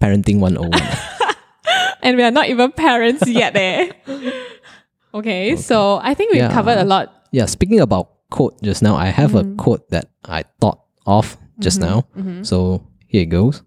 Parenting 0.00 0.40
101. 0.40 0.72
and 2.02 2.16
we 2.16 2.22
are 2.22 2.30
not 2.30 2.48
even 2.48 2.72
parents 2.72 3.26
yet 3.28 3.54
eh. 3.56 3.92
okay, 5.14 5.56
so 5.56 6.00
I 6.02 6.14
think 6.14 6.32
we've 6.32 6.42
Yeah. 6.42 6.52
covered 6.52 6.78
a 6.78 6.84
lot. 6.84 7.12
yeah, 7.32 7.46
speaking 7.46 7.80
about 7.80 8.08
quote 8.30 8.60
just 8.62 8.82
now, 8.82 8.96
I 8.96 9.06
have 9.06 9.34
a 9.34 9.44
quote 9.56 9.88
that 9.90 10.06
I 10.24 10.44
thought 10.60 10.80
of 11.06 11.36
just 11.58 11.80
now. 11.80 12.06
So 12.42 12.86
here 13.06 13.22
it 13.22 13.26
goes. 13.30 13.62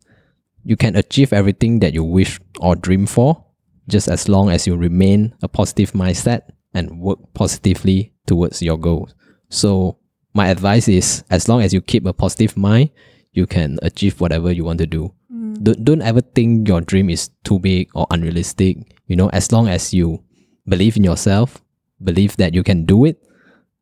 You 0.64 0.78
can 0.78 0.96
achieve 0.96 1.34
everything 1.34 1.80
that 1.80 1.94
you 1.94 2.04
wish 2.04 2.40
or 2.60 2.76
dream 2.76 3.06
for, 3.06 3.44
just 3.88 4.08
as 4.08 4.30
long 4.30 4.50
as 4.50 4.66
you 4.66 4.76
remain 4.76 5.36
a 5.42 5.48
positive 5.48 5.92
mindset 5.92 6.50
and 6.74 7.00
work 7.00 7.20
positively 7.34 8.14
towards 8.26 8.62
your 8.62 8.78
goals. 8.78 9.14
So 9.50 9.98
my 10.34 10.48
advice 10.48 10.88
is 10.88 11.24
as 11.30 11.48
long 11.48 11.62
as 11.62 11.74
you 11.74 11.82
keep 11.82 12.06
a 12.06 12.14
positive 12.14 12.56
mind, 12.58 12.90
you 13.34 13.46
can 13.46 13.78
achieve 13.82 14.22
whatever 14.22 14.52
you 14.52 14.64
want 14.64 14.80
to 14.80 14.88
do. 14.88 15.14
Mm. 15.32 15.62
Don't, 15.64 15.84
don't 15.84 16.02
ever 16.02 16.22
think 16.22 16.68
your 16.68 16.82
dream 16.82 17.10
is 17.10 17.30
too 17.44 17.60
big 17.60 17.90
or 17.94 18.08
unrealistic. 18.10 18.78
You 19.08 19.16
know, 19.16 19.30
as 19.30 19.52
long 19.52 19.68
as 19.68 19.94
you 19.94 20.24
believe 20.68 20.98
in 20.98 21.04
yourself, 21.04 21.62
believe 22.02 22.38
that 22.38 22.54
you 22.54 22.64
can 22.64 22.86
do 22.86 23.06
it, 23.06 23.22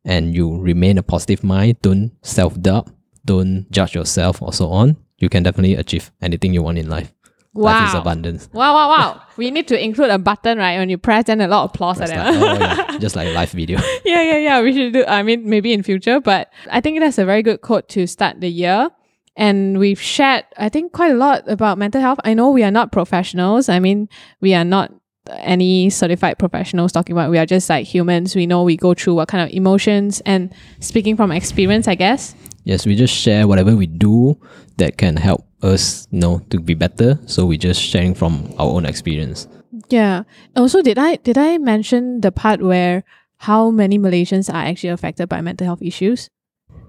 and 0.04 0.34
you 0.34 0.58
remain 0.60 0.98
a 0.98 1.02
positive 1.02 1.44
mind, 1.44 1.80
don't 1.82 2.12
self 2.22 2.60
doubt, 2.60 2.90
don't 3.24 3.70
judge 3.70 3.94
yourself, 3.94 4.42
or 4.42 4.52
so 4.52 4.68
on, 4.68 4.96
you 5.22 5.28
can 5.28 5.42
definitely 5.44 5.76
achieve 5.76 6.10
anything 6.20 6.52
you 6.52 6.62
want 6.62 6.78
in 6.78 6.90
life. 6.90 7.12
Life 7.54 7.90
is 7.90 7.94
abundance. 7.94 8.48
Wow, 8.52 8.74
wow, 8.74 8.88
wow. 8.88 9.22
we 9.36 9.50
need 9.50 9.68
to 9.68 9.82
include 9.82 10.10
a 10.10 10.18
button, 10.18 10.58
right? 10.58 10.78
When 10.78 10.88
you 10.88 10.96
press, 10.96 11.26
then 11.26 11.40
a 11.40 11.46
lot 11.46 11.64
of 11.64 11.70
applause 11.70 12.00
at 12.00 12.08
like, 12.08 12.18
that. 12.18 12.34
oh 12.34 12.58
yeah, 12.58 12.98
just 13.04 13.14
like 13.14 13.32
live 13.34 13.50
video. 13.50 13.78
yeah, 14.04 14.22
yeah, 14.22 14.38
yeah. 14.38 14.62
We 14.62 14.72
should 14.72 14.94
do. 14.94 15.04
I 15.04 15.22
mean, 15.22 15.48
maybe 15.48 15.72
in 15.72 15.82
future, 15.82 16.18
but 16.18 16.50
I 16.70 16.80
think 16.80 16.98
that's 17.00 17.18
a 17.18 17.26
very 17.26 17.42
good 17.42 17.60
quote 17.60 17.88
to 17.90 18.06
start 18.06 18.40
the 18.40 18.48
year. 18.48 18.88
And 19.36 19.78
we've 19.78 20.00
shared, 20.00 20.44
I 20.56 20.70
think, 20.70 20.92
quite 20.92 21.12
a 21.12 21.14
lot 21.14 21.44
about 21.46 21.78
mental 21.78 22.00
health. 22.00 22.18
I 22.24 22.34
know 22.34 22.50
we 22.50 22.64
are 22.64 22.70
not 22.70 22.90
professionals. 22.90 23.68
I 23.68 23.80
mean, 23.80 24.08
we 24.40 24.54
are 24.54 24.64
not 24.64 24.92
any 25.30 25.88
certified 25.90 26.38
professionals 26.38 26.92
talking 26.92 27.12
about. 27.12 27.30
We 27.30 27.38
are 27.38 27.46
just 27.46 27.68
like 27.68 27.86
humans. 27.86 28.34
We 28.34 28.46
know 28.46 28.62
we 28.62 28.76
go 28.76 28.94
through 28.94 29.14
what 29.14 29.28
kind 29.28 29.46
of 29.46 29.54
emotions, 29.54 30.22
and 30.24 30.54
speaking 30.80 31.16
from 31.16 31.30
experience, 31.30 31.86
I 31.86 31.96
guess. 31.96 32.34
Yes, 32.64 32.86
we 32.86 32.94
just 32.96 33.14
share 33.14 33.46
whatever 33.46 33.74
we 33.76 33.86
do 33.86 34.38
that 34.78 34.96
can 34.98 35.16
help 35.16 35.46
us, 35.62 36.06
you 36.10 36.20
know, 36.20 36.40
to 36.50 36.58
be 36.60 36.74
better. 36.74 37.18
So 37.26 37.46
we're 37.46 37.58
just 37.58 37.80
sharing 37.80 38.14
from 38.14 38.52
our 38.58 38.68
own 38.68 38.86
experience. 38.86 39.46
Yeah. 39.88 40.24
Also, 40.56 40.82
did 40.82 40.98
I 40.98 41.16
did 41.16 41.38
I 41.38 41.58
mention 41.58 42.20
the 42.20 42.32
part 42.32 42.60
where 42.62 43.04
how 43.38 43.70
many 43.70 43.98
Malaysians 43.98 44.52
are 44.52 44.62
actually 44.64 44.90
affected 44.90 45.28
by 45.28 45.40
mental 45.40 45.66
health 45.66 45.82
issues? 45.82 46.28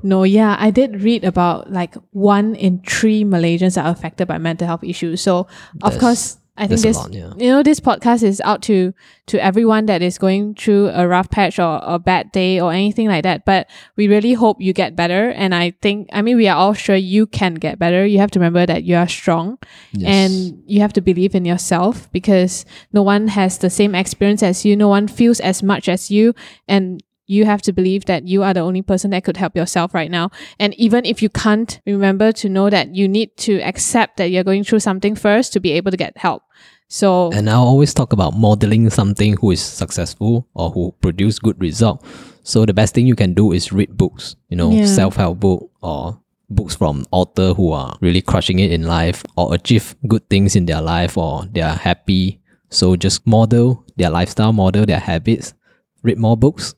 No, 0.03 0.24
yeah, 0.24 0.55
I 0.59 0.69
did 0.69 1.01
read 1.01 1.24
about 1.24 1.71
like 1.71 1.95
one 2.11 2.55
in 2.55 2.82
three 2.86 3.24
Malaysians 3.24 3.82
are 3.82 3.89
affected 3.89 4.28
by 4.28 4.38
mental 4.38 4.67
health 4.67 4.84
issues. 4.84 5.21
So 5.21 5.47
of 5.82 5.95
That's- 5.95 5.99
course, 5.99 6.38
I 6.56 6.68
think 6.68 6.82
That's 6.82 6.84
this 6.84 6.97
lot, 6.97 7.14
yeah. 7.14 7.34
you 7.38 7.49
know 7.49 7.64
this 7.64 7.80
podcast 7.80 8.22
is 8.22 8.39
out 8.41 8.62
to 8.64 8.93
to 9.26 9.43
everyone 9.43 9.88
that 9.88 10.04
is 10.04 10.20
going 10.20 10.54
through 10.54 10.89
a 10.89 11.08
rough 11.08 11.32
patch 11.32 11.58
or 11.58 11.80
a 11.82 11.97
bad 11.97 12.32
day 12.32 12.60
or 12.60 12.72
anything 12.72 13.08
like 13.08 13.24
that. 13.24 13.43
But 13.43 13.68
we 13.95 14.08
really 14.08 14.34
hope 14.34 14.62
you 14.62 14.72
get 14.72 14.95
better. 14.95 15.30
And 15.32 15.56
I 15.56 15.72
think 15.82 16.10
I 16.14 16.22
mean 16.22 16.38
we 16.38 16.47
are 16.47 16.56
all 16.56 16.74
sure 16.74 16.95
you 16.95 17.26
can 17.26 17.56
get 17.56 17.80
better. 17.80 18.06
You 18.06 18.20
have 18.20 18.30
to 18.32 18.39
remember 18.39 18.68
that 18.68 18.84
you 18.84 18.95
are 18.95 19.08
strong 19.08 19.58
Yes. 19.93 20.08
and 20.08 20.64
you 20.68 20.82
have 20.82 20.93
to 20.93 21.01
believe 21.01 21.34
in 21.34 21.43
yourself 21.43 22.12
because 22.12 22.66
no 22.91 23.01
one 23.01 23.30
has 23.30 23.58
the 23.58 23.72
same 23.72 23.95
experience 23.95 24.43
as 24.43 24.64
you 24.64 24.76
no 24.76 24.89
one 24.89 25.08
feels 25.08 25.39
as 25.39 25.64
much 25.64 25.89
as 25.89 26.12
you 26.12 26.36
and 26.68 27.01
you 27.26 27.45
have 27.45 27.61
to 27.61 27.71
believe 27.71 28.05
that 28.05 28.28
you 28.28 28.43
are 28.43 28.53
the 28.53 28.59
only 28.59 28.82
person 28.82 29.11
that 29.11 29.24
could 29.24 29.38
help 29.38 29.55
yourself 29.55 29.93
right 29.93 30.11
now 30.11 30.30
and 30.59 30.74
even 30.76 31.05
if 31.05 31.21
you 31.21 31.30
can't 31.30 31.80
remember 31.86 32.32
to 32.32 32.49
know 32.49 32.69
that 32.69 32.93
you 32.95 33.07
need 33.07 33.36
to 33.38 33.59
accept 33.61 34.17
that 34.17 34.30
you're 34.30 34.43
going 34.43 34.63
through 34.63 34.80
something 34.80 35.15
first 35.15 35.53
to 35.53 35.59
be 35.59 35.71
able 35.71 35.91
to 35.91 35.97
get 35.97 36.17
help 36.17 36.43
so 36.89 37.32
And 37.32 37.49
I 37.49 37.53
always 37.53 37.93
talk 37.93 38.13
about 38.13 38.36
modeling 38.38 38.89
something 38.89 39.38
who 39.38 39.51
is 39.51 39.61
successful 39.61 40.47
or 40.53 40.69
who 40.69 40.93
produce 41.01 41.39
good 41.39 41.59
result. 41.59 42.05
So 42.43 42.65
the 42.67 42.74
best 42.74 42.93
thing 42.93 43.07
you 43.07 43.15
can 43.15 43.34
do 43.34 43.51
is 43.51 43.71
read 43.71 43.97
books, 43.97 44.36
you 44.49 44.57
know, 44.57 44.71
Yeah. 44.71 44.86
self-help 44.86 45.39
book 45.39 45.71
or 45.82 46.19
books 46.51 46.76
from 46.76 47.05
author 47.09 47.53
who 47.55 47.71
are 47.71 47.97
really 48.01 48.21
crushing 48.21 48.59
it 48.59 48.71
in 48.71 48.84
life 48.84 49.24
or 49.38 49.55
achieve 49.55 49.95
good 50.07 50.30
things 50.30 50.55
in 50.55 50.65
their 50.67 50.82
life 50.82 51.17
or 51.17 51.47
they 51.51 51.61
are 51.61 51.76
happy. 51.76 52.39
So 52.69 52.95
just 52.95 53.26
model 53.26 53.84
their 53.97 54.11
lifestyle, 54.11 54.53
model 54.53 54.86
their 54.86 54.99
habits, 54.99 55.55
read 56.03 56.19
more 56.19 56.38
books, 56.38 56.76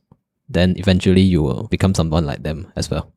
then 0.49 0.75
eventually 0.77 1.21
you 1.21 1.41
will 1.43 1.67
become 1.69 1.93
someone 1.93 2.25
like 2.25 2.43
them 2.43 2.71
as 2.75 2.89
well. 2.91 3.11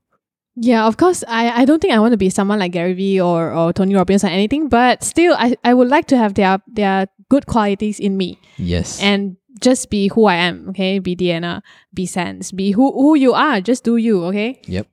Yeah, 0.61 0.87
of 0.87 0.97
course. 0.97 1.23
I, 1.29 1.63
I 1.63 1.65
don't 1.65 1.81
think 1.81 1.93
I 1.95 2.01
want 2.01 2.13
to 2.13 2.17
be 2.19 2.31
someone 2.31 2.59
like 2.59 2.73
Gary 2.73 2.93
Vee 2.95 3.21
or, 3.21 3.53
or 3.53 3.73
Tony 3.73 3.95
Robbins 3.95 4.25
or 4.25 4.29
anything, 4.29 4.69
but 4.69 5.05
still, 5.05 5.35
I, 5.39 5.57
I 5.63 5.73
would 5.73 5.89
like 5.89 6.07
to 6.09 6.17
have 6.17 6.35
their 6.35 6.59
their 6.67 7.07
good 7.31 7.47
qualities 7.47 8.01
in 8.01 8.17
me 8.17 8.39
Yes. 8.57 9.01
and 9.01 9.37
just 9.61 9.89
be 9.91 10.09
who 10.09 10.25
I 10.25 10.35
am. 10.35 10.71
Okay, 10.71 10.99
be 10.99 11.15
Deanna, 11.15 11.63
be 11.95 12.07
Sans, 12.07 12.51
be 12.51 12.73
who 12.73 12.91
who 12.93 13.15
you 13.15 13.35
are. 13.35 13.61
Just 13.61 13.85
do 13.85 13.97
you. 13.99 14.25
Okay. 14.25 14.61
yep. 14.67 14.89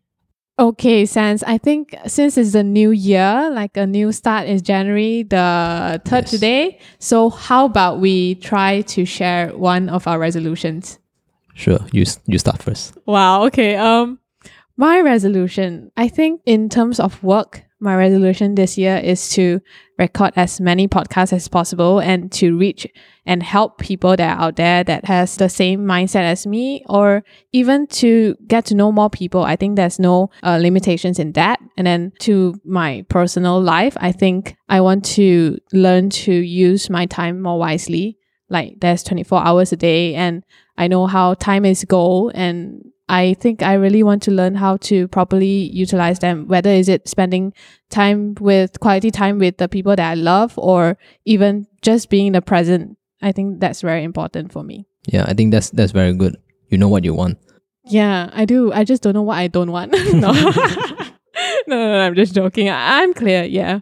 Okay, 0.59 1.05
Sans. 1.05 1.43
I 1.43 1.57
think 1.57 1.95
since 2.07 2.37
it's 2.37 2.53
a 2.55 2.63
new 2.63 2.91
year, 2.91 3.49
like 3.51 3.75
a 3.75 3.85
new 3.87 4.11
start 4.11 4.47
is 4.47 4.61
January 4.61 5.23
the 5.23 5.99
third 6.05 6.23
Yes. 6.25 6.31
today. 6.31 6.79
So 6.99 7.29
how 7.29 7.65
about 7.65 7.99
we 7.99 8.35
try 8.35 8.81
to 8.81 9.03
share 9.03 9.49
one 9.49 9.89
of 9.89 10.07
our 10.07 10.17
resolutions? 10.19 10.99
Sure. 11.55 11.79
You 11.91 12.05
you 12.27 12.37
start 12.37 12.61
first. 12.61 12.97
Wow. 13.07 13.45
Okay. 13.45 13.75
Um, 13.75 14.19
my 14.77 14.99
resolution, 14.99 15.91
I 15.95 16.09
think, 16.09 16.41
in 16.45 16.67
terms 16.69 16.99
of 16.99 17.23
work, 17.23 17.63
my 17.79 17.95
resolution 17.95 18.55
this 18.55 18.77
year 18.77 18.97
is 18.97 19.29
to 19.31 19.61
record 19.97 20.33
as 20.35 20.59
many 20.59 20.87
podcasts 20.87 21.31
as 21.31 21.47
possible 21.47 21.99
and 21.99 22.29
to 22.33 22.57
reach 22.57 22.85
and 23.25 23.41
help 23.41 23.77
people 23.77 24.17
that 24.17 24.37
are 24.37 24.47
out 24.47 24.55
there 24.57 24.83
that 24.83 25.05
has 25.05 25.37
the 25.37 25.47
same 25.47 25.85
mindset 25.85 26.23
as 26.23 26.45
me, 26.45 26.83
or 26.89 27.23
even 27.53 27.87
to 27.87 28.35
get 28.47 28.65
to 28.65 28.75
know 28.75 28.91
more 28.91 29.09
people. 29.09 29.43
I 29.43 29.55
think 29.55 29.77
there's 29.77 29.97
no 29.97 30.29
uh, 30.43 30.57
limitations 30.61 31.19
in 31.19 31.31
that. 31.33 31.59
And 31.77 31.87
then 31.87 32.11
to 32.19 32.53
my 32.65 33.05
personal 33.07 33.61
life, 33.61 33.95
I 33.99 34.11
think 34.11 34.57
I 34.67 34.81
want 34.81 35.05
to 35.15 35.57
learn 35.71 36.09
to 36.09 36.33
use 36.33 36.89
my 36.89 37.05
time 37.05 37.41
more 37.41 37.57
wisely. 37.57 38.17
Like 38.49 38.79
there's 38.79 39.03
24 39.03 39.45
hours 39.45 39.71
a 39.71 39.75
day, 39.77 40.15
and 40.15 40.43
I 40.77 40.87
know 40.87 41.07
how 41.07 41.33
time 41.33 41.65
is 41.65 41.83
gold 41.85 42.33
and 42.35 42.91
I 43.07 43.35
think 43.35 43.61
I 43.61 43.75
really 43.75 44.01
want 44.01 44.23
to 44.23 44.31
learn 44.31 44.55
how 44.55 44.77
to 44.77 45.07
properly 45.09 45.69
utilize 45.71 46.19
them, 46.19 46.47
whether 46.47 46.71
is 46.71 46.89
it 46.89 47.07
spending 47.07 47.53
time 47.89 48.35
with 48.39 48.79
quality 48.79 49.11
time 49.11 49.37
with 49.37 49.57
the 49.57 49.67
people 49.69 49.95
that 49.95 50.09
I 50.11 50.15
love 50.15 50.57
or 50.57 50.97
even 51.23 51.67
just 51.83 52.09
being 52.09 52.27
in 52.27 52.33
the 52.33 52.41
present. 52.41 52.97
I 53.21 53.31
think 53.31 53.59
that's 53.59 53.81
very 53.81 54.03
important 54.03 54.51
for 54.51 54.63
me. 54.63 54.87
Yeah, 55.05 55.25
I 55.27 55.33
think 55.33 55.51
that's 55.51 55.69
that's 55.69 55.91
very 55.91 56.13
good. 56.13 56.35
You 56.69 56.79
know 56.79 56.89
what 56.89 57.03
you 57.03 57.13
want. 57.13 57.37
Yeah, 57.85 58.31
I 58.33 58.45
do. 58.45 58.73
I 58.73 58.83
just 58.83 59.03
don't 59.03 59.13
know 59.13 59.21
what 59.21 59.37
I 59.37 59.47
don't 59.47 59.71
want. 59.71 59.91
no. 60.13 60.31
no, 60.33 61.05
no, 61.67 61.91
no, 61.91 61.99
I'm 61.99 62.15
just 62.15 62.33
joking. 62.33 62.69
I- 62.69 63.01
I'm 63.03 63.13
clear. 63.13 63.43
Yeah. 63.43 63.81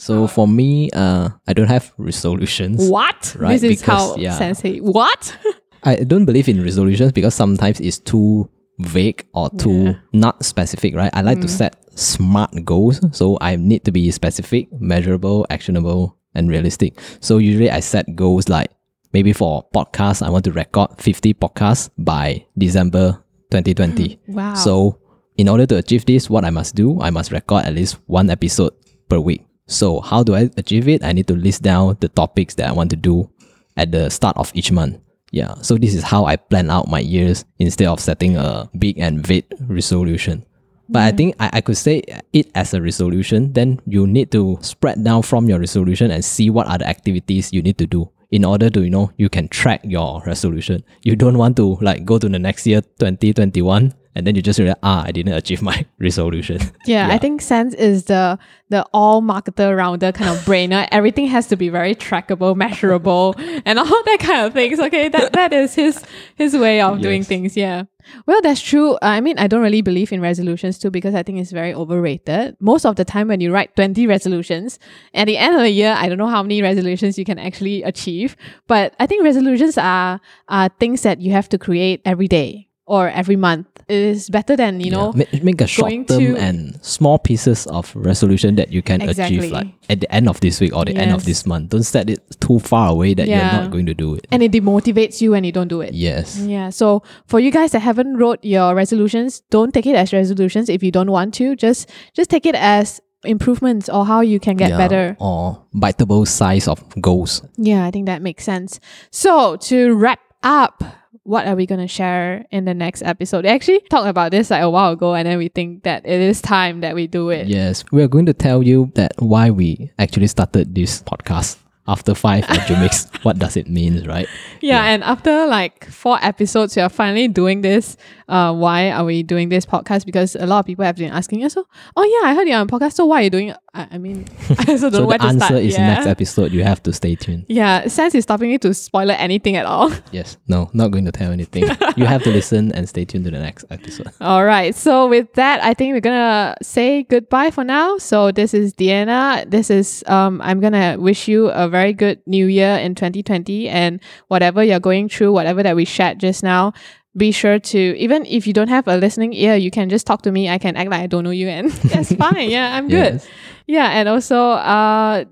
So 0.00 0.26
for 0.26 0.48
me, 0.48 0.88
uh, 0.92 1.28
I 1.46 1.52
don't 1.52 1.68
have 1.68 1.92
resolutions. 1.98 2.88
What? 2.88 3.36
Right, 3.38 3.52
this 3.52 3.62
is 3.62 3.80
because, 3.80 4.14
how 4.14 4.16
yeah. 4.16 4.32
sensei. 4.32 4.78
What? 4.78 5.36
I 5.84 5.96
don't 5.96 6.24
believe 6.24 6.48
in 6.48 6.62
resolutions 6.62 7.12
because 7.12 7.34
sometimes 7.34 7.80
it's 7.80 7.98
too 7.98 8.48
vague 8.78 9.26
or 9.34 9.50
too 9.50 9.82
Yeah. 9.84 9.94
not 10.14 10.42
specific, 10.42 10.94
right? 10.94 11.10
I 11.12 11.20
like 11.20 11.42
to 11.42 11.48
set 11.48 11.76
smart 11.98 12.64
goals. 12.64 13.00
So 13.12 13.36
I 13.42 13.56
need 13.56 13.84
to 13.84 13.92
be 13.92 14.10
specific, 14.10 14.68
measurable, 14.80 15.46
actionable, 15.50 16.16
and 16.34 16.48
realistic. 16.48 16.98
So 17.20 17.36
usually 17.36 17.70
I 17.70 17.80
set 17.80 18.16
goals 18.16 18.48
like 18.48 18.70
maybe 19.12 19.34
for 19.34 19.66
podcasts, 19.74 20.22
I 20.26 20.30
want 20.30 20.44
to 20.44 20.52
record 20.52 20.90
50 20.98 21.34
podcasts 21.34 21.90
by 21.98 22.46
December 22.56 23.22
2020. 23.50 24.18
Wow. 24.28 24.54
So 24.54 24.98
in 25.36 25.46
order 25.48 25.66
to 25.66 25.76
achieve 25.76 26.06
this, 26.06 26.30
what 26.30 26.46
I 26.46 26.50
must 26.50 26.74
do, 26.74 26.98
I 27.02 27.10
must 27.10 27.32
record 27.32 27.66
at 27.66 27.74
least 27.74 27.98
one 28.06 28.30
episode 28.30 28.72
per 29.10 29.20
week. 29.20 29.44
So 29.70 30.00
how 30.00 30.22
do 30.22 30.34
I 30.34 30.50
achieve 30.56 30.88
it? 30.88 31.04
I 31.04 31.12
need 31.12 31.28
to 31.28 31.34
list 31.34 31.62
down 31.62 31.96
the 32.00 32.08
topics 32.08 32.54
that 32.56 32.68
I 32.68 32.72
want 32.72 32.90
to 32.90 32.96
do 32.96 33.30
at 33.76 33.92
the 33.92 34.10
start 34.10 34.36
of 34.36 34.50
each 34.54 34.72
month. 34.72 34.98
Yeah. 35.30 35.54
So 35.62 35.78
this 35.78 35.94
is 35.94 36.02
how 36.02 36.24
I 36.24 36.36
plan 36.36 36.70
out 36.70 36.88
my 36.88 36.98
years 36.98 37.44
instead 37.58 37.86
of 37.86 38.00
setting 38.00 38.36
a 38.36 38.68
big 38.76 38.98
and 38.98 39.24
vague 39.24 39.46
resolution. 39.68 40.44
But 40.88 41.02
I 41.02 41.08
mm-hmm. 41.08 41.16
think 41.16 41.36
I, 41.38 41.50
I 41.54 41.60
could 41.60 41.76
say 41.76 42.02
it 42.32 42.50
as 42.56 42.74
a 42.74 42.82
resolution, 42.82 43.52
then 43.52 43.80
you 43.86 44.08
need 44.08 44.32
to 44.32 44.58
spread 44.60 45.04
down 45.04 45.22
from 45.22 45.48
your 45.48 45.60
resolution 45.60 46.10
and 46.10 46.24
see 46.24 46.50
what 46.50 46.66
are 46.66 46.78
the 46.78 46.88
activities 46.88 47.52
you 47.52 47.62
need 47.62 47.78
to 47.78 47.86
do 47.86 48.10
in 48.30 48.44
order 48.44 48.70
to, 48.70 48.82
you 48.82 48.90
know, 48.90 49.10
you 49.16 49.28
can 49.28 49.48
track 49.48 49.80
your 49.84 50.22
resolution. 50.24 50.84
You 51.02 51.16
don't 51.16 51.38
want 51.38 51.56
to 51.56 51.76
like 51.80 52.04
go 52.04 52.18
to 52.18 52.28
the 52.28 52.38
next 52.38 52.66
year, 52.66 52.80
2021, 52.80 53.92
and 54.14 54.26
then 54.26 54.34
you 54.34 54.42
just 54.42 54.58
realize, 54.58 54.76
ah, 54.82 55.04
I 55.04 55.12
didn't 55.12 55.34
achieve 55.34 55.62
my 55.62 55.86
resolution. 55.98 56.60
Yeah, 56.86 57.08
I 57.08 57.18
think 57.18 57.40
Sans 57.42 57.74
is 57.74 58.04
the 58.04 58.38
the 58.68 58.84
all 58.92 59.22
marketer 59.22 59.76
rounder 59.76 60.12
kind 60.12 60.30
of 60.30 60.38
brainer. 60.44 60.88
Everything 60.92 61.26
has 61.26 61.46
to 61.48 61.56
be 61.56 61.68
very 61.68 61.94
trackable, 61.94 62.54
measurable, 62.56 63.34
and 63.64 63.78
all 63.78 63.86
that 64.04 64.18
kind 64.20 64.46
of 64.46 64.52
things. 64.52 64.78
Okay, 64.78 65.08
that 65.08 65.32
that 65.32 65.52
is 65.52 65.74
his 65.74 66.04
his 66.36 66.56
way 66.56 66.80
of 66.80 67.00
doing 67.00 67.24
things. 67.24 67.56
Yeah. 67.56 67.84
Well, 68.26 68.40
that's 68.42 68.60
true. 68.60 68.98
I 69.02 69.20
mean, 69.20 69.38
I 69.38 69.46
don't 69.46 69.62
really 69.62 69.82
believe 69.82 70.12
in 70.12 70.20
resolutions 70.20 70.78
too 70.78 70.90
because 70.90 71.14
I 71.14 71.22
think 71.22 71.38
it's 71.38 71.52
very 71.52 71.74
overrated. 71.74 72.56
Most 72.60 72.84
of 72.86 72.96
the 72.96 73.04
time, 73.04 73.28
when 73.28 73.40
you 73.40 73.52
write 73.52 73.74
20 73.76 74.06
resolutions, 74.06 74.78
at 75.14 75.26
the 75.26 75.36
end 75.36 75.54
of 75.54 75.62
the 75.62 75.70
year, 75.70 75.94
I 75.96 76.08
don't 76.08 76.18
know 76.18 76.28
how 76.28 76.42
many 76.42 76.62
resolutions 76.62 77.18
you 77.18 77.24
can 77.24 77.38
actually 77.38 77.82
achieve. 77.82 78.36
But 78.66 78.94
I 78.98 79.06
think 79.06 79.24
resolutions 79.24 79.76
are, 79.78 80.20
are 80.48 80.68
things 80.80 81.02
that 81.02 81.20
you 81.20 81.32
have 81.32 81.48
to 81.50 81.58
create 81.58 82.00
every 82.04 82.28
day 82.28 82.68
or 82.86 83.08
every 83.08 83.36
month. 83.36 83.66
It 83.88 83.96
is 83.96 84.30
better 84.30 84.56
than, 84.56 84.80
you 84.80 84.90
know, 84.92 85.12
Yeah, 85.14 85.24
make, 85.32 85.42
make 85.44 85.60
a 85.60 85.66
short 85.66 85.92
term 86.06 86.36
and 86.36 86.78
small 86.84 87.18
pieces 87.18 87.66
of 87.66 87.90
resolution 87.96 88.54
that 88.56 88.72
you 88.72 88.82
can 88.82 89.00
Exactly. 89.02 89.38
achieve 89.38 89.52
like 89.52 89.66
at 89.88 90.00
the 90.00 90.12
end 90.14 90.28
of 90.28 90.38
this 90.40 90.60
week 90.60 90.74
or 90.76 90.84
the 90.84 90.96
end 90.96 91.12
of 91.12 91.24
this 91.24 91.44
month. 91.44 91.70
Don't 91.70 91.82
set 91.82 92.08
it 92.08 92.19
too 92.38 92.58
far 92.60 92.90
away 92.90 93.14
that 93.14 93.26
Yeah. 93.26 93.52
you're 93.54 93.62
not 93.62 93.70
going 93.72 93.86
to 93.86 93.94
do 93.94 94.14
it. 94.14 94.26
and 94.30 94.42
it 94.42 94.52
demotivates 94.52 95.20
you 95.20 95.32
when 95.32 95.42
you 95.44 95.52
don't 95.52 95.68
do 95.68 95.80
it. 95.80 95.92
Yes. 95.94 96.38
Yeah. 96.38 96.70
So 96.70 97.02
for 97.26 97.40
you 97.40 97.50
guys 97.50 97.72
that 97.72 97.80
haven't 97.80 98.16
wrote 98.16 98.38
your 98.44 98.74
resolutions, 98.74 99.42
don't 99.50 99.74
take 99.74 99.86
it 99.86 99.96
as 99.96 100.12
resolutions 100.12 100.68
if 100.68 100.82
you 100.82 100.90
don't 100.92 101.10
want 101.10 101.34
to. 101.34 101.56
Just 101.56 101.88
just 102.14 102.30
take 102.30 102.46
it 102.46 102.54
as 102.54 103.00
improvements 103.24 103.88
or 103.88 104.06
how 104.06 104.20
you 104.20 104.38
can 104.40 104.56
get 104.56 104.70
Yeah, 104.70 104.78
better. 104.78 105.16
Or 105.20 105.62
biteable 105.74 106.26
size 106.26 106.68
of 106.68 106.82
goals. 107.00 107.42
Yeah, 107.56 107.84
I 107.84 107.90
think 107.90 108.06
that 108.06 108.22
makes 108.22 108.44
sense. 108.44 108.80
So 109.10 109.56
to 109.68 109.94
wrap 109.94 110.20
up, 110.42 110.82
what 111.24 111.46
are 111.46 111.54
we 111.54 111.66
gonna 111.66 111.86
share 111.88 112.46
in 112.50 112.64
the 112.64 112.72
next 112.74 113.02
episode? 113.02 113.44
We 113.44 113.50
actually 113.50 113.80
talked 113.90 114.08
about 114.08 114.30
this 114.30 114.50
like 114.50 114.62
a 114.62 114.70
while 114.70 114.92
ago, 114.92 115.14
and 115.14 115.26
then 115.28 115.36
we 115.36 115.48
think 115.48 115.82
that 115.82 116.06
it 116.06 116.20
is 116.20 116.40
time 116.40 116.80
that 116.80 116.94
we 116.94 117.06
do 117.06 117.28
it. 117.28 117.46
Yes, 117.46 117.84
we 117.92 118.02
are 118.02 118.08
going 118.08 118.24
to 118.26 118.32
tell 118.32 118.62
you 118.62 118.90
that 118.94 119.12
why 119.18 119.50
we 119.50 119.92
actually 119.98 120.28
started 120.28 120.74
this 120.74 121.02
podcast 121.02 121.58
after 121.90 122.14
five 122.14 122.44
academics. 122.44 123.08
what 123.22 123.38
does 123.38 123.56
it 123.56 123.68
mean, 123.68 124.06
right? 124.06 124.28
Yeah, 124.60 124.84
and 124.84 125.02
after 125.02 125.46
like 125.46 125.84
four 125.90 126.18
episodes, 126.22 126.76
we 126.76 126.82
are 126.82 126.88
finally 126.88 127.26
doing 127.26 127.62
this. 127.62 127.96
Uh, 128.28 128.54
why 128.54 128.90
are 128.90 129.04
we 129.04 129.24
doing 129.24 129.48
this 129.48 129.66
podcast? 129.66 130.06
Because 130.06 130.36
a 130.36 130.46
lot 130.46 130.60
of 130.60 130.66
people 130.66 130.84
have 130.84 130.96
been 130.96 131.12
asking 131.12 131.44
us. 131.44 131.54
So, 131.54 131.66
oh 131.96 132.04
yeah, 132.04 132.30
I 132.30 132.34
heard 132.34 132.46
you're 132.46 132.58
on 132.58 132.68
a 132.68 132.70
podcast. 132.70 132.92
So 132.92 133.06
why 133.06 133.20
are 133.20 133.24
you 133.24 133.30
doing? 133.30 133.54
It?" 133.74 133.78
I, 133.78 133.88
I 133.92 133.98
mean, 133.98 134.26
I 134.50 134.64
also 134.72 134.90
don't 134.90 134.92
So 134.92 135.00
know 135.00 135.06
where 135.06 135.18
the 135.18 135.24
to 135.24 135.28
answer 135.28 135.46
start. 135.46 135.62
is 135.62 135.74
yeah. 135.74 135.94
next 135.94 136.06
episode. 136.06 136.52
You 136.52 136.64
have 136.64 136.82
to 136.82 136.92
stay 136.92 137.14
tuned. 137.14 137.46
Yeah, 137.48 137.86
Sans 137.88 138.14
is 138.14 138.24
stopping 138.24 138.50
me 138.50 138.58
to 138.58 138.74
spoiler 138.74 139.14
anything 139.14 139.56
at 139.56 139.66
all. 139.66 139.90
Yes, 140.12 140.36
no, 140.48 140.68
not 140.72 140.90
going 140.90 141.04
to 141.04 141.12
tell 141.12 141.30
anything. 141.30 141.64
you 141.96 142.04
have 142.04 142.22
to 142.24 142.30
listen 142.30 142.72
and 142.72 142.88
stay 142.88 143.04
tuned 143.04 143.24
to 143.26 143.30
the 143.30 143.38
next 143.38 143.64
episode. 143.70 144.08
All 144.20 144.44
right. 144.44 144.74
So 144.74 145.06
with 145.08 145.32
that, 145.34 145.62
I 145.62 145.72
think 145.74 145.94
we're 145.94 146.00
gonna 146.00 146.56
say 146.62 147.04
goodbye 147.04 147.50
for 147.52 147.62
now. 147.62 147.96
So 147.98 148.32
this 148.32 148.52
is 148.54 148.74
Deanna. 148.74 149.48
This 149.48 149.70
is 149.70 150.02
um 150.08 150.40
I'm 150.42 150.58
gonna 150.60 150.96
wish 150.98 151.28
you 151.28 151.46
a 151.50 151.68
very 151.68 151.92
good 151.92 152.20
new 152.26 152.46
year 152.46 152.74
in 152.76 152.94
2020 152.96 153.68
and 153.68 154.00
whatever 154.28 154.64
you're 154.64 154.80
going 154.80 155.08
through, 155.08 155.30
whatever 155.32 155.62
that 155.62 155.76
we 155.76 155.84
shared 155.84 156.18
just 156.18 156.42
now, 156.42 156.72
be 157.16 157.30
sure 157.32 157.58
to 157.58 157.78
even 157.98 158.24
if 158.26 158.46
you 158.46 158.52
don't 158.52 158.68
have 158.68 158.86
a 158.88 158.96
listening 158.96 159.32
ear, 159.32 159.54
you 159.56 159.70
can 159.70 159.88
just 159.88 160.06
talk 160.06 160.22
to 160.22 160.32
me. 160.32 160.48
I 160.48 160.58
can 160.58 160.76
act 160.76 160.90
like 160.90 161.00
I 161.02 161.06
don't 161.06 161.24
know 161.24 161.30
you, 161.30 161.48
and 161.48 161.70
that's 161.90 162.12
fine. 162.14 162.50
Yeah, 162.50 162.76
I'm 162.76 162.88
good. 162.88 163.22
Yeah, 163.70 163.90
and 163.90 164.08
also 164.08 164.50
uh 164.58 165.24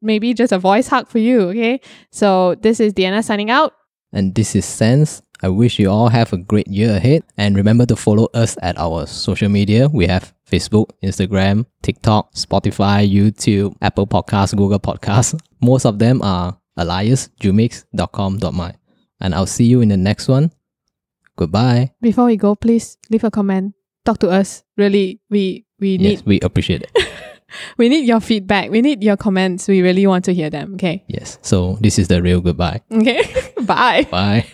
maybe 0.00 0.32
just 0.32 0.52
a 0.52 0.58
voice 0.58 0.86
hug 0.86 1.08
for 1.08 1.18
you. 1.18 1.50
Okay, 1.50 1.80
so 2.10 2.54
this 2.62 2.78
is 2.78 2.94
Deanna 2.94 3.24
signing 3.24 3.50
out. 3.50 3.74
And 4.12 4.32
this 4.34 4.54
is 4.54 4.64
Sans. 4.64 5.22
I 5.42 5.48
wish 5.48 5.78
you 5.80 5.90
all 5.90 6.08
have 6.08 6.32
a 6.32 6.36
great 6.36 6.68
year 6.68 6.94
ahead. 6.94 7.24
And 7.36 7.56
remember 7.56 7.86
to 7.86 7.96
follow 7.96 8.28
us 8.32 8.56
at 8.62 8.78
our 8.78 9.06
social 9.06 9.48
media. 9.48 9.88
We 9.88 10.06
have 10.06 10.34
Facebook, 10.46 10.90
Instagram, 11.02 11.66
TikTok, 11.82 12.34
Spotify, 12.34 13.10
YouTube, 13.10 13.74
Apple 13.82 14.06
Podcasts, 14.06 14.54
Google 14.54 14.78
Podcasts. 14.78 15.34
Most 15.60 15.84
of 15.86 15.98
them 15.98 16.22
are 16.22 16.58
aliasjumix.com.my. 16.78 18.74
And 19.20 19.34
I'll 19.34 19.46
see 19.46 19.64
you 19.64 19.80
in 19.80 19.88
the 19.88 19.96
next 19.96 20.28
one. 20.28 20.52
Goodbye. 21.36 21.92
Before 22.00 22.26
we 22.26 22.36
go, 22.36 22.54
please 22.54 22.98
leave 23.08 23.24
a 23.24 23.30
comment. 23.30 23.74
Talk 24.04 24.18
to 24.18 24.28
us. 24.28 24.62
Really, 24.76 25.20
we 25.30 25.64
we 25.78 25.98
need 25.98 26.10
Yes, 26.10 26.26
we 26.26 26.38
appreciate 26.40 26.82
it. 26.82 26.92
we 27.76 27.88
need 27.88 28.06
your 28.06 28.20
feedback. 28.20 28.70
We 28.70 28.80
need 28.82 29.02
your 29.02 29.16
comments. 29.16 29.68
We 29.68 29.82
really 29.82 30.06
want 30.06 30.24
to 30.26 30.34
hear 30.34 30.50
them. 30.50 30.74
Okay. 30.74 31.04
yes. 31.06 31.38
So 31.42 31.78
this 31.80 31.98
is 31.98 32.08
the 32.08 32.22
real 32.22 32.40
goodbye. 32.40 32.80
Okay. 32.90 33.22
Bye. 33.62 34.06
Bye. 34.10 34.46